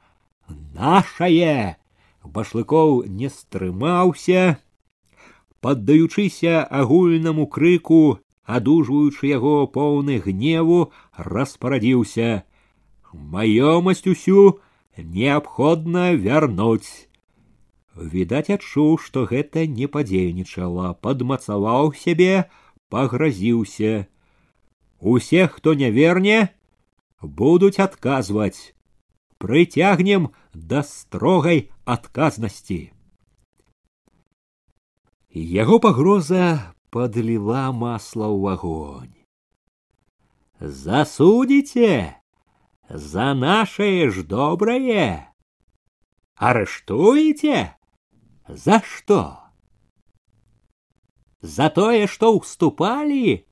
нашае 0.80 1.78
башлыкоў 2.24 3.04
не 3.20 3.30
стрымаўся 3.30 4.44
паддаючыся 5.66 6.64
агульнаму 6.80 7.48
крыку 7.48 8.20
адужваючы 8.50 9.32
яго 9.32 9.56
поўны 9.78 10.20
гневу 10.26 10.80
распарадзіўся 11.18 12.30
маёмасць 13.36 14.08
усю 14.14 14.46
неабходна 14.98 16.06
вярнуць 16.28 17.10
відаць 18.14 18.50
адчуў 18.58 18.92
што 19.06 19.26
гэта 19.32 19.66
не 19.80 19.88
падзейнічала 19.96 20.94
падмацаваў 21.08 21.94
сябе 22.04 22.46
пагразіўся 22.94 23.94
усе 25.16 25.48
хто 25.56 25.74
не 25.82 25.90
верне 25.98 26.40
будуць 27.22 27.80
адказваць 27.88 28.76
прыцягнем 29.42 30.30
да 30.54 30.84
строгай 30.84 31.66
адказнасці 31.98 32.80
яго 35.36 35.80
пагроза 35.80 36.46
подлила 36.90 37.72
масло 37.72 38.28
в 38.28 38.48
огонь. 38.48 39.14
Засудите 40.60 42.22
за 42.90 43.34
наше 43.34 44.10
ж 44.10 44.24
доброе? 44.24 45.34
Арыштуеце? 46.36 47.76
За 48.48 48.82
что? 48.86 49.40
За 51.42 51.70
тое, 51.70 52.08
што 52.08 52.34
ўступалі? 52.38 53.46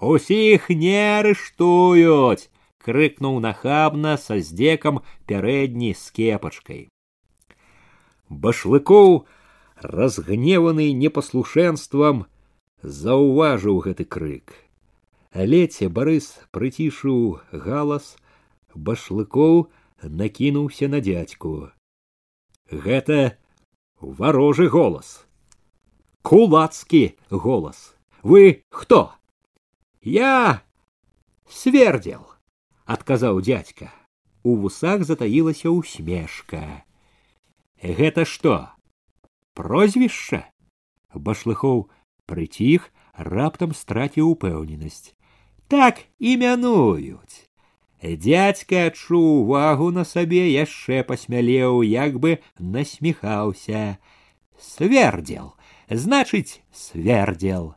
Усіх 0.00 0.70
не 0.70 1.20
арыштуюць, 1.20 2.48
крыкнуў 2.80 3.40
нахабна 3.40 4.16
са 4.16 4.40
здзекам 4.40 5.00
пярэдні 5.28 5.94
з 5.94 6.04
кепачкай. 6.12 6.82
Башлыкоў, 8.28 9.26
разгневаны 9.80 10.92
непаслушэнствам, 10.92 12.26
заўважыў 12.81 13.79
гэты 13.85 14.05
крык. 14.05 14.55
Леце 15.33 15.89
барыс 15.89 16.39
прыцішыў 16.51 17.39
галас, 17.51 18.17
башлыкоў 18.73 19.69
накінуўся 20.01 20.87
на 20.87 21.01
дядьку. 21.01 21.71
Гэта 22.71 23.37
варожы 23.99 24.69
голас. 24.69 25.25
Кулацкі 26.21 27.17
голас. 27.29 27.95
Вы 28.23 28.63
хто? 28.69 29.13
Я 30.01 30.63
свердзел, 31.47 32.25
адказаў 32.85 33.41
дядька. 33.41 33.93
У 34.43 34.55
вусах 34.55 35.03
затаілася 35.03 35.69
усмешка. 35.69 36.83
Гэта 37.81 38.25
што? 38.25 38.79
прозвішча 39.59 40.45
башлыхоў 41.27 41.89
прыціх 42.31 42.89
раптам 43.33 43.75
страціў 43.83 44.33
упэўненасць 44.37 45.13
так 45.67 46.03
імянуюць 46.33 47.49
Дядька 48.01 48.85
адчуў 48.87 49.43
увагу 49.43 49.91
на 49.91 50.05
сабе 50.07 50.47
яшчэ 50.47 51.03
пасмялеў, 51.03 51.83
як 51.83 52.15
бы 52.19 52.39
насміхаўся. 52.57 53.99
Свердзел, 54.55 55.55
значыць, 55.89 56.63
свердзел. 56.71 57.75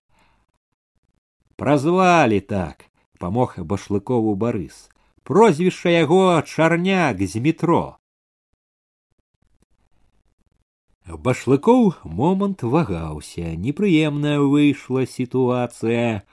Празвалі 1.58 2.38
так, 2.40 2.86
памог 3.18 3.58
башлыкову 3.58 4.36
барыс. 4.38 4.88
Прозвішча 5.26 5.90
яго 5.90 6.38
чарняк 6.46 7.18
з 7.22 7.42
метро. 7.42 7.98
Башлыкоў 11.11 11.93
момант 12.03 12.63
вагаўся, 12.63 13.55
непрыемная 13.55 14.39
выйшла 14.39 15.05
сітуацыя. 15.07 16.23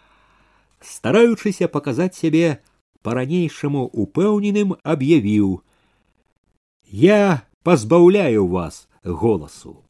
Стараючыся 0.83 1.69
паказаць 1.69 2.19
сябе 2.19 2.59
по-ранейшаму 3.07 3.87
упэўненым 3.87 4.75
аб'явіў: 4.83 5.63
Я 6.91 7.47
пазбаўляю 7.63 8.47
вас 8.49 8.89
голасу. 9.05 9.85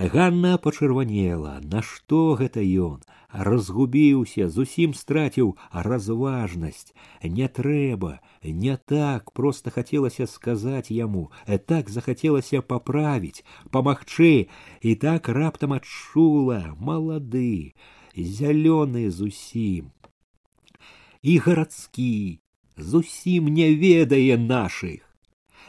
Ганна 0.00 0.56
пачырванела, 0.56 1.60
нашто 1.60 2.32
гэта 2.40 2.62
ён, 2.64 3.02
разгубіўся, 3.46 4.48
зусім 4.48 4.94
страціў 4.96 5.50
разважнасць. 5.72 6.94
Не 7.22 7.48
трэба, 7.48 8.20
не 8.42 8.78
так 8.92 9.30
проста 9.36 9.68
хацелася 9.70 10.26
сказаць 10.26 10.88
яму, 10.88 11.30
так 11.66 11.90
захацелася 11.90 12.62
паправіць, 12.62 13.44
памагчы, 13.70 14.48
і 14.80 14.94
так 14.94 15.28
раптам 15.28 15.76
адчула, 15.76 16.74
малады, 16.80 17.74
зялёны 18.16 19.10
зусім. 19.10 19.92
І 21.20 21.36
гарадскі, 21.44 22.40
зусім 22.78 23.52
не 23.52 23.74
ведае 23.74 24.40
нашых. 24.40 25.04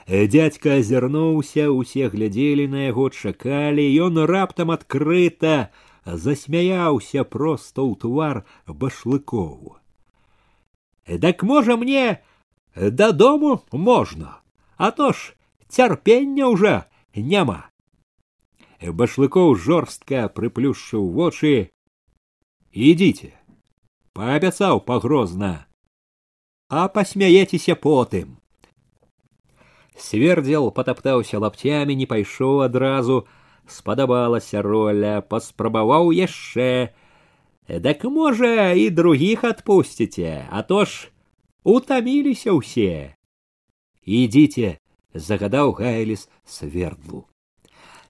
Дядька 0.07 0.77
азірнуўся, 0.81 1.69
усе 1.69 2.09
глядзелі 2.09 2.67
на 2.67 2.89
яго, 2.89 3.09
чакалі, 3.09 3.85
ён 4.05 4.19
раптам 4.25 4.73
адкрыта 4.73 5.71
засмяяўся 6.05 7.23
проста 7.23 7.85
ў 7.85 7.95
твар 8.01 8.43
башлыкову. 8.67 9.77
Дак 11.07 11.43
можа 11.43 11.77
мне 11.77 12.19
дадому 12.75 13.61
можна, 13.71 14.41
а 14.77 14.91
то 14.91 15.13
ж 15.13 15.37
цярпення 15.69 16.49
ўжо 16.51 16.75
няма. 17.15 17.69
Башлыкоў 18.81 19.55
жорстка 19.55 20.27
прыплюшчыў 20.27 21.05
вочы. 21.13 21.69
Ідзіце, 22.73 23.35
паабяцаў 24.17 24.81
пагрозна 24.81 25.71
а 26.71 26.87
пасмяецеся 26.87 27.75
потым. 27.75 28.39
Свердзел 29.97 30.71
патаптаўся 30.71 31.39
лапцямі, 31.39 31.95
не 31.95 32.07
пайшоў 32.07 32.63
адразу, 32.65 33.27
спадабалася 33.67 34.61
роля, 34.65 35.21
паспрабаваў 35.21 36.11
яшчэ. 36.15 36.93
Дак 37.67 38.03
можа 38.03 38.73
і 38.73 38.89
другіх 38.89 39.43
адпусціце, 39.43 40.47
а 40.49 40.63
то 40.63 40.85
ж 40.85 41.11
утаміліся 41.63 42.55
ўсе. 42.57 43.15
Ідзіце, 44.03 44.77
загадаў 45.13 45.75
гайліс 45.77 46.27
свердлу. 46.43 47.27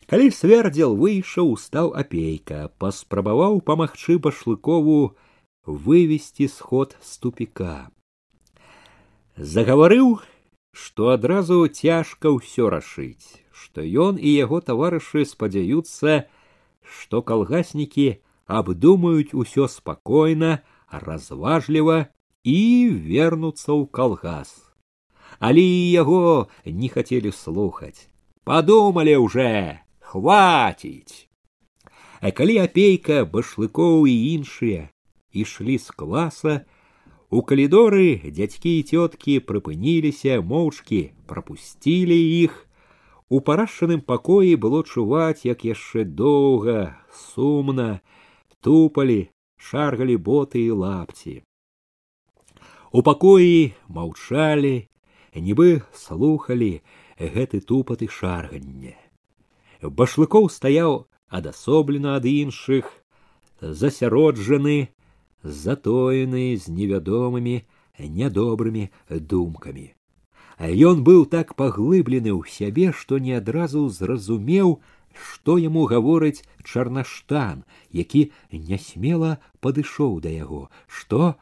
Калі 0.08 0.32
свердзел 0.32 0.96
выйшаў, 0.96 1.56
стаў 1.58 1.94
апейка, 1.96 2.72
паспрабаваў 2.78 3.62
памагчы 3.62 4.18
башлыкову 4.20 5.16
вывесці 5.66 6.48
сход 6.48 6.96
з 7.00 7.20
тупіка 7.20 7.92
загаварыў, 9.38 10.20
што 10.76 11.12
адразу 11.14 11.68
цяжка 11.68 12.32
ўсё 12.32 12.70
рашыць, 12.74 13.44
што 13.52 13.84
ён 13.84 14.18
і 14.20 14.32
яго 14.34 14.62
таварышы 14.62 15.26
спадзяюцца, 15.26 16.28
што 16.82 17.22
калгаснікі 17.22 18.08
абдумаюць 18.48 19.34
усё 19.34 19.68
спакойна, 19.68 20.64
разважліва 20.92 22.12
і 22.44 22.60
вернуцца 22.92 23.72
ў 23.72 23.88
калгас. 23.88 24.52
Але 25.40 25.62
і 25.62 25.92
яго 25.92 26.50
не 26.66 26.90
хацелі 26.92 27.32
слухаць. 27.32 28.08
Падумалі 28.44 29.16
ўжо, 29.24 29.80
хваціць. 30.00 31.30
А 32.22 32.30
калі 32.36 32.58
апейка 32.66 33.24
башлыкоў 33.26 34.06
і 34.06 34.16
іншыя 34.36 34.90
ішлі 35.32 35.78
з 35.78 35.96
класа, 35.96 36.54
у 37.31 37.43
калідоры 37.43 38.23
дзядзькі 38.23 38.73
і 38.79 38.83
цёткі 38.87 39.41
прыпыніліся, 39.49 40.39
моўчкі 40.43 41.01
прапусцілі 41.27 42.19
іх. 42.45 42.67
У 43.29 43.41
парашчаным 43.43 44.01
пакоі 44.01 44.55
было 44.55 44.87
чуваць, 44.87 45.43
як 45.43 45.67
яшчэ 45.67 46.07
доўга, 46.07 46.95
сумна, 47.11 48.01
тупалі, 48.63 49.31
шаргалі 49.59 50.17
боты 50.17 50.63
і 50.63 50.79
лапці. 50.83 51.43
У 52.95 53.03
пакоі 53.03 53.75
маўчалі, 53.91 54.87
нібы 55.35 55.83
слухалі 55.93 56.81
гэты 57.19 57.61
тупат 57.61 58.07
і 58.07 58.09
шарганне. 58.09 58.95
Башлыкоў 59.83 60.47
стаяў 60.47 61.11
адасоблена 61.27 62.17
ад 62.23 62.31
іншых, 62.31 62.87
засяроджаны, 63.61 64.95
затоены 65.46 66.56
з 66.58 66.68
невядомымі 66.70 67.62
нядобрымі 68.00 68.90
думкамі. 69.10 69.94
А 70.58 70.70
ён 70.70 71.04
быў 71.04 71.26
так 71.26 71.56
паглыблены 71.58 72.32
ў 72.34 72.46
сябе, 72.46 72.92
што 72.94 73.18
не 73.18 73.34
адразу 73.38 73.90
зразумеў, 73.90 74.82
што 75.12 75.58
яму 75.58 75.86
гаворыць 75.90 76.46
чарнаштан, 76.64 77.64
які 77.90 78.32
нясмела 78.52 79.40
падышоў 79.60 80.22
да 80.22 80.30
яго, 80.30 80.70
што 80.88 81.36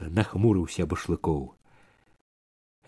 нахмурыўся 0.00 0.86
башлыкоў. 0.86 1.54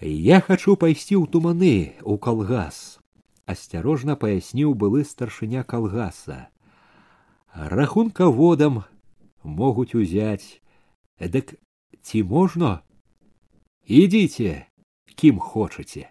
Я 0.01 0.41
хачу 0.41 0.77
пайсці 0.77 1.17
ў 1.17 1.25
туманы 1.29 1.97
у 2.05 2.19
калгас, 2.19 2.99
асцярожна 3.47 4.17
паясніў 4.17 4.75
былы 4.75 5.05
старшыня 5.05 5.62
калгаса. 5.62 6.49
Рахунка 7.55 8.29
водам 8.29 8.85
могуць 9.43 9.95
узяць 9.95 10.61
эдак 11.19 11.55
ці 12.03 12.23
можна 12.23 12.73
ідзіце 13.87 14.53
кім 15.23 15.39
хочаце 15.39 16.07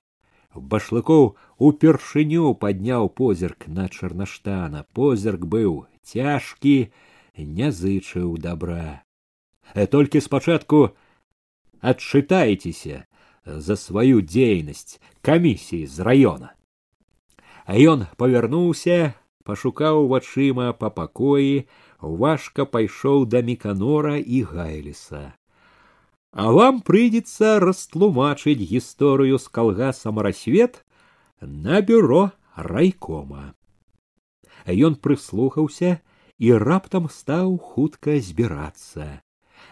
башлыкоў 0.74 1.26
упершыню 1.70 2.54
падняў 2.62 3.10
позірк 3.20 3.68
на 3.68 3.88
чарнаштана 3.90 4.86
позірк 5.00 5.46
быў 5.56 5.86
цяжкі 6.04 6.76
не 7.38 7.72
зычыў 7.72 8.38
добра 8.38 9.04
э 9.74 9.86
толькі 9.98 10.22
спачатку 10.22 10.82
адчытайцеся 11.82 13.04
за 13.46 13.76
сваю 13.76 14.22
дзейнасць 14.22 15.00
камісіі 15.22 15.86
з 15.86 16.08
раёна 16.08 16.56
а 17.66 17.76
ён 17.94 18.06
павярнуўся 18.22 19.14
пашукаў 19.44 20.08
вачыма 20.12 20.72
па 20.74 20.90
пакоі 20.90 21.68
важка 22.02 22.66
пайшоў 22.66 23.26
да 23.26 23.42
міканора 23.42 24.18
і 24.18 24.42
гайліса. 24.52 25.34
А 26.32 26.52
вам 26.52 26.82
прыйдзецца 26.84 27.60
растлумачыць 27.64 28.60
гісторыю 28.60 29.40
з 29.40 29.48
калгасам 29.48 30.20
рассвет 30.20 30.84
на 31.42 31.82
бюро 31.82 32.32
райкома. 32.56 33.56
Ён 34.68 34.96
прыслухаўся 34.96 36.00
і 36.38 36.52
раптам 36.60 37.08
стаў 37.10 37.58
хутка 37.58 38.20
збірацца. 38.20 39.22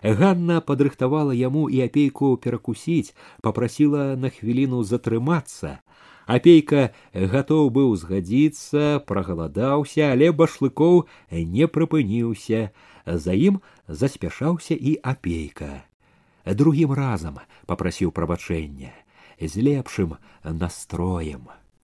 Ганна 0.04 0.60
падрыхтавала 0.62 1.36
яму 1.36 1.70
і 1.70 1.84
апейку 1.84 2.36
перакусіць, 2.38 3.16
попрасіла 3.42 4.16
на 4.16 4.30
хвіліну 4.30 4.84
затрымацца, 4.84 5.80
апейка 6.28 6.90
гатоў 7.14 7.70
быў 7.78 7.96
згадзіцца 8.00 9.04
прагаладаўся 9.08 10.12
але 10.16 10.32
башлыкоў 10.32 11.08
не 11.32 11.68
прыпыніўся 11.68 12.70
за 13.06 13.34
ім 13.48 13.60
заспяшаўся 13.88 14.78
і 14.78 14.96
апейка 15.04 15.72
другім 16.46 16.94
разам 16.94 17.40
попрасіў 17.66 18.12
прабачэння 18.12 18.94
з 19.40 19.68
лепшым 19.68 20.16
настроем 20.44 21.52